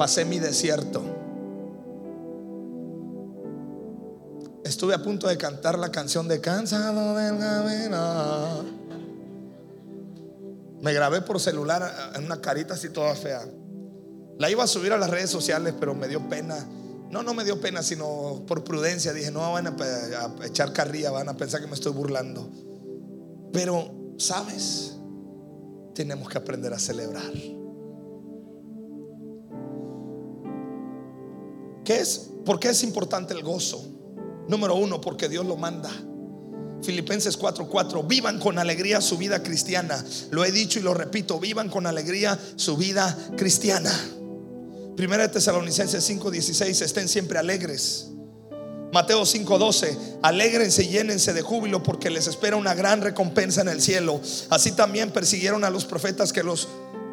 Pasé 0.01 0.24
mi 0.24 0.38
desierto. 0.38 1.03
Estuve 4.64 4.94
a 4.94 5.03
punto 5.03 5.28
de 5.28 5.36
cantar 5.36 5.78
la 5.78 5.92
canción 5.92 6.26
de 6.26 6.40
Cansado 6.40 7.14
camino. 7.38 8.64
Me 10.80 10.94
grabé 10.94 11.20
por 11.20 11.38
celular 11.38 12.14
en 12.14 12.24
una 12.24 12.40
carita 12.40 12.72
así 12.72 12.88
toda 12.88 13.14
fea. 13.14 13.46
La 14.38 14.51
iba 14.51 14.64
a 14.64 14.66
subir 14.66 14.94
a 14.94 14.96
las 14.96 15.11
redes 15.11 15.28
sociales, 15.28 15.74
pero 15.78 15.94
me 15.94 16.09
dio 16.09 16.26
pena. 16.30 16.66
No, 17.11 17.22
no 17.22 17.34
me 17.34 17.44
dio 17.44 17.61
pena, 17.61 17.82
sino 17.82 18.42
por 18.46 18.64
prudencia. 18.64 19.12
Dije, 19.12 19.30
no 19.30 19.53
van 19.53 19.66
a, 19.66 19.76
a 19.78 20.46
echar 20.46 20.72
carrilla, 20.72 21.11
van 21.11 21.28
a 21.28 21.36
pensar 21.36 21.61
que 21.61 21.66
me 21.66 21.74
estoy 21.74 21.92
burlando. 21.92 22.51
Pero, 23.53 24.14
¿sabes? 24.16 24.96
Tenemos 25.94 26.30
que 26.30 26.38
aprender 26.38 26.72
a 26.72 26.78
celebrar. 26.78 27.59
¿Qué 31.91 31.99
es? 31.99 32.30
¿Por 32.47 32.61
qué 32.61 32.68
es 32.68 32.84
importante 32.84 33.34
el 33.34 33.43
gozo? 33.43 33.84
Número 34.47 34.76
uno, 34.76 35.01
porque 35.01 35.28
Dios 35.28 35.45
lo 35.45 35.57
manda. 35.57 35.91
Filipenses 36.84 37.36
4:4, 37.36 38.07
vivan 38.07 38.38
con 38.38 38.61
alegría 38.61 39.01
su 39.01 39.18
vida 39.18 39.43
cristiana. 39.43 40.05
Lo 40.30 40.45
he 40.45 40.53
dicho 40.53 40.78
y 40.78 40.82
lo 40.82 40.95
repito, 40.95 41.41
vivan 41.41 41.68
con 41.68 41.88
alegría 41.88 42.38
su 42.55 42.76
vida 42.76 43.18
cristiana. 43.36 43.91
Primera 44.97 45.24
de 45.26 45.30
Tesalonicenses 45.30 46.05
5:16, 46.09 46.80
estén 46.80 47.09
siempre 47.09 47.41
alegres. 47.41 48.12
Mateo 48.93 49.26
5:12, 49.26 49.99
alégrense 50.22 50.84
y 50.84 50.91
llénense 50.91 51.32
de 51.32 51.43
júbilo 51.43 51.82
porque 51.82 52.09
les 52.09 52.28
espera 52.28 52.55
una 52.55 52.74
gran 52.74 53.01
recompensa 53.01 53.62
en 53.62 53.68
el 53.68 53.82
cielo. 53.82 54.20
Así 54.49 54.70
también 54.70 55.11
persiguieron 55.11 55.64
a 55.64 55.70
los 55.70 55.86
profetas 55.86 56.32
que 56.32 56.45
los 56.45 56.68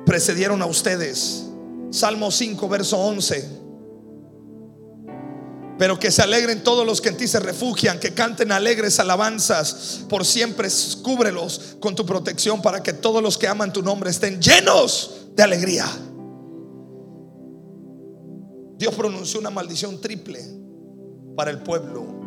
precedieron 0.05 0.61
a 0.61 0.67
ustedes. 0.67 1.45
Salmo 1.89 2.29
5, 2.29 2.69
verso 2.69 2.99
11. 2.99 3.65
Pero 5.77 5.99
que 5.99 6.09
se 6.09 6.23
alegren 6.23 6.63
todos 6.63 6.85
los 6.85 7.01
que 7.01 7.09
en 7.09 7.17
ti 7.17 7.27
se 7.27 7.39
refugian, 7.39 7.99
que 7.99 8.13
canten 8.13 8.51
alegres 8.51 8.99
alabanzas. 8.99 10.01
Por 10.09 10.25
siempre 10.25 10.69
cúbrelos 11.03 11.77
con 11.79 11.95
tu 11.95 12.05
protección 12.05 12.61
para 12.61 12.81
que 12.81 12.93
todos 12.93 13.21
los 13.21 13.37
que 13.37 13.47
aman 13.47 13.71
tu 13.71 13.83
nombre 13.83 14.09
estén 14.09 14.41
llenos 14.41 15.27
de 15.35 15.43
alegría. 15.43 15.85
Dios 18.77 18.93
pronunció 18.93 19.39
una 19.39 19.49
maldición 19.49 19.99
triple 20.01 20.43
para 21.35 21.51
el 21.51 21.59
pueblo. 21.59 22.17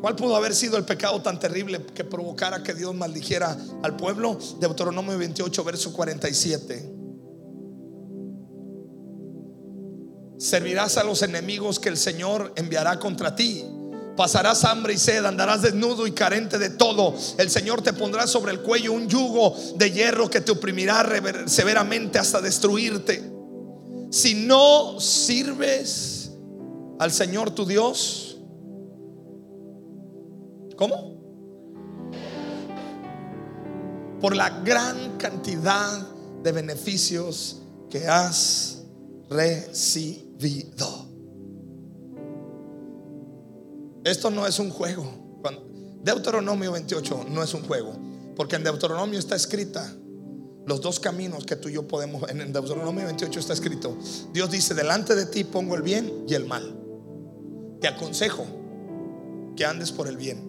¿Cuál 0.00 0.16
pudo 0.16 0.34
haber 0.34 0.54
sido 0.54 0.76
el 0.76 0.84
pecado 0.84 1.22
tan 1.22 1.38
terrible 1.38 1.86
que 1.94 2.04
provocara 2.04 2.62
que 2.62 2.74
Dios 2.74 2.94
maldijera 2.94 3.56
al 3.82 3.96
pueblo? 3.96 4.38
Deuteronomio 4.58 5.16
28, 5.16 5.64
verso 5.64 5.92
47. 5.92 6.91
Servirás 10.42 10.96
a 10.96 11.04
los 11.04 11.22
enemigos 11.22 11.78
que 11.78 11.88
el 11.88 11.96
Señor 11.96 12.52
enviará 12.56 12.98
contra 12.98 13.36
ti. 13.36 13.64
Pasarás 14.16 14.64
hambre 14.64 14.94
y 14.94 14.98
sed, 14.98 15.24
andarás 15.24 15.62
desnudo 15.62 16.04
y 16.04 16.10
carente 16.10 16.58
de 16.58 16.70
todo. 16.70 17.14
El 17.38 17.48
Señor 17.48 17.80
te 17.80 17.92
pondrá 17.92 18.26
sobre 18.26 18.50
el 18.50 18.60
cuello 18.60 18.92
un 18.92 19.08
yugo 19.08 19.54
de 19.76 19.92
hierro 19.92 20.28
que 20.28 20.40
te 20.40 20.50
oprimirá 20.50 21.06
severamente 21.46 22.18
hasta 22.18 22.40
destruirte. 22.40 23.22
Si 24.10 24.34
no 24.34 24.98
sirves 24.98 26.32
al 26.98 27.12
Señor 27.12 27.52
tu 27.52 27.64
Dios, 27.64 28.40
¿cómo? 30.76 31.22
Por 34.20 34.34
la 34.34 34.50
gran 34.64 35.18
cantidad 35.18 36.04
de 36.42 36.50
beneficios 36.50 37.62
que 37.88 38.08
has 38.08 38.82
recibido. 39.30 40.31
Esto 44.04 44.30
no 44.30 44.46
es 44.46 44.58
un 44.58 44.70
juego. 44.70 45.22
Deuteronomio 46.02 46.72
28 46.72 47.26
no 47.30 47.42
es 47.42 47.54
un 47.54 47.62
juego, 47.62 47.92
porque 48.34 48.56
en 48.56 48.64
Deuteronomio 48.64 49.20
está 49.20 49.36
escrita 49.36 49.94
los 50.66 50.80
dos 50.80 51.00
caminos 51.00 51.44
que 51.44 51.56
tú 51.56 51.68
y 51.68 51.74
yo 51.74 51.86
podemos, 51.86 52.28
en 52.28 52.52
Deuteronomio 52.52 53.04
28 53.06 53.40
está 53.40 53.52
escrito, 53.52 53.96
Dios 54.32 54.50
dice, 54.50 54.74
delante 54.74 55.14
de 55.14 55.26
ti 55.26 55.44
pongo 55.44 55.74
el 55.74 55.82
bien 55.82 56.24
y 56.28 56.34
el 56.34 56.46
mal. 56.46 56.78
Te 57.80 57.88
aconsejo 57.88 58.46
que 59.56 59.64
andes 59.64 59.92
por 59.92 60.08
el 60.08 60.16
bien, 60.16 60.42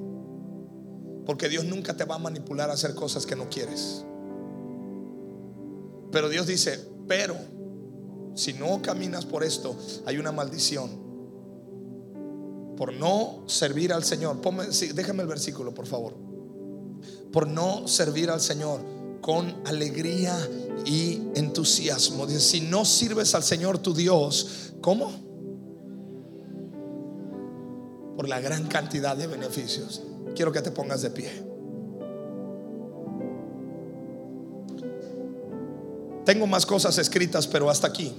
porque 1.25 1.49
Dios 1.49 1.65
nunca 1.65 1.95
te 1.95 2.05
va 2.05 2.15
a 2.15 2.19
manipular 2.19 2.69
a 2.69 2.73
hacer 2.73 2.95
cosas 2.95 3.25
que 3.25 3.35
no 3.35 3.49
quieres. 3.49 4.05
Pero 6.11 6.29
Dios 6.29 6.45
dice, 6.45 6.79
pero 7.07 7.35
si 8.35 8.53
no 8.53 8.81
caminas 8.81 9.25
por 9.25 9.43
esto, 9.43 9.75
hay 10.05 10.17
una 10.17 10.31
maldición. 10.31 11.03
Por 12.77 12.93
no 12.93 13.43
servir 13.47 13.93
al 13.93 14.03
Señor. 14.03 14.37
déjame 14.93 15.21
el 15.21 15.27
versículo, 15.27 15.73
por 15.73 15.85
favor. 15.85 16.15
Por 17.31 17.47
no 17.47 17.87
servir 17.87 18.29
al 18.29 18.41
Señor 18.41 18.81
con 19.21 19.55
alegría 19.65 20.37
y 20.85 21.21
entusiasmo. 21.35 22.27
Dice, 22.27 22.39
si 22.41 22.61
no 22.61 22.83
sirves 22.85 23.35
al 23.35 23.43
Señor 23.43 23.77
tu 23.77 23.93
Dios, 23.93 24.73
¿cómo? 24.81 25.11
Por 28.15 28.27
la 28.27 28.39
gran 28.39 28.67
cantidad 28.67 29.15
de 29.15 29.27
beneficios. 29.27 30.01
Quiero 30.35 30.51
que 30.51 30.61
te 30.61 30.71
pongas 30.71 31.01
de 31.01 31.09
pie. 31.11 31.52
Tengo 36.25 36.47
más 36.47 36.65
cosas 36.65 36.97
escritas, 36.97 37.47
pero 37.47 37.69
hasta 37.69 37.87
aquí. 37.87 38.13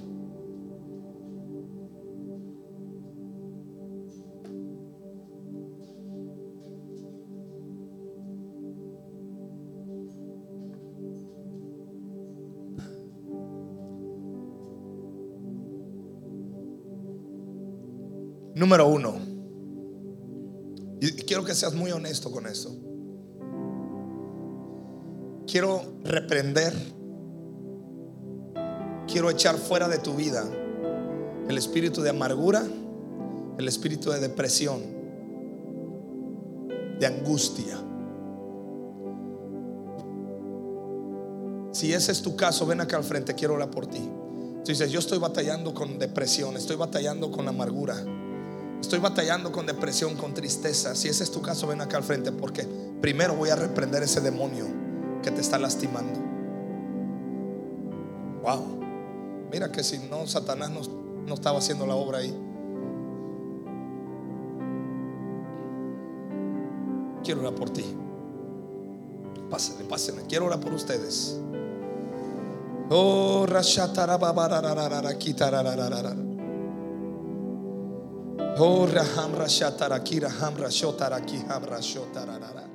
Número 18.55 18.87
uno. 18.87 19.15
Y 21.01 21.11
quiero 21.25 21.45
que 21.45 21.55
seas 21.55 21.75
muy 21.75 21.91
honesto 21.91 22.31
con 22.31 22.47
esto. 22.47 22.71
Quiero 25.47 25.83
reprender 26.05 26.73
quiero 29.15 29.31
echar 29.31 29.57
fuera 29.59 29.87
de 29.87 29.99
tu 29.99 30.17
vida 30.17 30.45
el 31.49 31.57
espíritu 31.57 32.03
de 32.03 32.11
amargura, 32.11 32.65
el 33.57 33.69
espíritu 33.69 34.11
de 34.11 34.19
depresión, 34.19 34.83
de 36.99 37.07
angustia. 37.07 37.79
Si 41.71 41.93
ese 41.93 42.11
es 42.11 42.23
tu 42.23 42.35
caso, 42.35 42.67
ven 42.67 42.81
acá 42.81 42.97
al 42.97 43.05
frente, 43.05 43.37
quiero 43.37 43.55
orar 43.55 43.71
por 43.71 43.87
ti. 43.87 44.01
Tú 44.01 44.73
dices, 44.73 44.91
yo 44.91 44.99
estoy 44.99 45.19
batallando 45.19 45.75
con 45.75 45.97
depresión, 46.01 46.57
estoy 46.57 46.75
batallando 46.75 47.31
con 47.31 47.47
amargura, 47.47 47.95
estoy 48.81 48.99
batallando 48.99 49.53
con 49.53 49.65
depresión, 49.65 50.17
con 50.17 50.35
tristeza. 50.35 50.97
Si 50.97 51.07
ese 51.09 51.23
es 51.23 51.31
tu 51.31 51.41
caso, 51.41 51.69
ven 51.69 51.81
acá 51.81 51.99
al 51.99 52.03
frente, 52.03 52.33
porque 52.33 52.67
primero 53.01 53.37
voy 53.37 53.51
a 53.51 53.55
reprender 53.55 54.03
ese 54.03 54.21
demonio 54.21 54.67
que 55.23 55.31
te 55.31 55.41
está 55.41 55.57
lastimando. 55.57 56.24
Mira 59.55 59.71
que 59.71 59.85
si 59.85 59.99
no, 59.99 60.27
Satanás 60.27 60.69
no, 60.69 61.33
estaba 61.33 61.61
haciendo 61.61 61.87
la 61.87 61.95
obra 61.95 62.19
ahí. 62.19 62.37
Quiero 67.23 67.43
orar 67.43 67.55
por 67.55 67.71
ti. 67.71 67.85
Pásenme, 69.49 69.85
pásenme. 69.85 70.23
Quiero 70.23 70.47
orar 70.47 70.59
por 70.59 70.73
ustedes. 70.75 71.41
Oh, 72.91 73.47
Oh, 78.59 78.89
Raham 78.89 79.35
Rashataraki, 79.37 80.19
Raham 80.19 80.57
Rashotaraki, 80.57 81.45
Ham 81.49 81.63
Rashotarara. 81.63 82.74